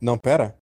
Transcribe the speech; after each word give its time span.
Não, 0.00 0.18
pera. 0.18 0.54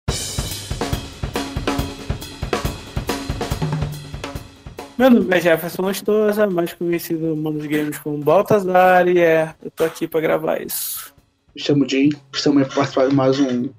Meu 4.98 5.08
nome 5.08 5.34
é 5.34 5.40
Jefferson 5.40 5.82
Lustosa, 5.82 6.46
mais 6.46 6.74
conhecido 6.74 7.28
no 7.28 7.36
mundo 7.36 7.58
dos 7.58 7.66
games 7.66 7.98
como 7.98 8.18
Baltazar, 8.18 9.08
e 9.08 9.18
é, 9.18 9.54
eu 9.62 9.70
tô 9.70 9.84
aqui 9.84 10.06
pra 10.06 10.20
gravar 10.20 10.60
isso. 10.60 11.14
Me 11.54 11.62
chamo 11.62 11.88
Jay, 11.88 12.10
estamos 12.32 12.68
participar 12.68 13.08
de 13.08 13.14
mais 13.14 13.40
um. 13.40 13.70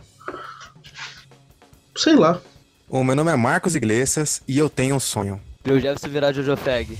Sei 1.96 2.16
lá. 2.16 2.42
O 2.90 3.04
meu 3.04 3.16
nome 3.16 3.32
é 3.32 3.36
Marcos 3.36 3.76
Iglesias 3.76 4.42
e 4.48 4.58
eu 4.58 4.68
tenho 4.68 4.96
um 4.96 5.00
sonho. 5.00 5.40
Eu 5.64 5.80
Jefferson 5.80 6.10
virar 6.10 6.34
Jojo 6.34 6.58
Fag. 6.58 6.98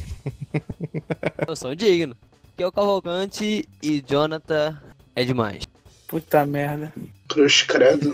eu 1.48 1.56
sou 1.56 1.74
digno. 1.74 2.16
Que 2.56 2.62
é 2.62 2.68
o 2.68 2.72
Cavalcante 2.72 3.68
e 3.82 4.04
Jonathan 4.08 4.80
é 5.16 5.24
demais. 5.24 5.64
Puta 6.12 6.46
merda. 6.46 6.92
Crush 7.30 7.64
credo. 7.64 8.14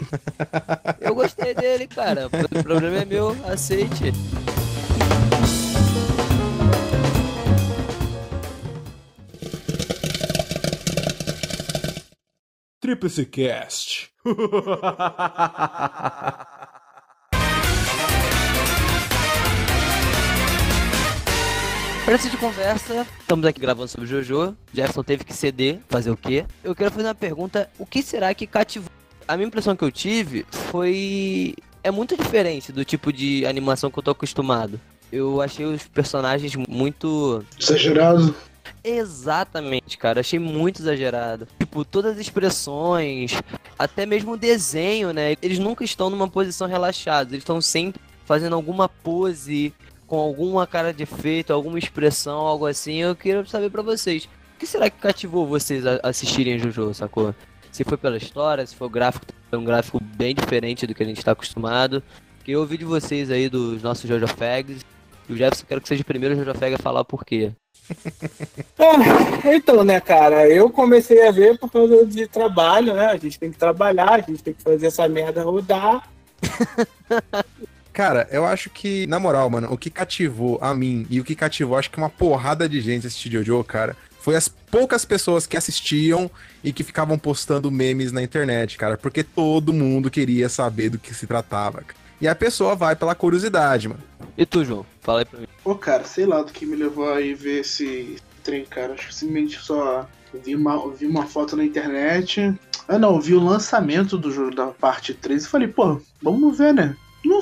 Eu 1.02 1.16
gostei 1.16 1.56
dele, 1.56 1.88
cara. 1.88 2.28
O 2.28 2.64
problema 2.64 2.98
é 2.98 3.06
meu, 3.06 3.36
aceite. 3.44 4.14
Tríplice 12.80 13.26
Cast. 13.26 14.12
Pra 22.08 22.16
essa 22.16 22.30
de 22.30 22.38
conversa, 22.38 23.06
estamos 23.20 23.46
aqui 23.46 23.60
gravando 23.60 23.90
sobre 23.90 24.08
Jojo. 24.08 24.56
Jefferson 24.74 25.04
teve 25.04 25.26
que 25.26 25.34
ceder, 25.34 25.82
fazer 25.90 26.10
o 26.10 26.16
quê? 26.16 26.46
Eu 26.64 26.74
quero 26.74 26.90
fazer 26.90 27.06
uma 27.06 27.14
pergunta: 27.14 27.70
o 27.78 27.86
que 27.86 28.02
será 28.02 28.34
que 28.34 28.48
cativou? 28.48 28.90
A 29.28 29.36
minha 29.36 29.48
impressão 29.48 29.76
que 29.76 29.84
eu 29.84 29.92
tive 29.92 30.46
foi. 30.50 31.54
É 31.84 31.92
muito 31.92 32.16
diferente 32.16 32.72
do 32.72 32.86
tipo 32.86 33.12
de 33.12 33.46
animação 33.46 33.92
que 33.92 34.00
eu 34.00 34.04
tô 34.04 34.12
acostumado. 34.12 34.80
Eu 35.12 35.42
achei 35.42 35.66
os 35.66 35.84
personagens 35.84 36.56
muito. 36.56 37.44
Exagerado. 37.60 38.34
Exatamente, 38.82 39.98
cara. 39.98 40.22
Achei 40.22 40.40
muito 40.40 40.82
exagerado. 40.82 41.46
Tipo, 41.60 41.84
todas 41.84 42.14
as 42.14 42.20
expressões, 42.20 43.34
até 43.78 44.06
mesmo 44.06 44.32
o 44.32 44.38
desenho, 44.38 45.12
né? 45.12 45.36
Eles 45.42 45.60
nunca 45.60 45.84
estão 45.84 46.10
numa 46.10 46.30
posição 46.30 46.70
relaxada. 46.70 47.32
Eles 47.32 47.42
estão 47.42 47.60
sempre 47.60 48.00
fazendo 48.28 48.56
alguma 48.56 48.88
pose, 48.88 49.74
com 50.08 50.18
alguma 50.18 50.66
cara 50.66 50.94
de 50.94 51.04
efeito, 51.04 51.54
alguma 51.54 51.78
expressão, 51.78 52.40
algo 52.40 52.66
assim. 52.66 52.96
Eu 52.96 53.16
queria 53.16 53.46
saber 53.46 53.70
pra 53.70 53.82
vocês. 53.82 54.26
O 54.26 54.60
que 54.60 54.66
será 54.66 54.90
que 54.90 54.98
cativou 54.98 55.46
vocês 55.46 55.86
a 55.86 56.00
assistirem 56.02 56.58
Jojo, 56.58 56.94
sacou? 56.94 57.36
Se 57.72 57.84
foi 57.84 57.98
pela 57.98 58.18
história, 58.18 58.66
se 58.66 58.76
foi 58.76 58.88
o 58.88 58.90
gráfico, 58.90 59.26
é 59.52 59.58
um 59.58 59.64
gráfico 59.64 60.00
bem 60.02 60.34
diferente 60.34 60.88
do 60.88 60.96
que 60.96 61.04
a 61.04 61.06
gente 61.06 61.24
tá 61.24 61.34
acostumado. 61.34 62.02
Que 62.44 62.54
eu 62.54 62.62
ouvi 62.62 62.78
de 62.78 62.86
vocês 62.86 63.30
aí 63.30 63.50
dos 63.50 63.84
nossos 63.84 64.10
Jojo 64.10 64.28
Fags. 64.28 64.84
E 65.30 65.34
o 65.34 65.38
Jefferson, 65.38 65.66
quero 65.68 65.82
que 65.82 65.88
seja 65.90 66.02
o 66.02 66.06
primeiro 66.06 66.36
Jojo 66.36 66.56
Fag 66.56 66.74
a 66.74 66.80
falar 66.80 67.04
por 67.04 67.24
quê. 67.26 67.52
Então, 69.46 69.84
né, 69.84 70.00
cara, 70.02 70.48
eu 70.48 70.70
comecei 70.70 71.26
a 71.26 71.32
ver 71.32 71.58
por 71.58 71.72
causa 71.72 72.06
de 72.06 72.28
trabalho, 72.28 72.94
né? 72.94 73.06
A 73.08 73.18
gente 73.18 73.40
tem 73.40 73.50
que 73.50 73.58
trabalhar, 73.58 74.12
a 74.12 74.20
gente 74.20 74.44
tem 74.44 74.54
que 74.54 74.62
fazer 74.62 74.88
essa 74.88 75.08
merda 75.08 75.42
rodar. 75.42 76.08
Cara, 77.98 78.28
eu 78.30 78.46
acho 78.46 78.70
que, 78.70 79.08
na 79.08 79.20
moral, 79.20 79.50
mano, 79.50 79.74
o 79.74 79.76
que 79.76 79.90
cativou 79.90 80.60
a 80.62 80.72
mim 80.76 81.08
e 81.10 81.20
o 81.20 81.24
que 81.24 81.34
cativou, 81.34 81.76
acho 81.76 81.90
que 81.90 81.98
uma 81.98 82.12
porrada 82.12 82.70
de 82.70 82.80
gente 82.80 83.08
assistir 83.08 83.32
Jojo, 83.32 83.64
cara, 83.64 83.98
foi 84.20 84.36
as 84.36 84.48
poucas 84.48 85.04
pessoas 85.04 85.48
que 85.48 85.58
assistiam 85.58 86.30
e 86.64 86.72
que 86.72 86.84
ficavam 86.84 87.18
postando 87.18 87.72
memes 87.72 88.12
na 88.12 88.22
internet, 88.22 88.78
cara, 88.78 89.00
porque 89.00 89.24
todo 89.24 89.74
mundo 89.74 90.12
queria 90.12 90.48
saber 90.48 90.92
do 90.92 91.00
que 91.00 91.12
se 91.12 91.26
tratava. 91.26 91.82
cara. 91.82 92.00
E 92.22 92.28
a 92.28 92.36
pessoa 92.36 92.76
vai 92.76 92.96
pela 92.96 93.16
curiosidade, 93.16 93.88
mano. 93.88 94.04
E 94.38 94.46
tu, 94.46 94.64
João? 94.64 94.86
Fala 95.02 95.22
aí 95.22 95.26
pra 95.26 95.40
mim. 95.40 95.48
Pô, 95.64 95.74
cara, 95.74 96.04
sei 96.04 96.28
lá 96.28 96.44
do 96.44 96.52
que 96.52 96.68
me 96.68 96.76
levou 96.76 97.12
a 97.12 97.20
ir 97.20 97.34
ver 97.34 97.62
esse 97.62 98.18
trem, 98.44 98.64
cara. 98.64 98.94
Acho 98.94 99.08
que 99.08 99.16
simplesmente 99.16 99.60
só 99.60 100.08
vi 100.46 100.54
uma, 100.54 100.88
vi 100.94 101.08
uma 101.08 101.26
foto 101.26 101.58
na 101.58 101.66
internet. 101.66 102.54
Ah, 102.88 103.00
não, 103.00 103.20
vi 103.20 103.34
o 103.34 103.44
lançamento 103.44 104.20
do 104.20 104.32
jogo 104.32 104.54
da 104.54 104.68
parte 104.68 105.16
3 105.16 105.44
e 105.46 105.50
falei, 105.50 105.68
pô, 105.68 106.00
vamos 106.22 106.56
ver, 106.56 106.76
né? 106.76 106.96
Não 107.28 107.42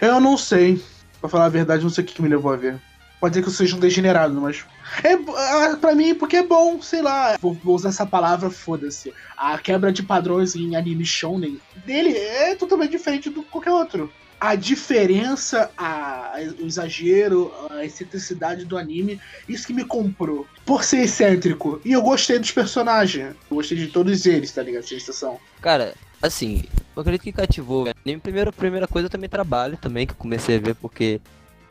eu 0.00 0.20
não 0.20 0.36
sei. 0.36 0.82
Pra 1.20 1.28
falar 1.28 1.46
a 1.46 1.50
verdade, 1.50 1.82
não 1.82 1.90
sei 1.90 2.02
o 2.02 2.06
que, 2.06 2.14
que 2.14 2.22
me 2.22 2.28
levou 2.28 2.52
a 2.52 2.56
ver. 2.56 2.80
Pode 3.20 3.34
ser 3.34 3.42
que 3.42 3.48
eu 3.48 3.52
seja 3.52 3.76
um 3.76 3.80
degenerado, 3.80 4.40
mas. 4.40 4.64
É, 5.04 5.12
ah, 5.12 5.76
pra 5.78 5.94
mim, 5.94 6.14
porque 6.14 6.36
é 6.36 6.42
bom, 6.42 6.80
sei 6.80 7.02
lá. 7.02 7.36
Vou, 7.38 7.52
vou 7.52 7.76
usar 7.76 7.90
essa 7.90 8.06
palavra, 8.06 8.48
foda-se. 8.48 9.12
A 9.36 9.58
quebra 9.58 9.92
de 9.92 10.02
padrões 10.02 10.56
em 10.56 10.74
anime 10.74 11.04
shonen 11.04 11.60
dele 11.84 12.16
é 12.16 12.54
totalmente 12.54 12.92
diferente 12.92 13.28
do 13.28 13.42
qualquer 13.42 13.72
outro. 13.72 14.10
A 14.40 14.54
diferença, 14.54 15.70
a, 15.76 16.32
o 16.58 16.66
exagero, 16.66 17.52
a 17.70 17.84
excentricidade 17.84 18.64
do 18.64 18.78
anime, 18.78 19.20
isso 19.46 19.66
que 19.66 19.74
me 19.74 19.84
comprou. 19.84 20.46
Por 20.64 20.82
ser 20.82 21.02
excêntrico. 21.02 21.78
E 21.84 21.92
eu 21.92 22.00
gostei 22.00 22.38
dos 22.38 22.50
personagens. 22.50 23.36
Eu 23.50 23.56
gostei 23.56 23.76
de 23.76 23.88
todos 23.88 24.24
eles, 24.24 24.50
tá 24.50 24.62
ligado? 24.62 24.84
Sem 24.84 24.96
exceção. 24.96 25.38
Cara, 25.60 25.94
assim, 26.22 26.64
eu 26.94 27.00
acredito 27.00 27.22
que 27.22 27.32
cativou. 27.32 27.84
né? 27.84 27.92
Nem 28.04 28.18
primeira, 28.18 28.52
primeira 28.52 28.86
coisa 28.86 29.08
também 29.08 29.28
trabalho 29.28 29.76
também, 29.76 30.06
que 30.06 30.12
eu 30.12 30.16
comecei 30.16 30.56
a 30.56 30.60
ver 30.60 30.74
porque 30.74 31.20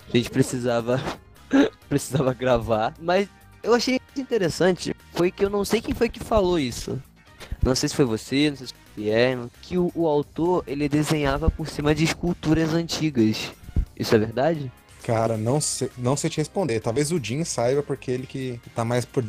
a 0.08 0.18
gente 0.18 0.30
precisava 0.30 1.02
precisava 1.88 2.34
gravar. 2.34 2.94
Mas 3.00 3.28
eu 3.64 3.74
achei 3.74 4.00
interessante 4.16 4.96
foi 5.14 5.32
que 5.32 5.44
eu 5.44 5.50
não 5.50 5.66
sei 5.66 5.82
quem 5.82 5.94
foi 5.94 6.10
que 6.10 6.20
falou 6.20 6.60
isso. 6.60 7.02
Não 7.62 7.76
sei 7.76 7.90
se 7.90 7.96
foi 7.96 8.06
você, 8.06 8.50
não 8.50 8.58
sei 8.58 8.68
se 8.68 8.74
foi 8.74 8.82
o 8.82 8.96
Pierre, 8.96 9.40
que 9.62 9.78
o, 9.78 9.92
o 9.96 10.08
autor 10.08 10.64
ele 10.68 10.88
desenhava 10.90 11.50
por 11.50 11.68
cima 11.68 11.94
de 11.94 12.04
esculturas 12.04 12.74
antigas. 12.74 13.52
Isso 13.98 14.16
é 14.16 14.18
verdade? 14.18 14.72
Cara, 15.04 15.38
não 15.38 15.60
sei, 15.60 15.90
não 15.98 16.16
sei 16.16 16.30
te 16.30 16.38
responder. 16.38 16.80
Talvez 16.80 17.12
o 17.12 17.20
Jim 17.22 17.44
saiba, 17.44 17.82
porque 17.82 18.12
ele 18.12 18.28
que 18.28 18.60
tá 18.76 18.86
mais 18.86 19.06
por. 19.06 19.24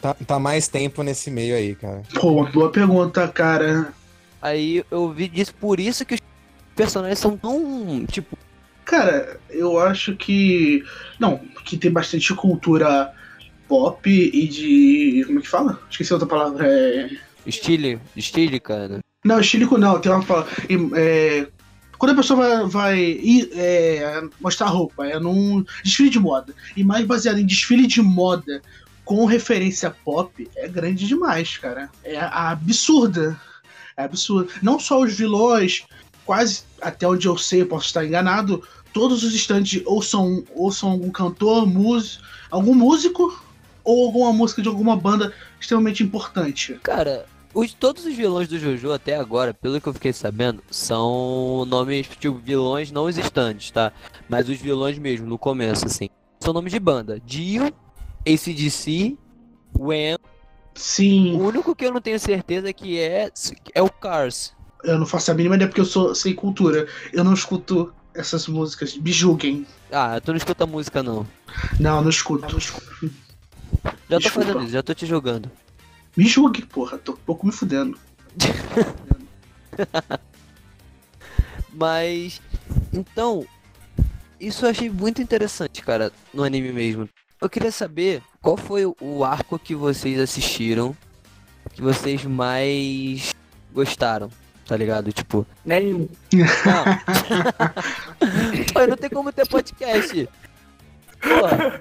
tá, 0.00 0.14
tá 0.14 0.38
mais 0.38 0.68
tempo 0.68 1.02
nesse 1.02 1.30
meio 1.30 1.56
aí, 1.56 1.74
cara. 1.74 2.02
Pô, 2.14 2.32
uma 2.32 2.50
boa 2.50 2.70
pergunta, 2.70 3.26
cara. 3.28 3.92
Aí 4.42 4.84
eu 4.90 5.10
vi 5.12 5.28
disso, 5.28 5.54
por 5.54 5.78
isso 5.78 6.04
que 6.04 6.14
os 6.14 6.20
personagens 6.74 7.20
são 7.20 7.36
tão, 7.36 8.04
tipo, 8.06 8.36
Cara, 8.84 9.40
eu 9.48 9.78
acho 9.78 10.16
que. 10.16 10.84
Não, 11.18 11.38
que 11.64 11.76
tem 11.76 11.90
bastante 11.90 12.34
cultura 12.34 13.12
pop 13.68 14.10
e 14.10 14.48
de. 14.48 15.24
Como 15.26 15.38
é 15.38 15.42
que 15.42 15.48
fala? 15.48 15.80
Esqueci 15.90 16.12
outra 16.12 16.28
palavra. 16.28 16.66
É. 16.66 17.10
estilo, 17.46 18.00
estilo, 18.16 18.60
cara. 18.60 18.98
Não, 19.24 19.40
estílico 19.40 19.78
não, 19.78 20.00
tem 20.00 20.10
uma 20.10 20.24
palavra. 20.24 20.52
é, 20.96 21.46
Quando 21.96 22.12
a 22.12 22.16
pessoa 22.16 22.40
vai, 22.40 22.66
vai 22.66 23.00
ir, 23.00 23.50
é, 23.54 24.20
mostrar 24.40 24.66
roupa, 24.66 25.06
é 25.06 25.18
num 25.18 25.64
desfile 25.84 26.10
de 26.10 26.18
moda. 26.18 26.52
E 26.76 26.82
mais 26.82 27.06
baseado 27.06 27.38
em 27.38 27.46
desfile 27.46 27.86
de 27.86 28.02
moda 28.02 28.60
com 29.04 29.24
referência 29.24 29.94
pop, 30.04 30.48
é 30.56 30.68
grande 30.68 31.06
demais, 31.06 31.56
cara. 31.56 31.88
É 32.04 32.18
absurda. 32.20 33.40
É 33.96 34.04
absurda. 34.04 34.52
Não 34.62 34.78
só 34.78 35.00
os 35.00 35.14
vilões, 35.14 35.84
quase 36.24 36.64
até 36.80 37.06
onde 37.06 37.26
eu 37.26 37.36
sei, 37.36 37.62
eu 37.62 37.66
posso 37.66 37.86
estar 37.86 38.04
enganado, 38.04 38.62
todos 38.92 39.22
os 39.22 39.34
estantes 39.34 39.82
ou 39.86 40.02
são, 40.02 40.44
ou 40.54 40.70
são 40.70 40.90
algum 40.90 41.10
cantor, 41.10 41.66
músico, 41.66 42.24
algum 42.50 42.74
músico 42.74 43.42
ou 43.84 44.06
alguma 44.06 44.32
música 44.32 44.62
de 44.62 44.68
alguma 44.68 44.96
banda 44.96 45.32
extremamente 45.60 46.02
importante. 46.02 46.78
Cara, 46.82 47.26
os, 47.54 47.74
todos 47.74 48.04
os 48.06 48.14
vilões 48.14 48.48
do 48.48 48.58
Jojo 48.58 48.92
até 48.92 49.16
agora, 49.16 49.52
pelo 49.52 49.80
que 49.80 49.86
eu 49.86 49.92
fiquei 49.92 50.12
sabendo, 50.12 50.62
são 50.70 51.64
nomes, 51.66 52.06
tipo, 52.18 52.38
vilões 52.38 52.90
não 52.90 53.08
existentes, 53.08 53.70
tá? 53.70 53.92
Mas 54.28 54.48
os 54.48 54.58
vilões 54.58 54.98
mesmo, 54.98 55.26
no 55.26 55.38
começo, 55.38 55.86
assim. 55.86 56.08
São 56.40 56.52
nomes 56.52 56.72
de 56.72 56.80
banda. 56.80 57.20
Dio, 57.20 57.72
ACDC, 58.26 59.16
Wham. 59.78 60.16
Sim. 60.74 61.34
O 61.34 61.46
único 61.46 61.74
que 61.74 61.84
eu 61.84 61.92
não 61.92 62.00
tenho 62.00 62.18
certeza 62.18 62.72
que 62.72 62.98
é, 62.98 63.30
é 63.74 63.82
o 63.82 63.90
Cars. 63.90 64.54
Eu 64.82 64.98
não 64.98 65.06
faço 65.06 65.30
a 65.30 65.34
mínima 65.34 65.54
ideia 65.54 65.68
porque 65.68 65.80
eu 65.80 65.84
sou 65.86 66.14
sem 66.14 66.34
cultura. 66.34 66.88
Eu 67.12 67.22
não 67.22 67.34
escuto 67.34 67.92
essas 68.14 68.46
músicas. 68.48 68.96
Me 68.96 69.12
julguem. 69.12 69.66
Ah, 69.90 70.20
tu 70.20 70.32
não 70.32 70.36
escuta 70.36 70.66
música 70.66 71.02
não. 71.02 71.26
Não, 71.78 72.02
não 72.02 72.10
escuto. 72.10 72.42
Já 72.42 72.48
tô 74.08 74.18
Desculpa. 74.18 74.46
fazendo 74.46 74.62
isso, 74.62 74.72
já 74.72 74.82
tô 74.82 74.94
te 74.94 75.06
jogando. 75.06 75.50
Me 76.16 76.26
julgue, 76.26 76.62
porra. 76.66 76.98
Tô 76.98 77.12
um 77.12 77.16
pouco 77.16 77.46
me 77.46 77.52
fudendo. 77.52 77.98
Mas, 81.72 82.40
então, 82.92 83.46
isso 84.38 84.66
eu 84.66 84.70
achei 84.70 84.90
muito 84.90 85.22
interessante, 85.22 85.82
cara, 85.82 86.12
no 86.34 86.42
anime 86.44 86.72
mesmo. 86.72 87.08
Eu 87.42 87.50
queria 87.50 87.72
saber 87.72 88.22
qual 88.40 88.56
foi 88.56 88.86
o- 88.86 89.24
arco 89.24 89.58
que 89.58 89.74
vocês 89.74 90.18
assistiram 90.20 90.96
que 91.74 91.82
vocês 91.82 92.24
mais 92.24 93.32
gostaram, 93.72 94.28
tá 94.66 94.76
ligado? 94.76 95.12
Tipo, 95.12 95.44
Nenhum. 95.64 96.08
não. 96.32 96.84
Pô, 98.72 98.86
não 98.86 98.96
tem 98.96 99.10
como 99.10 99.32
ter 99.32 99.46
podcast. 99.48 100.28
Porra. 101.20 101.80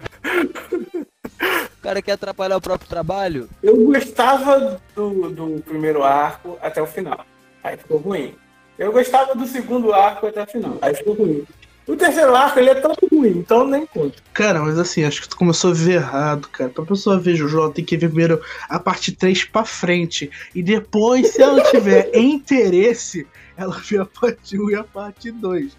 O 1.78 1.82
cara 1.82 2.02
quer 2.02 2.14
atrapalhar 2.14 2.58
o 2.58 2.62
próprio 2.62 2.90
trabalho. 2.90 3.48
Eu 3.62 3.76
gostava 3.86 4.80
do, 4.96 5.30
do 5.30 5.62
primeiro 5.64 6.04
arco 6.04 6.58
até 6.62 6.82
o 6.82 6.88
final. 6.88 7.24
Aí 7.64 7.78
ficou 7.78 7.98
ruim. 7.98 8.34
Eu 8.80 8.92
gostava 8.92 9.36
do 9.36 9.46
segundo 9.46 9.94
arco 9.94 10.26
até 10.28 10.42
o 10.44 10.48
final. 10.48 10.78
Aí 10.82 10.96
ficou 10.96 11.14
ruim. 11.14 11.46
O 11.88 11.96
terceiro 11.96 12.36
arco, 12.36 12.60
ele 12.60 12.70
é 12.70 12.76
tão 12.76 12.94
ruim, 13.12 13.30
então 13.30 13.68
nem 13.68 13.86
conta. 13.86 14.16
Cara, 14.34 14.62
mas 14.62 14.78
assim, 14.78 15.04
acho 15.04 15.22
que 15.22 15.30
tu 15.30 15.36
começou 15.36 15.72
a 15.72 15.74
ver 15.74 15.94
errado, 15.94 16.48
cara. 16.50 16.70
Pra 16.70 16.86
pessoa 16.86 17.20
ver 17.20 17.36
Jojo, 17.36 17.72
tem 17.72 17.84
que 17.84 17.98
ver 17.98 18.08
primeiro 18.08 18.42
a 18.70 18.80
parte 18.80 19.12
3 19.12 19.46
pra 19.46 19.66
frente. 19.66 20.30
E 20.54 20.62
depois, 20.62 21.30
se 21.30 21.42
ela 21.42 21.62
tiver 21.64 22.12
interesse, 22.16 23.28
ela 23.58 23.78
vê 23.84 23.98
a 23.98 24.06
parte 24.06 24.60
1 24.60 24.70
e 24.70 24.76
a 24.76 24.84
parte 24.84 25.32
2. 25.32 25.76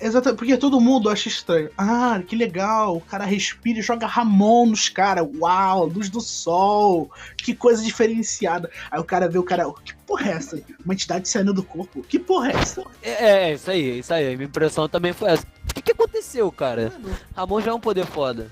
Exatamente, 0.00 0.38
porque 0.38 0.56
todo 0.56 0.80
mundo 0.80 1.10
acha 1.10 1.28
estranho. 1.28 1.70
Ah, 1.76 2.22
que 2.26 2.34
legal, 2.34 2.96
o 2.96 3.00
cara 3.00 3.24
respira 3.24 3.78
e 3.78 3.82
joga 3.82 4.06
Ramon 4.06 4.66
nos 4.66 4.88
caras. 4.88 5.28
Uau, 5.38 5.86
luz 5.86 6.08
do 6.08 6.20
sol, 6.20 7.10
que 7.36 7.54
coisa 7.54 7.82
diferenciada. 7.82 8.70
Aí 8.90 8.98
o 8.98 9.04
cara 9.04 9.28
vê 9.28 9.38
o 9.38 9.42
cara, 9.42 9.70
que 9.84 9.94
porra 10.06 10.30
é 10.30 10.32
essa? 10.32 10.62
Uma 10.84 10.94
entidade 10.94 11.28
saindo 11.28 11.52
do 11.52 11.62
corpo. 11.62 12.02
Que 12.02 12.18
porra 12.18 12.52
é 12.52 12.56
essa? 12.56 12.82
É, 13.02 13.50
é, 13.50 13.54
isso 13.54 13.70
aí, 13.70 13.98
isso 13.98 14.14
aí. 14.14 14.36
Minha 14.36 14.48
impressão 14.48 14.88
também 14.88 15.12
foi 15.12 15.30
essa. 15.30 15.44
O 15.68 15.74
que, 15.74 15.82
que 15.82 15.92
aconteceu, 15.92 16.50
cara? 16.50 16.92
Ramon 17.36 17.60
já 17.60 17.70
é 17.70 17.74
um 17.74 17.80
poder 17.80 18.06
foda. 18.06 18.50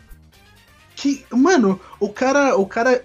Que, 0.94 1.24
mano, 1.30 1.80
o 1.98 2.08
cara, 2.08 2.56
o 2.56 2.66
cara, 2.66 3.00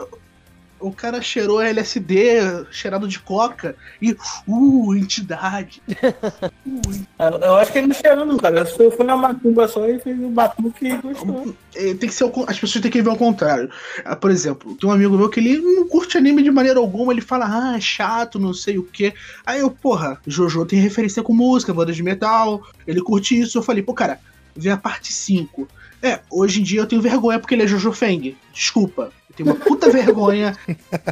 o 0.83 0.91
cara 0.91 1.21
cheirou 1.21 1.61
LSD, 1.61 2.65
cheirado 2.69 3.07
de 3.07 3.17
coca 3.17 3.75
e, 4.01 4.15
uh, 4.45 4.95
entidade. 4.95 5.81
uh, 6.67 7.21
eu, 7.41 7.55
acho 7.55 7.71
que 7.71 7.77
ele 7.77 7.87
não 7.87 7.95
cheirou 7.95 8.25
não, 8.25 8.37
cara. 8.37 8.67
Eu 8.77 8.91
fui 8.91 9.05
na 9.05 9.15
macumba 9.15 9.65
só 9.67 9.87
e 9.87 9.97
fez 9.99 10.19
um 10.19 10.31
batuque 10.31 10.87
e 10.87 10.97
gostou. 10.97 11.55
É, 11.73 11.93
tem 11.93 12.09
que 12.09 12.13
ser, 12.13 12.29
as 12.47 12.59
pessoas 12.59 12.81
têm 12.81 12.91
que 12.91 13.01
ver 13.01 13.09
ao 13.09 13.15
contrário. 13.15 13.69
Ah, 14.03 14.15
por 14.15 14.29
exemplo, 14.29 14.75
tem 14.75 14.89
um 14.89 14.93
amigo 14.93 15.17
meu 15.17 15.29
que 15.29 15.39
ele 15.39 15.57
não 15.57 15.87
curte 15.87 16.17
anime 16.17 16.43
de 16.43 16.51
maneira 16.51 16.79
alguma, 16.79 17.13
ele 17.13 17.21
fala, 17.21 17.45
ah, 17.47 17.77
é 17.77 17.81
chato, 17.81 18.37
não 18.37 18.53
sei 18.53 18.77
o 18.77 18.83
que. 18.83 19.13
Aí 19.45 19.61
eu, 19.61 19.71
porra, 19.71 20.19
Jojo 20.27 20.65
tem 20.65 20.79
referência 20.79 21.23
com 21.23 21.33
música, 21.33 21.73
banda 21.73 21.93
de 21.93 22.03
metal, 22.03 22.61
ele 22.85 23.01
curte 23.01 23.39
isso. 23.39 23.57
Eu 23.57 23.63
falei, 23.63 23.81
pô, 23.81 23.93
cara, 23.93 24.19
vê 24.53 24.69
a 24.69 24.77
parte 24.77 25.13
5. 25.13 25.65
É, 26.03 26.19
hoje 26.29 26.59
em 26.59 26.63
dia 26.63 26.81
eu 26.81 26.85
tenho 26.85 27.01
vergonha 27.01 27.39
porque 27.39 27.55
ele 27.55 27.63
é 27.63 27.67
Jojo 27.67 27.93
Feng. 27.93 28.35
Desculpa. 28.51 29.09
Eu 29.29 29.35
tenho 29.37 29.49
uma 29.49 29.55
puta 29.55 29.89
vergonha. 29.89 30.53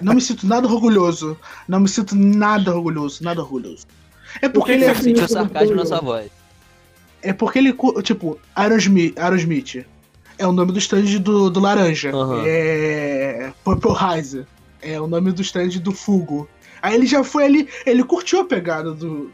Não 0.04 0.14
me 0.14 0.22
sinto 0.22 0.46
nada 0.46 0.68
orgulhoso. 0.68 1.38
Não 1.66 1.80
me 1.80 1.88
sinto 1.88 2.14
nada 2.14 2.76
orgulhoso. 2.76 3.24
Nada 3.24 3.42
orgulhoso. 3.42 3.88
É 4.42 4.50
porque 4.50 4.74
ele 4.74 4.84
é. 4.84 4.94
Sentiu 4.94 5.28
sarcasmo 5.30 5.76
na 5.76 5.86
sua 5.86 6.02
voz. 6.02 6.30
É 7.22 7.32
porque 7.32 7.60
ele. 7.60 7.74
Tipo, 8.04 8.38
Aerosmith. 8.54 9.18
Aerosmith 9.18 9.86
é 10.38 10.46
o 10.46 10.52
nome 10.52 10.74
do 10.74 10.80
stand 10.80 11.20
do, 11.22 11.50
do 11.50 11.60
Laranja. 11.62 12.14
Uhum. 12.14 12.44
É. 12.46 13.54
Purple 13.64 13.94
Rise. 13.94 14.46
É 14.82 15.00
o 15.00 15.08
nome 15.08 15.32
do 15.32 15.42
stand 15.42 15.70
do 15.80 15.94
Fugo. 15.94 16.50
Aí 16.82 16.96
ele 16.96 17.06
já 17.06 17.24
foi 17.24 17.46
ali. 17.46 17.70
Ele 17.86 18.04
curtiu 18.04 18.42
a 18.42 18.46
pegada 18.46 18.92
do, 18.92 19.32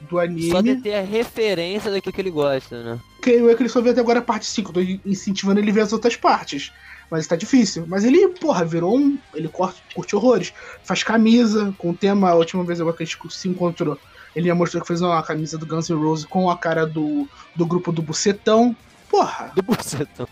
do 0.00 0.18
anime. 0.18 0.50
Só 0.50 0.60
de 0.60 0.76
ter 0.76 0.94
a 0.94 1.02
referência 1.02 1.90
daquilo 1.90 2.12
que 2.12 2.20
ele 2.20 2.30
gosta, 2.30 2.82
né? 2.82 3.00
Creio 3.20 3.50
é 3.50 3.54
que 3.54 3.62
ele 3.62 3.68
só 3.68 3.80
viu 3.80 3.92
até 3.92 4.00
agora 4.00 4.18
a 4.18 4.22
parte 4.22 4.46
5. 4.46 4.72
Tô 4.72 4.80
incentivando 4.80 5.60
ele 5.60 5.70
a 5.70 5.74
ver 5.74 5.80
as 5.80 5.92
outras 5.92 6.16
partes. 6.16 6.72
Mas 7.10 7.26
tá 7.26 7.36
difícil. 7.36 7.84
Mas 7.86 8.04
ele, 8.04 8.28
porra, 8.28 8.64
virou 8.64 8.96
um. 8.96 9.18
Ele 9.34 9.48
curte, 9.48 9.82
curte 9.94 10.16
horrores. 10.16 10.52
Faz 10.82 11.02
camisa 11.02 11.74
com 11.78 11.90
o 11.90 11.94
tema. 11.94 12.30
A 12.30 12.34
última 12.34 12.64
vez 12.64 12.80
que 12.80 13.02
a 13.02 13.06
gente 13.06 13.18
se 13.30 13.48
encontrou, 13.48 13.98
ele 14.34 14.48
já 14.48 14.54
mostrou 14.54 14.82
que 14.82 14.88
fez 14.88 15.00
uma 15.00 15.22
camisa 15.22 15.56
do 15.56 15.66
Guns 15.66 15.88
N' 15.88 15.96
Roses 15.96 16.24
com 16.24 16.50
a 16.50 16.56
cara 16.56 16.86
do, 16.86 17.28
do 17.54 17.66
grupo 17.66 17.92
do 17.92 18.02
Bucetão. 18.02 18.76
Porra. 19.08 19.52
Do 19.54 19.62
Bucetão. 19.62 20.26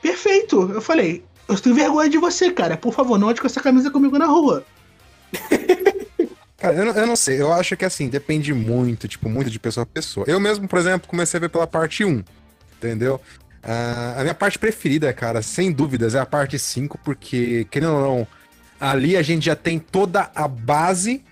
Perfeito. 0.00 0.70
Eu 0.72 0.80
falei, 0.80 1.22
eu 1.48 1.58
tenho 1.60 1.74
vergonha 1.74 2.08
de 2.08 2.18
você, 2.18 2.50
cara. 2.50 2.76
Por 2.76 2.92
favor, 2.92 3.18
não 3.18 3.28
ande 3.28 3.40
com 3.40 3.46
essa 3.46 3.60
camisa 3.60 3.90
comigo 3.90 4.18
na 4.18 4.26
rua. 4.26 4.64
Cara, 6.64 6.76
eu 6.76 6.84
não, 6.86 6.92
eu 6.94 7.06
não, 7.06 7.14
sei, 7.14 7.38
eu 7.42 7.52
acho 7.52 7.76
que 7.76 7.84
assim, 7.84 8.08
depende 8.08 8.54
muito, 8.54 9.06
tipo, 9.06 9.28
muito 9.28 9.50
de 9.50 9.58
pessoa 9.58 9.82
a 9.82 9.86
pessoa. 9.86 10.24
Eu 10.26 10.40
mesmo, 10.40 10.66
por 10.66 10.78
exemplo, 10.78 11.06
comecei 11.06 11.36
a 11.36 11.40
ver 11.42 11.50
pela 11.50 11.66
parte 11.66 12.06
1, 12.06 12.24
entendeu? 12.78 13.20
Uh, 13.62 14.18
a 14.18 14.22
minha 14.22 14.34
parte 14.34 14.58
preferida, 14.58 15.12
cara, 15.12 15.42
sem 15.42 15.70
dúvidas, 15.70 16.14
é 16.14 16.20
a 16.20 16.24
parte 16.24 16.58
5, 16.58 16.98
porque, 17.04 17.66
querendo 17.70 17.92
ou 17.92 18.00
não, 18.00 18.26
ali 18.80 19.14
a 19.14 19.20
gente 19.20 19.44
já 19.44 19.54
tem 19.54 19.78
toda 19.78 20.30
a 20.34 20.48
base, 20.48 21.22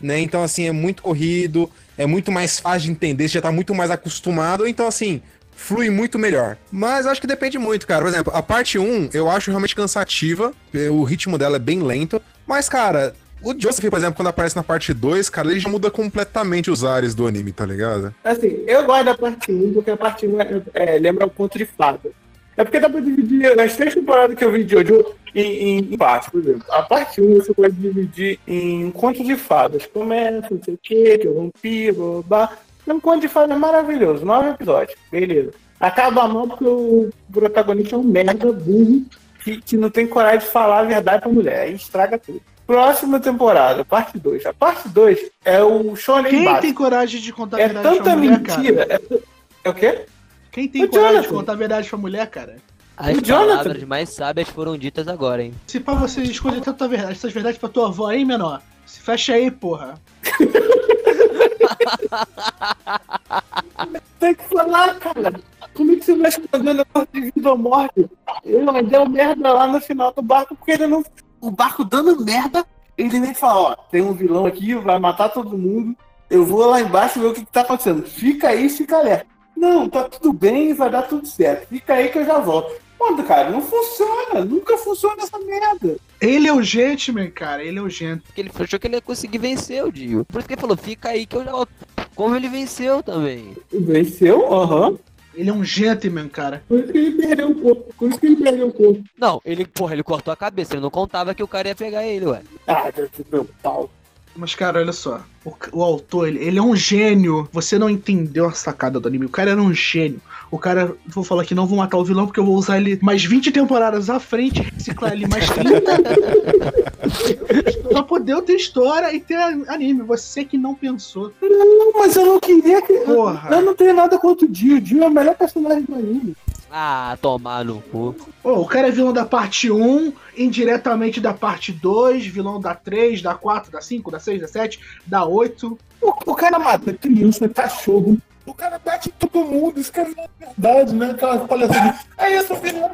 né? 0.00 0.18
Então, 0.18 0.42
assim, 0.42 0.66
é 0.66 0.72
muito 0.72 1.04
corrido, 1.04 1.70
é 1.96 2.04
muito 2.04 2.32
mais 2.32 2.58
fácil 2.58 2.86
de 2.86 2.90
entender, 2.90 3.28
você 3.28 3.34
já 3.34 3.42
tá 3.42 3.52
muito 3.52 3.72
mais 3.72 3.92
acostumado, 3.92 4.66
então, 4.66 4.88
assim, 4.88 5.22
flui 5.54 5.88
muito 5.88 6.18
melhor. 6.18 6.56
Mas 6.72 7.06
acho 7.06 7.20
que 7.20 7.28
depende 7.28 7.58
muito, 7.58 7.86
cara. 7.86 8.02
Por 8.02 8.08
exemplo, 8.08 8.32
a 8.34 8.42
parte 8.42 8.76
1 8.76 9.10
eu 9.14 9.30
acho 9.30 9.52
realmente 9.52 9.76
cansativa, 9.76 10.52
o 10.90 11.04
ritmo 11.04 11.38
dela 11.38 11.54
é 11.54 11.60
bem 11.60 11.80
lento, 11.80 12.20
mas, 12.44 12.68
cara, 12.68 13.14
o 13.42 13.58
Joseph, 13.58 13.88
por 13.88 13.98
exemplo, 13.98 14.16
quando 14.16 14.28
aparece 14.28 14.56
na 14.56 14.62
parte 14.62 14.92
2, 14.92 15.30
cara, 15.30 15.50
ele 15.50 15.60
já 15.60 15.68
muda 15.68 15.90
completamente 15.90 16.70
os 16.70 16.84
ares 16.84 17.14
do 17.14 17.26
anime, 17.26 17.52
tá 17.52 17.64
ligado? 17.64 18.14
Assim, 18.22 18.62
eu 18.66 18.84
gosto 18.84 19.04
da 19.04 19.16
parte 19.16 19.52
1, 19.52 19.72
porque 19.72 19.90
a 19.90 19.96
parte 19.96 20.26
1 20.26 20.40
é, 20.40 20.62
é, 20.74 20.98
lembra 20.98 21.26
o 21.26 21.30
conto 21.30 21.56
de 21.56 21.64
fada. 21.64 22.10
É 22.56 22.64
porque 22.64 22.78
dá 22.78 22.90
pra 22.90 23.00
dividir 23.00 23.56
nas 23.56 23.76
três 23.76 23.94
temporadas 23.94 24.36
que 24.36 24.44
eu 24.44 24.52
vi 24.52 24.64
de 24.64 24.72
Jojo 24.72 25.14
em, 25.34 25.40
em, 25.40 25.78
em 25.78 25.96
partes, 25.96 26.28
por 26.28 26.40
exemplo. 26.40 26.64
A 26.68 26.82
parte 26.82 27.20
1 27.20 27.36
você 27.36 27.54
pode 27.54 27.74
dividir 27.74 28.38
em 28.46 28.90
conto 28.90 29.24
de 29.24 29.36
fadas. 29.36 29.86
Começa, 29.86 30.48
não 30.50 30.62
sei 30.62 30.74
o 30.74 30.78
que, 30.82 31.18
que 31.18 31.26
é 31.26 31.30
um 31.30 31.34
vampiro, 31.44 32.24
blá. 32.28 32.54
É 32.86 32.92
um 32.92 33.00
conto 33.00 33.20
de 33.20 33.28
fadas 33.28 33.56
maravilhoso, 33.56 34.24
nove 34.24 34.50
episódios, 34.50 34.98
beleza. 35.10 35.52
Acaba 35.78 36.28
mal 36.28 36.46
porque 36.48 36.66
o 36.66 37.08
protagonista 37.32 37.94
é 37.94 37.98
um 37.98 38.02
merda 38.02 38.52
burro 38.52 39.06
que, 39.42 39.60
que 39.62 39.76
não 39.76 39.88
tem 39.88 40.06
coragem 40.06 40.40
de 40.40 40.46
falar 40.46 40.80
a 40.80 40.84
verdade 40.84 41.22
pra 41.22 41.32
mulher. 41.32 41.60
Aí 41.60 41.74
estraga 41.74 42.18
tudo. 42.18 42.42
Próxima 42.74 43.18
temporada, 43.18 43.84
parte 43.84 44.16
2. 44.16 44.46
A 44.46 44.54
parte 44.54 44.88
2 44.88 45.28
é 45.44 45.60
o 45.60 45.96
Shonen 45.96 46.30
Quem 46.30 46.44
básico. 46.44 46.62
tem 46.62 46.72
coragem 46.72 47.20
de 47.20 47.32
contar 47.32 47.56
a 47.56 47.60
É 47.62 47.66
verdade 47.66 47.88
tanta 47.96 48.02
pra 48.04 48.16
mulher, 48.16 48.38
mentira. 48.38 48.86
cara? 48.86 49.00
É, 49.10 49.18
é 49.64 49.70
o 49.70 49.74
quê? 49.74 50.06
Quem 50.52 50.68
tem 50.68 50.84
O 50.84 50.88
coragem 50.88 51.08
de 51.08 51.14
Jonathan. 51.22 51.34
contar 51.36 51.52
a 51.52 51.56
verdade 51.56 51.88
pra 51.88 51.98
mulher, 51.98 52.30
cara? 52.30 52.56
As 52.96 53.16
O 53.16 53.20
Jonathan. 53.22 53.56
palavras 53.58 53.82
mais 53.82 54.08
sábias 54.10 54.48
foram 54.50 54.78
ditas 54.78 55.08
agora, 55.08 55.42
hein? 55.42 55.52
Se 55.66 55.80
pra 55.80 55.94
você 55.94 56.22
escolher 56.22 56.60
tanta 56.60 56.86
verdade, 56.86 57.10
essas 57.10 57.32
verdades 57.32 57.58
pra 57.58 57.68
tua 57.68 57.88
avó 57.88 58.06
aí, 58.06 58.24
menor, 58.24 58.62
se 58.86 59.00
fecha 59.00 59.34
aí, 59.34 59.50
porra. 59.50 59.94
Tem 64.20 64.32
que 64.32 64.44
falar, 64.44 64.94
cara. 65.00 65.32
Como 65.74 65.90
é 65.90 65.96
que 65.96 66.04
você 66.04 66.14
vai 66.14 66.28
esconder 66.28 66.72
negócio 66.74 67.08
de 67.12 67.20
vida 67.32 67.50
ou 67.50 67.58
morte? 67.58 68.08
Ele 68.44 68.82
deu 68.84 69.08
merda 69.08 69.52
lá 69.54 69.66
no 69.66 69.80
final 69.80 70.12
do 70.12 70.22
barco 70.22 70.54
porque 70.54 70.70
ele 70.70 70.86
não. 70.86 71.02
O 71.40 71.50
barco 71.50 71.84
dando 71.84 72.24
merda, 72.24 72.66
ele 72.96 73.18
nem 73.18 73.34
fala, 73.34 73.60
ó, 73.60 73.76
tem 73.90 74.02
um 74.02 74.12
vilão 74.12 74.46
aqui, 74.46 74.74
vai 74.74 74.98
matar 74.98 75.28
todo 75.30 75.56
mundo. 75.56 75.96
Eu 76.28 76.44
vou 76.44 76.66
lá 76.66 76.80
embaixo 76.80 77.18
ver 77.18 77.26
o 77.26 77.32
que, 77.32 77.44
que 77.44 77.52
tá 77.52 77.62
acontecendo. 77.62 78.02
Fica 78.02 78.48
aí, 78.48 78.68
fica 78.68 78.98
alerta. 78.98 79.26
Não, 79.56 79.88
tá 79.88 80.04
tudo 80.04 80.32
bem, 80.32 80.72
vai 80.74 80.88
dar 80.88 81.02
tudo 81.02 81.26
certo. 81.26 81.68
Fica 81.68 81.94
aí 81.94 82.08
que 82.08 82.18
eu 82.18 82.24
já 82.24 82.38
volto. 82.38 82.72
Mano, 83.00 83.24
cara, 83.24 83.50
não 83.50 83.62
funciona. 83.62 84.44
Nunca 84.44 84.76
funciona 84.76 85.22
essa 85.22 85.38
merda. 85.38 85.96
Ele 86.20 86.46
é 86.46 86.52
o 86.52 86.62
gentleman, 86.62 87.30
cara, 87.30 87.64
ele 87.64 87.78
é 87.78 87.82
o 87.82 87.88
gentleman. 87.88 88.22
Porque 88.26 88.40
ele 88.42 88.50
achou 88.54 88.78
que 88.78 88.86
ele 88.86 88.96
ia 88.96 89.00
conseguir 89.00 89.38
vencer 89.38 89.82
o 89.82 89.90
Dio. 89.90 90.24
Por 90.26 90.38
isso 90.38 90.48
que 90.48 90.54
ele 90.54 90.60
falou, 90.60 90.76
fica 90.76 91.08
aí 91.08 91.26
que 91.26 91.34
eu 91.34 91.44
já 91.44 91.52
volto. 91.52 91.72
Como 92.14 92.36
ele 92.36 92.48
venceu 92.48 93.02
também. 93.02 93.56
Venceu? 93.72 94.52
Aham. 94.52 94.98
Ele 95.40 95.48
é 95.48 95.52
um 95.54 95.64
gentleman, 95.64 96.28
cara. 96.28 96.62
Por 96.68 96.80
isso 96.80 96.92
que 96.92 96.98
ele 96.98 97.12
perdeu 97.12 97.48
o 97.48 97.54
corpo. 97.54 97.94
Por 97.96 98.10
isso 98.10 98.20
que 98.20 98.26
ele 98.26 98.36
perdeu 98.36 98.68
o 98.68 98.72
corpo. 98.72 99.02
Não, 99.16 99.40
ele, 99.42 99.64
porra, 99.64 99.94
ele 99.94 100.02
cortou 100.02 100.30
a 100.30 100.36
cabeça, 100.36 100.74
ele 100.74 100.82
não 100.82 100.90
contava 100.90 101.34
que 101.34 101.42
o 101.42 101.48
cara 101.48 101.68
ia 101.68 101.74
pegar 101.74 102.04
ele, 102.04 102.26
ué. 102.26 102.42
Ah, 102.66 102.92
meu 103.32 103.48
pau. 103.62 103.90
Mas, 104.36 104.54
cara, 104.54 104.80
olha 104.80 104.92
só. 104.92 105.22
O, 105.42 105.54
o 105.72 105.82
autor, 105.82 106.28
ele, 106.28 106.44
ele 106.44 106.58
é 106.58 106.62
um 106.62 106.76
gênio. 106.76 107.48
Você 107.52 107.78
não 107.78 107.88
entendeu 107.88 108.46
a 108.46 108.52
sacada 108.52 109.00
do 109.00 109.08
anime. 109.08 109.24
O 109.24 109.30
cara 109.30 109.52
era 109.52 109.62
um 109.62 109.72
gênio. 109.72 110.20
O 110.50 110.58
cara, 110.58 110.96
vou 111.06 111.22
falar 111.22 111.44
que 111.44 111.54
não 111.54 111.66
vou 111.66 111.78
matar 111.78 111.96
o 111.96 112.04
vilão 112.04 112.26
porque 112.26 112.40
eu 112.40 112.44
vou 112.44 112.56
usar 112.56 112.78
ele 112.78 112.98
mais 113.00 113.24
20 113.24 113.52
temporadas 113.52 114.10
à 114.10 114.18
frente, 114.18 114.62
reciclar 114.62 115.12
ele 115.12 115.28
mais 115.28 115.48
30. 115.48 115.70
pra 117.88 118.02
poder 118.02 118.42
ter 118.42 118.54
história 118.54 119.14
e 119.14 119.20
ter 119.20 119.36
anime. 119.36 120.02
Você 120.02 120.44
que 120.44 120.58
não 120.58 120.74
pensou. 120.74 121.32
Não, 121.40 121.92
mas 121.92 122.16
eu 122.16 122.26
não 122.26 122.40
queria 122.40 122.82
que. 122.82 122.94
Porra. 123.00 123.54
Eu 123.54 123.62
não 123.62 123.74
tenho 123.74 123.94
nada 123.94 124.18
contra 124.18 124.44
o 124.44 124.48
Dio. 124.48 124.76
O 124.76 124.80
Dio 124.80 125.04
é 125.04 125.06
o 125.06 125.10
melhor 125.10 125.36
personagem 125.36 125.82
do 125.82 125.94
anime. 125.94 126.34
Ah, 126.72 127.18
tomar 127.20 127.64
no 127.64 127.82
cu. 127.82 128.14
Pô, 128.42 128.60
o 128.60 128.66
cara 128.66 128.88
é 128.88 128.92
vilão 128.92 129.12
da 129.12 129.24
parte 129.24 129.70
1, 129.70 130.12
indiretamente 130.36 131.20
da 131.20 131.34
parte 131.34 131.72
2, 131.72 132.26
vilão 132.26 132.60
da 132.60 132.74
3, 132.74 133.22
da 133.22 133.34
4, 133.34 133.72
da 133.72 133.80
5, 133.80 134.10
da 134.10 134.20
6, 134.20 134.40
da 134.40 134.48
7, 134.48 134.80
da 135.04 135.24
8. 135.24 135.78
O, 136.00 136.30
o 136.30 136.34
cara 136.34 136.60
mata 136.60 136.92
criança, 136.92 137.48
cachorro. 137.48 138.18
O 138.50 138.54
cara 138.54 138.78
bate 138.78 139.08
em 139.08 139.12
todo 139.12 139.44
mundo. 139.44 139.80
Isso 139.80 139.92
que 139.92 140.00
é 140.00 140.04
verdade, 140.38 140.94
né? 140.94 141.10
Aquela 141.12 141.46
palhaçada. 141.46 141.98
Aí 142.18 142.34
eu 142.34 142.46
sou 142.46 142.56
vilão, 142.56 142.90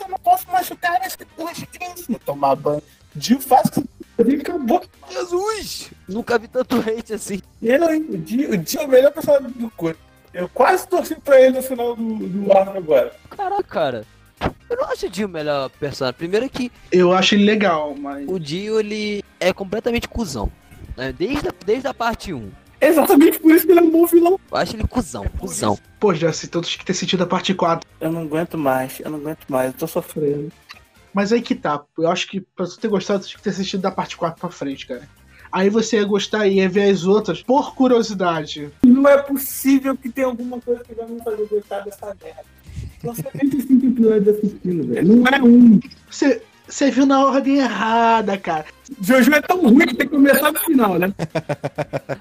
eu 0.00 0.08
não 0.08 0.18
posso 0.18 0.46
machucar 0.50 1.00
as 1.02 1.14
crianças. 1.16 2.06
Tomar 2.24 2.56
banho. 2.56 2.82
Dio 3.14 3.40
faz 3.40 3.68
que 3.70 3.84
ele 4.18 4.40
acabou. 4.40 4.82
Jesus! 5.10 5.90
Nunca 6.08 6.38
vi 6.38 6.48
tanto 6.48 6.76
hate 6.80 7.12
assim. 7.12 7.40
Eu, 7.62 7.92
hein? 7.92 8.06
O 8.10 8.16
Dio, 8.18 8.52
o 8.52 8.56
Dio 8.56 8.80
é 8.80 8.84
o 8.84 8.88
melhor 8.88 9.12
personagem 9.12 9.50
do 9.50 9.70
corpo. 9.70 10.00
Eu 10.32 10.48
quase 10.48 10.86
torci 10.88 11.14
pra 11.16 11.40
ele 11.40 11.56
no 11.56 11.62
final 11.62 11.94
do, 11.96 12.02
do 12.28 12.52
arco 12.56 12.78
agora. 12.78 13.12
Caraca, 13.30 13.62
cara. 13.64 14.04
Eu 14.70 14.76
não 14.76 14.84
acho 14.84 15.06
o 15.06 15.10
Dio 15.10 15.26
o 15.26 15.30
melhor 15.30 15.68
personagem. 15.70 16.16
Primeiro 16.16 16.48
que 16.48 16.70
Eu 16.90 17.12
acho 17.12 17.34
ele 17.34 17.44
legal, 17.44 17.94
mas. 17.96 18.26
o 18.28 18.38
Dio, 18.38 18.80
ele 18.80 19.22
é 19.38 19.52
completamente 19.52 20.08
cuzão. 20.08 20.50
né? 20.96 21.12
Desde 21.12 21.48
a, 21.48 21.52
desde 21.66 21.86
a 21.88 21.92
parte 21.94 22.32
1. 22.32 22.50
Exatamente 22.80 23.38
por 23.38 23.54
isso 23.54 23.66
que 23.66 23.72
ele 23.72 23.80
é 23.80 23.82
um 23.82 23.90
bom 23.90 24.06
vilão. 24.06 24.40
Eu 24.50 24.56
acho 24.56 24.74
ele 24.74 24.86
cuzão, 24.86 25.26
cuzão. 25.38 25.78
Pô, 25.98 26.14
já 26.14 26.32
se 26.32 26.48
todos 26.48 26.68
tinham 26.68 26.80
que 26.80 26.86
ter 26.86 26.94
sentido 26.94 27.22
a 27.22 27.26
parte 27.26 27.52
4. 27.52 27.88
Eu 28.00 28.10
não 28.10 28.22
aguento 28.22 28.56
mais, 28.56 29.00
eu 29.00 29.10
não 29.10 29.18
aguento 29.18 29.44
mais, 29.48 29.72
eu 29.72 29.78
tô 29.78 29.86
sofrendo. 29.86 30.50
Mas 31.12 31.32
aí 31.32 31.42
que 31.42 31.54
tá. 31.54 31.82
Eu 31.98 32.10
acho 32.10 32.28
que 32.28 32.40
pra 32.40 32.64
você 32.66 32.80
ter 32.80 32.88
gostado, 32.88 33.22
você 33.22 33.30
tinha 33.30 33.38
que 33.38 33.44
ter 33.44 33.50
assistido 33.50 33.80
da 33.80 33.90
parte 33.90 34.16
4 34.16 34.40
pra 34.40 34.50
frente, 34.50 34.86
cara. 34.86 35.08
Aí 35.52 35.68
você 35.68 35.96
ia 35.96 36.04
gostar 36.04 36.46
e 36.46 36.54
ia 36.54 36.68
ver 36.68 36.90
as 36.90 37.04
outras 37.04 37.42
por 37.42 37.74
curiosidade. 37.74 38.70
Não 38.84 39.08
é 39.08 39.18
possível 39.18 39.96
que 39.96 40.08
tenha 40.08 40.28
alguma 40.28 40.60
coisa 40.60 40.82
que 40.84 40.94
vai 40.94 41.06
me 41.06 41.20
fazer 41.22 41.46
gostar 41.48 41.80
dessa 41.80 42.16
merda. 42.22 42.44
São 43.02 43.14
75 43.14 43.86
episódios 43.86 44.36
assistindo, 44.36 44.86
velho. 44.86 45.16
Não 45.16 45.26
é 45.26 45.42
um. 45.42 45.80
Você, 46.08 46.42
você 46.68 46.90
viu 46.90 47.04
na 47.04 47.26
ordem 47.26 47.58
errada, 47.58 48.38
cara. 48.38 48.66
Jojo 49.00 49.32
é 49.32 49.40
tão 49.40 49.60
ruim 49.62 49.86
que 49.86 49.94
tem 49.94 50.08
que 50.08 50.14
começar 50.14 50.50
do 50.50 50.58
final, 50.60 50.98
né? 50.98 51.12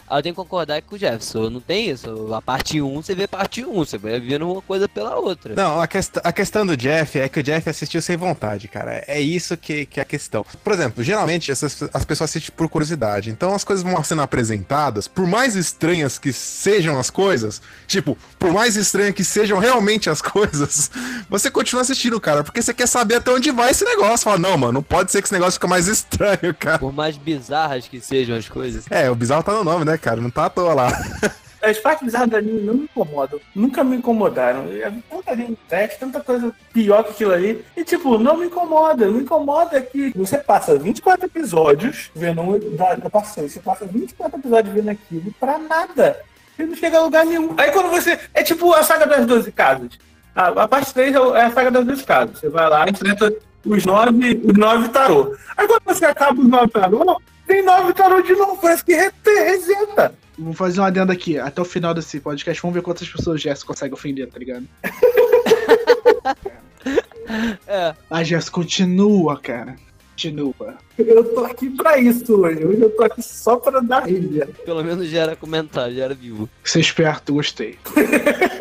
Aí 0.07 0.19
eu 0.19 0.23
tenho 0.23 0.35
que 0.35 0.41
concordar 0.41 0.81
com 0.81 0.95
o 0.95 0.97
Jefferson. 0.97 1.49
Não 1.49 1.59
tem 1.59 1.89
isso. 1.89 2.33
A 2.33 2.41
parte 2.41 2.81
1, 2.81 3.01
você 3.01 3.15
vê 3.15 3.27
parte 3.27 3.65
1. 3.65 3.73
Você 3.73 3.97
vai 3.97 4.19
vendo 4.19 4.51
uma 4.51 4.61
coisa 4.61 4.87
pela 4.87 5.15
outra. 5.15 5.55
Não, 5.55 5.81
a, 5.81 5.87
quest 5.87 6.17
a 6.23 6.31
questão 6.31 6.65
do 6.65 6.77
Jeff 6.77 7.17
é 7.19 7.27
que 7.27 7.39
o 7.39 7.43
Jeff 7.43 7.69
assistiu 7.69 8.01
sem 8.01 8.15
vontade, 8.15 8.67
cara. 8.67 9.03
É 9.07 9.19
isso 9.19 9.57
que, 9.57 9.85
que 9.85 9.99
é 9.99 10.03
a 10.03 10.05
questão. 10.05 10.45
Por 10.63 10.73
exemplo, 10.73 11.03
geralmente 11.03 11.51
essas, 11.51 11.83
as 11.93 12.05
pessoas 12.05 12.29
assistem 12.29 12.53
por 12.55 12.69
curiosidade. 12.69 13.29
Então 13.29 13.53
as 13.53 13.63
coisas 13.63 13.83
vão 13.83 14.03
sendo 14.03 14.21
apresentadas, 14.21 15.07
por 15.07 15.25
mais 15.25 15.55
estranhas 15.55 16.19
que 16.19 16.31
sejam 16.31 16.99
as 16.99 17.09
coisas, 17.09 17.61
tipo, 17.87 18.17
por 18.37 18.51
mais 18.51 18.75
estranhas 18.75 19.13
que 19.13 19.23
sejam 19.23 19.59
realmente 19.59 20.09
as 20.09 20.21
coisas, 20.21 20.91
você 21.29 21.49
continua 21.49 21.81
assistindo, 21.81 22.19
cara, 22.19 22.43
porque 22.43 22.61
você 22.61 22.73
quer 22.73 22.87
saber 22.87 23.15
até 23.15 23.31
onde 23.31 23.51
vai 23.51 23.71
esse 23.71 23.83
negócio. 23.83 24.25
Fala, 24.25 24.37
não, 24.37 24.57
mano, 24.57 24.73
não 24.73 24.83
pode 24.83 25.11
ser 25.11 25.21
que 25.21 25.27
esse 25.27 25.33
negócio 25.33 25.53
fique 25.53 25.67
mais 25.67 25.87
estranho, 25.87 26.53
cara. 26.59 26.79
Por 26.79 26.93
mais 26.93 27.17
bizarras 27.17 27.87
que 27.87 27.99
sejam 27.99 28.35
as 28.35 28.49
coisas. 28.49 28.85
É, 28.91 29.09
o 29.09 29.15
bizarro 29.15 29.43
tá 29.43 29.53
no 29.53 29.63
nome, 29.63 29.85
né, 29.85 29.97
cara? 29.97 30.19
Não 30.19 30.29
tá 30.29 30.45
à 30.45 30.49
toa 30.49 30.73
lá. 30.73 30.89
As 31.61 31.77
partes 31.77 32.05
bizarras 32.05 32.29
do 32.29 32.37
anime 32.37 32.61
não 32.61 32.73
me 32.73 32.83
incomodam. 32.83 33.39
Nunca 33.53 33.83
me 33.83 33.97
incomodaram. 33.97 34.65
Tanta 35.09 35.35
gente 35.35 35.59
teste, 35.67 35.99
tanta 35.99 36.21
coisa 36.21 36.53
pior 36.71 37.03
que 37.03 37.11
aquilo 37.11 37.33
ali. 37.33 37.65
E, 37.75 37.83
tipo, 37.83 38.17
não 38.17 38.37
me 38.37 38.45
incomoda. 38.45 39.05
Não 39.05 39.15
me 39.15 39.23
incomoda 39.23 39.81
que 39.81 40.13
você 40.15 40.37
passa 40.37 40.77
24 40.77 41.25
episódios 41.25 42.11
vendo 42.15 42.41
um 42.41 42.75
da, 42.77 42.95
da 42.95 43.09
passagem. 43.09 43.49
Você 43.49 43.59
passa 43.59 43.85
24 43.85 44.39
episódios 44.39 44.73
vendo 44.73 44.89
aquilo 44.89 45.33
pra 45.37 45.57
nada. 45.57 46.17
Você 46.55 46.65
não 46.65 46.75
chega 46.75 46.97
a 46.97 47.03
lugar 47.03 47.25
nenhum. 47.25 47.53
Aí 47.57 47.71
quando 47.71 47.89
você. 47.89 48.17
É 48.33 48.41
tipo 48.41 48.73
a 48.73 48.81
saga 48.81 49.05
das 49.05 49.25
12 49.25 49.51
casas. 49.51 49.89
A, 50.33 50.47
a 50.47 50.67
parte 50.67 50.93
3 50.93 51.13
é 51.13 51.17
é 51.17 51.41
a 51.43 51.51
saga 51.51 51.71
das 51.71 51.85
12 51.85 52.03
casas. 52.03 52.39
Você 52.39 52.47
vai 52.47 52.69
lá, 52.69 52.89
enfrenta 52.89 53.33
os 53.65 53.85
nove, 53.85 54.41
os 54.43 54.57
nove 54.57 54.89
tarô. 54.89 55.35
Aí 55.57 55.67
quando 55.67 55.81
você 55.85 56.05
acaba 56.05 56.39
os 56.41 56.47
nove 56.47 56.67
tarô, 56.69 57.21
tem 57.47 57.63
nove 57.63 57.93
tarô 57.93 58.21
de 58.21 58.33
novo. 58.33 58.57
Parece 58.61 58.83
que 58.85 58.93
re- 58.95 59.11
reseta. 59.25 60.13
Vamos 60.37 60.57
fazer 60.57 60.79
uma 60.79 60.87
adenda 60.87 61.11
aqui. 61.13 61.37
Até 61.37 61.61
o 61.61 61.65
final 61.65 61.93
desse 61.93 62.19
podcast, 62.19 62.61
vamos 62.61 62.75
ver 62.75 62.81
quantas 62.81 63.07
pessoas 63.09 63.35
o 63.35 63.37
Jess 63.43 63.63
consegue 63.63 63.93
ofender, 63.93 64.27
tá 64.29 64.39
ligado? 64.39 64.65
É. 67.67 67.93
A 68.09 68.23
Jess 68.23 68.49
continua, 68.49 69.37
cara. 69.39 69.75
Continua. 70.11 70.75
Eu 70.97 71.23
tô 71.23 71.45
aqui 71.45 71.69
pra 71.69 71.97
isso 71.99 72.41
hoje. 72.41 72.65
Hoje 72.65 72.81
eu 72.81 72.89
tô 72.89 73.03
aqui 73.03 73.21
só 73.21 73.55
pra 73.57 73.79
dar 73.79 74.05
risa. 74.05 74.49
Pelo 74.65 74.83
menos 74.83 75.07
já 75.07 75.21
era 75.21 75.35
comentário, 75.35 75.95
já 75.95 76.05
era 76.05 76.13
vivo. 76.15 76.49
Ser 76.63 76.79
esperto, 76.79 77.33
gostei. 77.33 77.77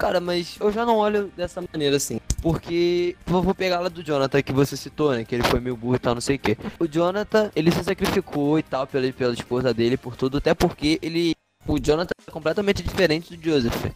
Cara, 0.00 0.18
mas 0.18 0.56
eu 0.58 0.72
já 0.72 0.86
não 0.86 0.96
olho 0.96 1.30
dessa 1.36 1.62
maneira 1.70 1.96
assim. 1.96 2.18
Porque. 2.40 3.14
Vou 3.26 3.54
pegar 3.54 3.80
lá 3.80 3.90
do 3.90 4.02
Jonathan 4.02 4.40
que 4.40 4.50
você 4.50 4.74
citou, 4.74 5.12
né? 5.12 5.26
Que 5.26 5.34
ele 5.34 5.44
foi 5.44 5.60
meio 5.60 5.76
burro 5.76 5.96
e 5.96 5.98
tal, 5.98 6.14
não 6.14 6.22
sei 6.22 6.36
o 6.36 6.38
quê. 6.38 6.56
O 6.78 6.86
Jonathan, 6.86 7.50
ele 7.54 7.70
se 7.70 7.84
sacrificou 7.84 8.58
e 8.58 8.62
tal 8.62 8.86
pela, 8.86 9.12
pela 9.12 9.34
esposa 9.34 9.74
dele, 9.74 9.98
por 9.98 10.16
tudo, 10.16 10.38
até 10.38 10.54
porque 10.54 10.98
ele. 11.02 11.34
O 11.68 11.78
Jonathan 11.78 12.12
é 12.26 12.30
completamente 12.30 12.82
diferente 12.82 13.36
do 13.36 13.44
Joseph. 13.44 13.92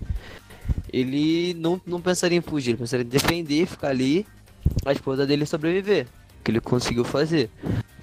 Ele 0.92 1.54
não, 1.54 1.80
não 1.86 2.02
pensaria 2.02 2.36
em 2.36 2.42
fugir, 2.42 2.72
ele 2.72 2.78
pensaria 2.78 3.04
em 3.04 3.08
defender, 3.08 3.66
ficar 3.66 3.88
ali, 3.88 4.26
a 4.84 4.92
esposa 4.92 5.26
dele 5.26 5.46
sobreviver. 5.46 6.06
Que 6.44 6.50
ele 6.50 6.60
conseguiu 6.60 7.04
fazer, 7.04 7.48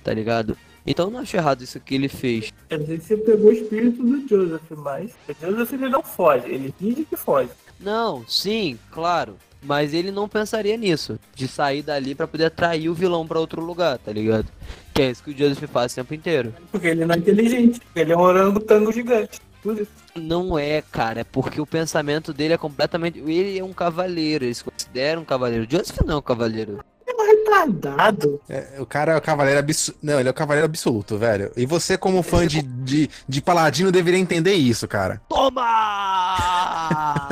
tá 0.04 0.12
ligado? 0.12 0.58
Então 0.88 1.06
eu 1.06 1.12
não 1.12 1.20
acho 1.20 1.38
errado 1.38 1.62
isso 1.62 1.80
que 1.80 1.94
ele 1.94 2.10
fez. 2.10 2.52
Eu 2.68 2.80
não 2.80 2.86
você 2.88 3.16
pegou 3.16 3.52
o 3.52 3.54
espírito 3.54 4.04
do 4.04 4.28
Joseph, 4.28 4.72
mas 4.72 5.12
o 5.30 5.52
Joseph 5.52 5.74
ele 5.74 5.90
não 5.90 6.02
foge, 6.02 6.48
ele 6.48 6.74
finge 6.80 7.06
que 7.06 7.16
foge. 7.16 7.50
Não, 7.82 8.24
sim, 8.28 8.78
claro. 8.92 9.38
Mas 9.64 9.94
ele 9.94 10.12
não 10.12 10.28
pensaria 10.28 10.76
nisso. 10.76 11.20
De 11.36 11.48
sair 11.48 11.84
dali 11.84 12.16
pra 12.16 12.28
poder 12.28 12.46
atrair 12.46 12.90
o 12.90 12.96
vilão 12.96 13.28
pra 13.28 13.40
outro 13.40 13.64
lugar, 13.64 13.98
tá 14.00 14.12
ligado? 14.12 14.48
Que 14.94 15.04
é 15.04 15.12
isso 15.12 15.24
que 15.24 15.32
o 15.32 15.38
Joseph 15.38 15.70
faz 15.70 15.92
o 15.92 15.96
tempo 15.96 16.14
inteiro. 16.14 16.54
Porque 16.72 16.88
ele 16.88 17.06
não 17.06 17.14
é 17.14 17.18
inteligente, 17.18 17.80
ele 17.96 18.12
é 18.12 18.18
um 18.18 18.22
orangotango 18.22 18.92
gigante. 18.92 19.40
Por 19.62 19.80
isso. 19.80 19.92
Não 20.16 20.58
é, 20.58 20.82
cara, 20.82 21.22
é 21.22 21.24
porque 21.24 21.62
o 21.62 21.66
pensamento 21.68 22.34
dele 22.34 22.56
é 22.56 22.58
completamente. 22.58 23.20
Ele 23.20 23.60
é 23.60 23.64
um 23.64 23.74
cavaleiro, 23.74 24.44
ele 24.44 24.54
se 24.56 24.64
considera 24.64 25.20
um 25.20 25.26
cavaleiro. 25.26 25.66
O 25.66 25.72
Joseph 25.72 26.02
não 26.06 26.16
é 26.16 26.18
um 26.18 26.22
cavaleiro. 26.22 26.84
É 27.06 27.14
um 27.14 27.26
retardado. 27.26 28.42
É, 28.50 28.78
o 28.80 28.86
cara 28.86 29.14
é 29.14 29.18
o 29.18 29.22
cavaleiro 29.22 29.60
absoluto. 29.60 30.00
Não, 30.02 30.20
ele 30.20 30.28
é 30.28 30.32
o 30.32 30.36
cavaleiro 30.36 30.66
absoluto, 30.66 31.18
velho. 31.18 31.52
E 31.56 31.68
você, 31.68 31.98
como 31.98 32.24
fã 32.24 32.48
de, 32.48 32.64
de, 32.64 33.10
de 33.28 33.42
Paladino, 33.42 33.92
deveria 33.92 34.20
entender 34.20 34.56
isso, 34.56 34.88
cara. 34.88 35.22
Toma! 35.30 36.31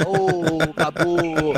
Ô, 0.06 0.62
acabou! 0.64 1.56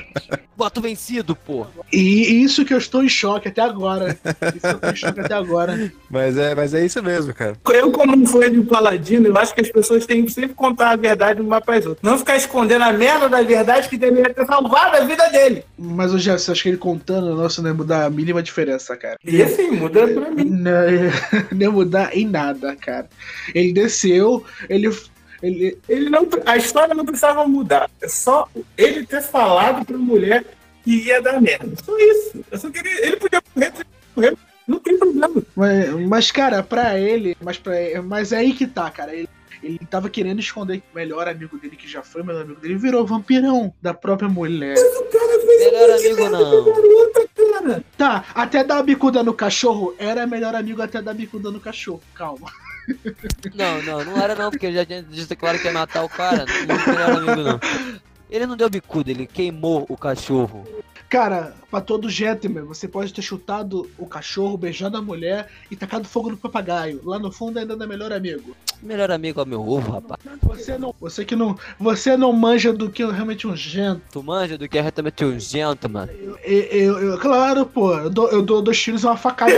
Voto 0.55 0.81
vencido, 0.81 1.35
pô! 1.35 1.65
E 1.91 2.43
isso 2.43 2.63
que 2.63 2.73
eu 2.73 2.77
estou 2.77 3.03
em 3.03 3.09
choque 3.09 3.47
até 3.47 3.61
agora. 3.61 4.17
Isso 4.55 4.59
que 4.59 4.67
eu 4.67 4.71
estou 4.71 4.89
em 4.91 4.95
choque 4.95 5.19
até 5.19 5.33
agora. 5.33 5.91
Mas 6.09 6.37
é, 6.37 6.53
mas 6.53 6.73
é 6.73 6.85
isso 6.85 7.01
mesmo, 7.01 7.33
cara. 7.33 7.57
Eu, 7.73 7.91
como 7.91 8.15
um 8.15 8.25
fã 8.25 8.51
de 8.51 8.61
Paladino, 8.61 9.27
eu 9.27 9.37
acho 9.37 9.55
que 9.55 9.61
as 9.61 9.71
pessoas 9.71 10.05
têm 10.05 10.23
que 10.23 10.31
sempre 10.31 10.53
contar 10.53 10.91
a 10.91 10.95
verdade 10.95 11.41
uma 11.41 11.59
para 11.59 11.77
as 11.77 11.85
outras. 11.85 12.03
Não 12.03 12.17
ficar 12.17 12.37
escondendo 12.37 12.83
a 12.83 12.93
merda 12.93 13.27
da 13.27 13.41
verdade 13.41 13.89
que 13.89 13.97
deveria 13.97 14.33
ter 14.33 14.45
salvado 14.45 14.97
a 14.97 14.99
vida 15.01 15.27
dele. 15.29 15.63
Mas 15.77 16.13
o 16.13 16.19
Jess, 16.19 16.49
acho 16.49 16.63
que 16.63 16.69
ele 16.69 16.77
contando, 16.77 17.35
nossa, 17.35 17.61
não 17.61 17.69
ia 17.69 17.75
mudar 17.75 18.05
a 18.05 18.09
mínima 18.09 18.43
diferença, 18.43 18.95
cara. 18.95 19.17
E 19.23 19.41
assim, 19.41 19.71
muda 19.71 20.07
pra 20.07 20.29
mim. 20.29 20.45
Não, 20.45 20.71
não 21.51 21.61
ia 21.61 21.71
mudar 21.71 22.15
em 22.15 22.27
nada, 22.27 22.75
cara. 22.75 23.09
Ele 23.55 23.73
desceu, 23.73 24.45
ele. 24.69 24.89
Ele 25.41 25.77
Ele 25.87 26.09
não, 26.09 26.27
a 26.45 26.57
história 26.57 26.93
não 26.93 27.05
precisava 27.05 27.47
mudar. 27.47 27.89
É 28.01 28.07
só 28.07 28.47
ele 28.77 29.05
ter 29.05 29.21
falado 29.21 29.85
pra 29.85 29.97
mulher 29.97 30.45
que 30.83 31.05
ia 31.05 31.21
dar 31.21 31.41
merda. 31.41 31.71
Só 31.83 31.97
isso. 31.97 32.43
Eu 32.51 32.57
só 32.57 32.69
queria. 32.69 33.05
Ele 33.05 33.15
podia 33.17 33.41
correr, 33.41 33.73
correr. 34.15 34.37
Não 34.67 34.79
tem 34.79 34.97
problema. 34.97 35.43
mas, 35.55 36.07
mas, 36.07 36.31
cara, 36.31 36.63
pra 36.63 36.97
ele. 36.97 37.35
Mas, 37.41 37.57
pra, 37.57 37.73
mas 38.03 38.31
é 38.31 38.37
aí 38.37 38.53
que 38.53 38.65
tá, 38.67 38.89
cara. 38.89 39.13
Ele, 39.13 39.27
ele 39.61 39.79
tava 39.89 40.09
querendo 40.09 40.39
esconder 40.39 40.77
que 40.79 40.85
o 40.91 40.95
melhor 40.95 41.27
amigo 41.27 41.57
dele, 41.57 41.75
que 41.75 41.87
já 41.87 42.01
foi 42.01 42.21
o 42.21 42.25
melhor 42.25 42.43
amigo 42.43 42.59
dele, 42.59 42.75
virou 42.75 43.05
vampirão 43.05 43.73
da 43.81 43.93
própria 43.93 44.29
mulher. 44.29 44.75
O 44.77 45.03
cara 45.05 45.39
fez 45.39 45.71
Melhor 45.71 45.89
um 45.89 45.93
amigo, 45.93 46.29
não. 46.29 46.61
a 46.61 46.75
garota, 46.75 47.29
cara. 47.35 47.83
Tá, 47.97 48.25
até 48.33 48.63
dar 48.63 48.81
bicuda 48.81 49.21
no 49.23 49.33
cachorro 49.33 49.93
era 49.99 50.25
melhor 50.25 50.55
amigo 50.55 50.81
até 50.81 51.01
dar 51.01 51.13
bicuda 51.13 51.51
no 51.51 51.59
cachorro. 51.59 52.01
Calma. 52.15 52.51
Não, 53.55 53.81
não, 53.83 54.05
não 54.05 54.17
era 54.21 54.35
não, 54.35 54.49
porque 54.51 54.65
ele 54.67 54.75
já 54.75 54.85
tinha 54.85 55.03
dito 55.03 55.35
claro 55.35 55.59
que 55.59 55.65
ia 55.67 55.73
matar 55.73 56.03
o 56.03 56.09
cara. 56.09 56.45
Não 56.67 56.93
melhor 56.93 57.11
amigo, 57.11 57.41
não. 57.41 57.59
Ele 58.29 58.45
não 58.45 58.55
deu 58.55 58.69
bicuda, 58.69 59.11
ele 59.11 59.25
queimou 59.27 59.85
o 59.89 59.97
cachorro. 59.97 60.65
Cara, 61.09 61.53
pra 61.69 61.81
todo 61.81 62.09
gentleman, 62.09 62.63
você 62.63 62.87
pode 62.87 63.13
ter 63.13 63.21
chutado 63.21 63.91
o 63.97 64.05
cachorro, 64.05 64.55
beijado 64.55 64.95
a 64.95 65.01
mulher 65.01 65.49
e 65.69 65.75
tacado 65.75 66.07
fogo 66.07 66.29
no 66.29 66.37
papagaio. 66.37 67.01
Lá 67.03 67.19
no 67.19 67.29
fundo 67.29 67.59
ainda 67.59 67.75
não 67.75 67.83
é 67.83 67.89
melhor 67.89 68.13
amigo. 68.13 68.55
Melhor 68.81 69.11
amigo 69.11 69.41
é 69.41 69.45
meu 69.45 69.59
ovo, 69.67 69.91
rapaz. 69.91 70.21
Você 70.43 70.77
não, 70.77 70.95
você 71.01 71.25
que 71.25 71.35
não, 71.35 71.57
você 71.77 72.15
não 72.15 72.31
manja 72.31 72.71
do 72.71 72.89
que 72.89 73.03
é 73.03 73.11
realmente 73.11 73.45
um 73.45 73.53
gentleman. 73.57 74.01
Tu 74.09 74.23
manja 74.23 74.57
do 74.57 74.69
que 74.69 74.77
é 74.77 74.81
realmente 74.81 75.25
um 75.25 75.37
gentleman. 75.37 76.07
Eu, 76.17 76.37
eu, 76.45 76.99
eu- 76.99 77.17
claro, 77.19 77.65
pô, 77.65 77.93
eu 77.97 78.09
dou, 78.09 78.29
eu 78.29 78.41
dou 78.41 78.61
dois 78.61 78.79
tiros 78.79 79.03
e 79.03 79.05
uma 79.05 79.17
facada. 79.17 79.51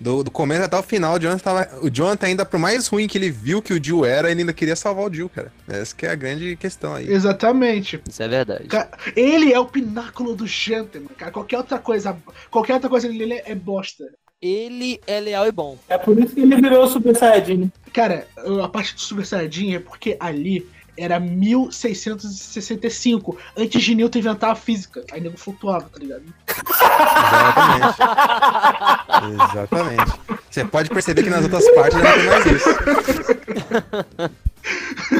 Do, 0.00 0.22
do 0.22 0.30
começo 0.30 0.62
até 0.62 0.76
o 0.78 0.82
final, 0.82 1.16
o 1.16 1.18
Jonathan, 1.18 1.38
tava, 1.42 1.68
o 1.82 1.90
Jonathan, 1.90 2.26
ainda 2.28 2.44
por 2.44 2.58
mais 2.58 2.86
ruim 2.86 3.08
que 3.08 3.18
ele 3.18 3.30
viu 3.30 3.60
que 3.60 3.72
o 3.72 3.82
Jill 3.82 4.04
era, 4.04 4.30
ele 4.30 4.40
ainda 4.40 4.52
queria 4.52 4.76
salvar 4.76 5.10
o 5.10 5.12
Jill, 5.12 5.28
cara. 5.28 5.52
Essa 5.68 5.94
que 5.94 6.06
é 6.06 6.10
a 6.10 6.14
grande 6.14 6.54
questão 6.56 6.94
aí. 6.94 7.10
Exatamente. 7.10 8.00
Isso 8.08 8.22
é 8.22 8.28
verdade. 8.28 8.64
Ca- 8.68 8.88
Ele 9.16 9.52
é 9.52 9.58
o 9.58 9.66
pináculo 9.66 10.36
do 10.36 10.46
gentleman, 10.46 11.08
cara. 11.16 11.32
Qualquer 11.32 11.56
outra 11.58 11.78
coisa, 11.78 12.16
qualquer 12.50 12.74
outra 12.74 12.88
coisa 12.88 13.08
dele 13.08 13.42
é 13.44 13.54
bosta. 13.54 14.04
Ele 14.40 15.00
é 15.04 15.18
leal 15.18 15.48
e 15.48 15.52
bom. 15.52 15.76
É 15.88 15.98
por 15.98 16.16
isso 16.16 16.32
que 16.32 16.40
ele 16.42 16.54
virou 16.54 16.84
o 16.84 16.88
Super 16.88 17.16
Saiyajin. 17.16 17.72
Cara, 17.92 18.24
a 18.62 18.68
parte 18.68 18.94
do 18.94 19.00
Super 19.00 19.26
Saiyajin 19.26 19.74
é 19.74 19.80
porque 19.80 20.16
ali 20.20 20.64
era 20.98 21.20
1665, 21.20 23.38
antes 23.56 23.82
de 23.82 23.94
Newton 23.94 24.18
inventar 24.18 24.50
a 24.50 24.54
física. 24.54 25.02
Aí 25.12 25.20
nego 25.20 25.38
flutuava, 25.38 25.88
tá 25.88 25.98
ligado? 25.98 26.24
Exatamente. 27.78 29.34
Exatamente. 29.34 30.12
Você 30.50 30.64
pode 30.64 30.88
perceber 30.90 31.22
que 31.22 31.30
nas 31.30 31.44
outras 31.44 31.64
partes 31.74 31.98
não 31.98 32.12
tem 32.12 32.26
mais 32.26 32.46
isso. 32.46 32.68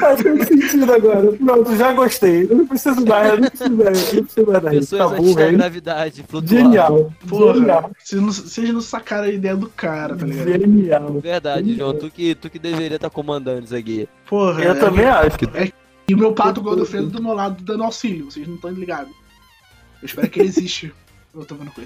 Faz 0.01 0.23
muito 0.23 0.45
sentido 0.47 0.93
agora. 0.93 1.33
Pronto, 1.33 1.77
já 1.77 1.93
gostei. 1.93 2.45
Eu 2.51 2.57
não 2.57 2.67
preciso 2.67 3.07
mais, 3.07 3.29
eu 3.31 3.41
não 3.41 3.49
preciso 3.49 3.77
mais. 3.77 4.13
Não 4.13 4.25
preciso 4.25 4.47
mais. 4.51 4.63
Pessoas 4.65 5.11
Tá 5.11 5.17
bom, 5.17 5.35
da 5.35 5.51
gravidade, 5.51 6.25
flutuar. 6.29 6.61
Genial. 6.63 7.13
Porra, 7.29 7.55
Genial. 7.55 7.91
vocês 7.99 8.21
não, 8.23 8.33
vocês 8.33 8.73
não 8.73 8.81
sacaram 8.81 9.25
a 9.25 9.31
ideia 9.31 9.57
do 9.57 9.69
cara, 9.69 10.17
tá 10.17 10.27
ligado? 10.27 10.49
Genial. 10.49 11.21
Verdade, 11.21 11.77
João. 11.77 11.95
Tu 11.95 12.11
que, 12.11 12.35
tu 12.35 12.51
que 12.51 12.59
deveria 12.59 12.97
estar 12.97 13.11
comandando 13.11 13.65
isso 13.65 13.77
aqui. 13.77 14.09
Porra, 14.29 14.63
Eu 14.63 14.73
é- 14.73 14.75
também 14.75 15.07
acho. 15.07 15.37
E 16.09 16.15
o 16.15 16.19
meu 16.19 16.33
pato 16.33 16.61
Godofredo 16.63 17.09
do 17.09 17.23
meu 17.23 17.35
lado 17.35 17.63
dando 17.63 17.85
auxílio, 17.85 18.31
vocês 18.31 18.47
não 18.47 18.55
estão 18.55 18.71
ligados. 18.71 19.13
Eu 20.03 20.07
espero 20.07 20.29
que 20.31 20.41
ele 20.41 20.49
existe. 20.49 20.93
Eu 21.35 21.45
tô 21.45 21.55
vendo 21.55 21.71
com 21.73 21.83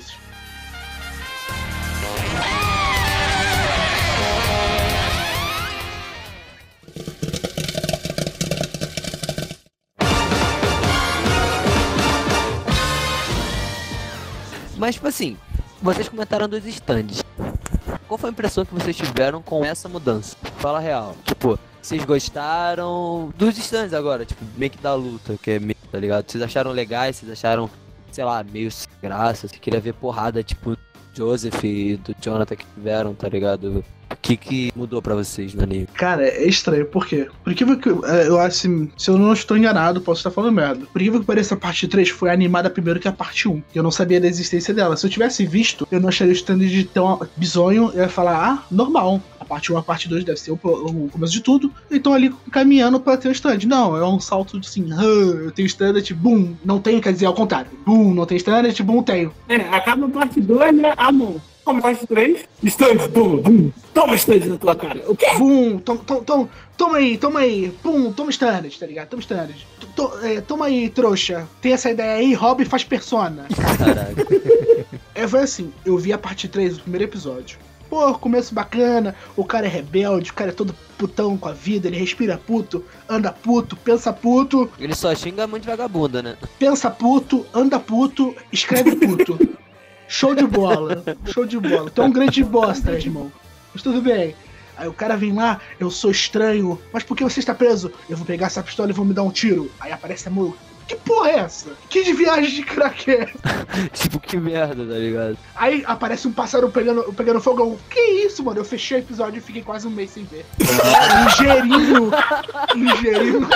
Mas, 14.83 14.97
tipo 14.97 15.07
assim, 15.07 15.37
vocês 15.81 16.09
comentaram 16.09 16.49
dos 16.49 16.67
stands. 16.67 17.23
Qual 18.09 18.19
foi 18.19 18.31
a 18.31 18.33
impressão 18.33 18.65
que 18.65 18.75
vocês 18.75 18.97
tiveram 18.97 19.41
com 19.41 19.65
essa 19.65 19.89
mudança? 19.89 20.37
Fala 20.59 20.81
real. 20.81 21.15
Tipo, 21.25 21.57
vocês 21.81 22.05
gostaram 22.05 23.33
dos 23.37 23.57
stands 23.59 23.95
agora, 23.95 24.27
tipo, 24.27 24.45
meio 24.57 24.73
que 24.73 24.79
da 24.79 24.93
luta, 24.93 25.39
que 25.41 25.53
é 25.53 25.61
meio, 25.61 25.77
tá 25.89 26.01
ligado? 26.01 26.29
Vocês 26.29 26.43
acharam 26.43 26.73
legais, 26.73 27.15
vocês 27.15 27.31
acharam, 27.31 27.71
sei 28.11 28.25
lá, 28.25 28.43
meio 28.43 28.73
sem 28.73 28.89
graça, 29.01 29.47
você 29.47 29.57
queria 29.57 29.79
ver 29.79 29.95
porrada, 29.95 30.43
tipo, 30.43 30.77
Joseph 31.15 31.63
e 31.63 31.97
do 31.99 32.13
Jonathan 32.21 32.57
que 32.57 32.67
tiveram, 32.75 33.15
tá 33.15 33.29
ligado? 33.29 33.85
O 34.23 34.25
que 34.25 34.37
que 34.37 34.73
mudou 34.77 35.03
pra 35.03 35.17
vocês 35.17 35.53
no 35.53 35.65
anime? 35.65 35.89
Cara, 35.95 36.25
é 36.25 36.47
estranho, 36.47 36.87
por 36.87 37.09
quê? 37.09 37.27
Por 37.43 37.53
que 37.53 37.65
eu, 37.65 38.07
é, 38.07 38.29
eu 38.29 38.39
acho, 38.39 38.57
assim, 38.69 38.89
se 38.97 39.11
eu 39.11 39.19
não 39.19 39.33
estou 39.33 39.57
enganado, 39.57 40.01
posso 40.01 40.21
estar 40.21 40.31
falando 40.31 40.55
merda. 40.55 40.87
Por 40.93 41.03
que 41.03 41.11
que 41.11 41.25
pareça 41.25 41.55
a 41.55 41.59
parte 41.59 41.89
3 41.89 42.09
foi 42.11 42.31
animada 42.31 42.71
primeiro 42.71 43.01
que 43.01 43.09
a 43.09 43.13
parte 43.13 43.49
1? 43.49 43.61
Eu 43.75 43.83
não 43.83 43.91
sabia 43.91 44.21
da 44.21 44.29
existência 44.29 44.73
dela. 44.73 44.97
Se 44.97 45.05
eu 45.05 45.11
tivesse 45.11 45.45
visto, 45.45 45.89
eu 45.91 45.99
não 45.99 46.09
acharia 46.09 46.33
o 46.33 46.37
stand 46.37 46.59
de 46.59 46.85
tão 46.85 47.21
bizonho, 47.37 47.91
eu 47.95 48.03
ia 48.03 48.09
falar, 48.09 48.37
ah, 48.49 48.65
normal. 48.71 49.21
A 49.41 49.45
parte 49.45 49.73
1 49.73 49.77
a 49.77 49.83
parte 49.83 50.09
2 50.09 50.23
deve 50.23 50.39
ser 50.39 50.53
o, 50.53 50.59
o 50.63 51.09
começo 51.11 51.33
de 51.33 51.41
tudo. 51.41 51.73
Então 51.91 52.15
ali 52.15 52.33
caminhando 52.53 53.01
pra 53.01 53.17
ter 53.17 53.29
o 53.29 53.33
stand. 53.33 53.59
Não, 53.67 53.97
é 53.97 54.07
um 54.07 54.21
salto 54.21 54.61
de 54.61 54.69
assim, 54.69 54.89
"Ah, 54.93 55.03
eu 55.03 55.51
tenho 55.51 55.67
standard, 55.67 56.15
boom, 56.15 56.55
não 56.65 56.79
tenho, 56.79 57.01
quer 57.01 57.13
dizer, 57.13 57.27
ao 57.27 57.35
contrário. 57.35 57.73
Boom, 57.85 58.15
não 58.15 58.25
tem 58.25 58.37
standard, 58.37 58.81
boom, 58.85 59.03
tenho. 59.03 59.35
É, 59.49 59.57
acaba 59.57 60.07
a 60.07 60.11
parte 60.11 60.41
2, 60.41 60.77
né? 60.77 60.95
Ah, 60.97 61.11
Como 61.65 61.81
parte 61.81 62.07
3, 62.07 62.45
stand, 62.65 63.09
bum, 63.13 63.37
bum. 63.37 63.73
Toma 63.95 64.15
stand 64.17 64.47
na 64.47 64.57
tua 64.57 64.75
cara. 64.75 65.01
O 65.07 65.15
quê? 65.15 65.27
Bum, 65.39 65.79
tom, 65.79 65.97
tom, 65.97 66.23
tom, 66.25 66.49
toma 66.77 66.99
aí, 66.99 67.17
toma 67.17 67.41
aí, 67.41 67.71
pum, 67.83 68.13
toma 68.13 68.31
standard, 68.31 68.77
tá 68.77 68.87
ligado? 68.87 69.09
Toma 69.09 69.21
standard. 69.21 69.67
É, 70.23 70.41
toma 70.41 70.67
aí, 70.67 70.89
trouxa. 70.89 71.47
Tem 71.61 71.73
essa 71.73 71.91
ideia 71.91 72.15
aí, 72.15 72.35
Rob 72.35 72.65
faz 72.65 72.83
persona. 72.83 73.47
Caralho. 73.79 74.17
É, 75.15 75.29
foi 75.29 75.41
assim, 75.41 75.73
eu 75.85 75.97
vi 75.99 76.13
a 76.13 76.19
parte 76.19 76.49
3 76.49 76.79
do 76.79 76.83
primeiro 76.83 77.05
episódio. 77.05 77.59
Pô, 77.89 78.15
começo 78.15 78.55
bacana, 78.55 79.15
o 79.37 79.45
cara 79.45 79.67
é 79.67 79.69
rebelde, 79.69 80.31
o 80.31 80.35
cara 80.35 80.51
é 80.51 80.55
todo 80.55 80.75
putão 80.97 81.37
com 81.37 81.49
a 81.49 81.53
vida, 81.53 81.89
ele 81.89 81.99
respira 81.99 82.39
puto, 82.39 82.83
anda 83.07 83.31
puto, 83.31 83.77
pensa 83.77 84.11
puto, 84.11 84.71
Ele 84.79 84.95
só 84.95 85.15
xinga 85.15 85.47
muito 85.47 85.67
vagabunda, 85.67 86.23
né? 86.23 86.37
pensa 86.59 86.91
puto, 86.91 87.45
anda 87.53 87.79
puto, 87.79 88.35
escreve 88.51 88.97
puto. 88.97 89.39
Show 90.13 90.35
de 90.35 90.47
bola, 90.47 91.03
show 91.33 91.47
de 91.47 91.59
bola. 91.59 91.89
Tu 91.89 92.03
é 92.03 92.05
um 92.05 92.13
grande 92.13 92.45
bosta, 92.45 92.93
irmão. 92.93 93.33
Mas 93.73 93.83
tudo 93.83 94.03
bem. 94.03 94.37
Aí 94.77 94.87
o 94.87 94.93
cara 94.93 95.17
vem 95.17 95.33
lá, 95.33 95.59
eu 95.81 95.91
sou 95.91 96.11
estranho, 96.11 96.79
mas 96.93 97.03
por 97.03 97.17
que 97.17 97.25
você 97.25 97.41
está 97.41 97.55
preso? 97.55 97.91
Eu 98.11 98.19
vou 98.19 98.27
pegar 98.27 98.49
essa 98.49 98.63
pistola 98.63 98.91
e 98.91 98.93
vou 98.93 99.07
me 99.07 99.15
dar 99.15 99.23
um 99.23 99.31
tiro. 99.31 99.71
Aí 99.81 99.91
aparece 99.91 100.29
a 100.29 100.31
Mu. 100.31 100.55
Que 100.87 100.97
porra 100.97 101.31
é 101.31 101.39
essa? 101.39 101.71
Que 101.89 102.05
de 102.05 102.13
viagem 102.13 102.57
de 102.57 102.63
crack 102.63 103.11
é 103.11 103.33
tipo, 103.95 104.21
que 104.21 104.37
merda, 104.37 104.85
tá 104.85 104.99
ligado? 104.99 105.39
Aí 105.57 105.83
aparece 105.87 106.29
um 106.29 106.33
pássaro 106.33 106.69
pegando, 106.71 107.11
pegando 107.15 107.41
fogo. 107.41 107.63
Eu, 107.63 107.79
Que 107.89 108.27
isso, 108.27 108.45
mano? 108.45 108.61
Eu 108.61 108.67
fechei 108.67 108.99
o 108.99 109.01
episódio 109.01 109.39
e 109.39 109.41
fiquei 109.41 109.63
quase 109.63 109.87
um 109.87 109.91
mês 109.91 110.11
sem 110.11 110.25
ver. 110.25 110.45
Ligeirinho. 111.25 112.11
Ligeirinho. 112.75 113.49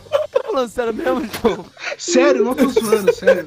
Eu 0.50 0.54
falando 0.54 0.68
sério 0.68 0.94
mesmo, 0.94 1.22
João? 1.42 1.66
Sério, 1.96 2.44
não 2.44 2.54
tô 2.54 2.68
zoando, 2.68 3.12
sério. 3.12 3.46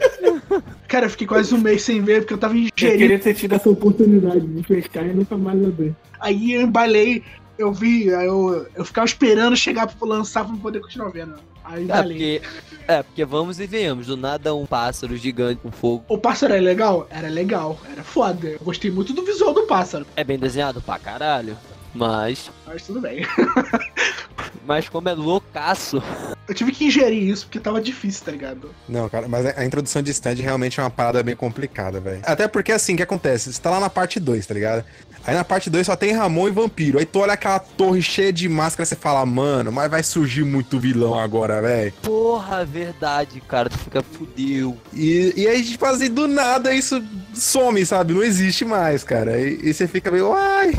Cara, 0.88 1.06
eu 1.08 1.10
fiquei 1.10 1.28
quase 1.28 1.54
um 1.54 1.58
mês 1.58 1.82
sem 1.84 2.02
ver 2.02 2.22
porque 2.22 2.34
eu 2.34 2.38
tava 2.38 2.54
Eu 2.54 2.60
ingerindo. 2.60 2.98
queria 2.98 3.20
ter 3.20 3.34
tido 3.34 3.54
essa 3.54 3.70
oportunidade 3.70 4.42
de 4.42 4.64
pescar 4.64 5.06
e 5.06 5.14
nunca 5.14 5.38
mais 5.38 5.64
abrir. 5.66 5.96
Aí 6.20 6.54
eu 6.54 6.62
embalei, 6.62 7.24
eu 7.58 7.74
vi, 7.74 8.14
aí 8.14 8.28
eu, 8.28 8.66
eu 8.76 8.86
ficava 8.86 9.06
esperando 9.06 9.56
chegar 9.58 9.88
pra 9.88 10.08
lançar 10.08 10.46
pra 10.46 10.56
poder 10.58 10.80
continuar 10.80 11.10
vendo. 11.10 11.36
Aí 11.66 11.82
É 11.82 11.84
embalei. 11.84 12.40
porque, 12.40 12.42
é, 12.88 13.04
porque 13.04 13.26
vamos 13.26 13.60
e 13.60 13.68
venhamos, 13.68 14.08
do 14.08 14.16
nada 14.18 14.54
um 14.56 14.66
pássaro 14.66 15.16
gigante 15.18 15.60
com 15.62 15.72
fogo. 15.72 16.06
O 16.08 16.18
pássaro 16.18 16.54
era 16.54 16.62
legal? 16.62 17.08
Era 17.10 17.28
legal, 17.28 17.80
era 17.92 18.04
foda. 18.04 18.48
Eu 18.48 18.60
gostei 18.60 18.90
muito 18.92 19.14
do 19.14 19.24
visual 19.26 19.54
do 19.54 19.64
pássaro, 19.64 20.06
É 20.16 20.24
bem 20.24 20.38
desenhado 20.40 20.82
pra 20.82 20.98
caralho, 21.00 21.58
mas, 21.94 22.50
mas 22.66 22.86
tudo 22.86 23.02
bem. 23.02 23.26
mas 24.66 24.88
como 24.90 25.10
é 25.10 25.14
loucaço, 25.14 26.02
Eu 26.48 26.54
tive 26.54 26.72
que 26.74 26.86
ingerir 26.86 27.24
isso 27.30 27.46
porque 27.46 27.60
tava 27.60 27.80
difícil, 27.80 28.26
tá 28.26 28.32
ligado? 28.32 28.70
Não, 28.90 29.08
cara, 29.08 29.28
mas 29.30 29.46
a 29.58 29.64
introdução 29.66 30.02
de 30.02 30.12
stand 30.12 30.36
realmente 30.36 30.80
é 30.80 30.84
uma 30.84 30.90
parada 30.90 31.24
bem 31.24 31.36
complicada, 31.38 32.02
velho. 32.02 32.20
Até 32.24 32.48
porque, 32.50 32.72
assim, 32.74 32.94
o 32.94 32.98
que 32.98 33.04
acontece? 33.04 33.52
Você 33.54 33.62
tá 33.62 33.70
lá 33.70 33.80
na 33.80 33.90
parte 33.90 34.20
2, 34.20 34.46
tá 34.46 34.54
ligado? 34.54 34.84
Aí 35.26 35.34
na 35.34 35.46
parte 35.46 35.70
2 35.70 35.86
só 35.86 35.96
tem 35.96 36.12
Ramon 36.12 36.50
e 36.50 36.52
Vampiro. 36.52 37.00
Aí 37.00 37.06
tu 37.06 37.20
olha 37.20 37.32
aquela 37.32 37.60
torre 37.60 38.02
cheia 38.02 38.34
de 38.34 38.50
máscara 38.50 38.84
e 38.84 38.88
você 38.88 38.96
fala, 38.98 39.26
mano, 39.26 39.72
mas 39.72 39.90
vai 39.90 40.04
surgir 40.04 40.44
muito 40.44 40.78
vilão 40.78 41.18
agora, 41.18 41.62
velho. 41.62 41.94
porra, 42.02 42.66
verdade, 42.66 43.40
cara, 43.48 43.70
tu 43.70 43.78
fica 43.78 44.04
fudeu. 44.04 44.78
E, 44.92 45.34
e 45.38 45.48
aí, 45.48 45.64
tipo 45.64 45.86
assim, 45.86 46.10
do 46.10 46.28
nada 46.28 46.76
isso 46.76 47.02
some, 47.34 47.86
sabe? 47.86 48.14
Não 48.14 48.22
existe 48.22 48.66
mais, 48.66 49.02
cara. 49.02 49.40
E, 49.40 49.62
e 49.64 49.74
você 49.74 49.88
fica 49.88 50.12
meio, 50.12 50.34
ai. 50.34 50.74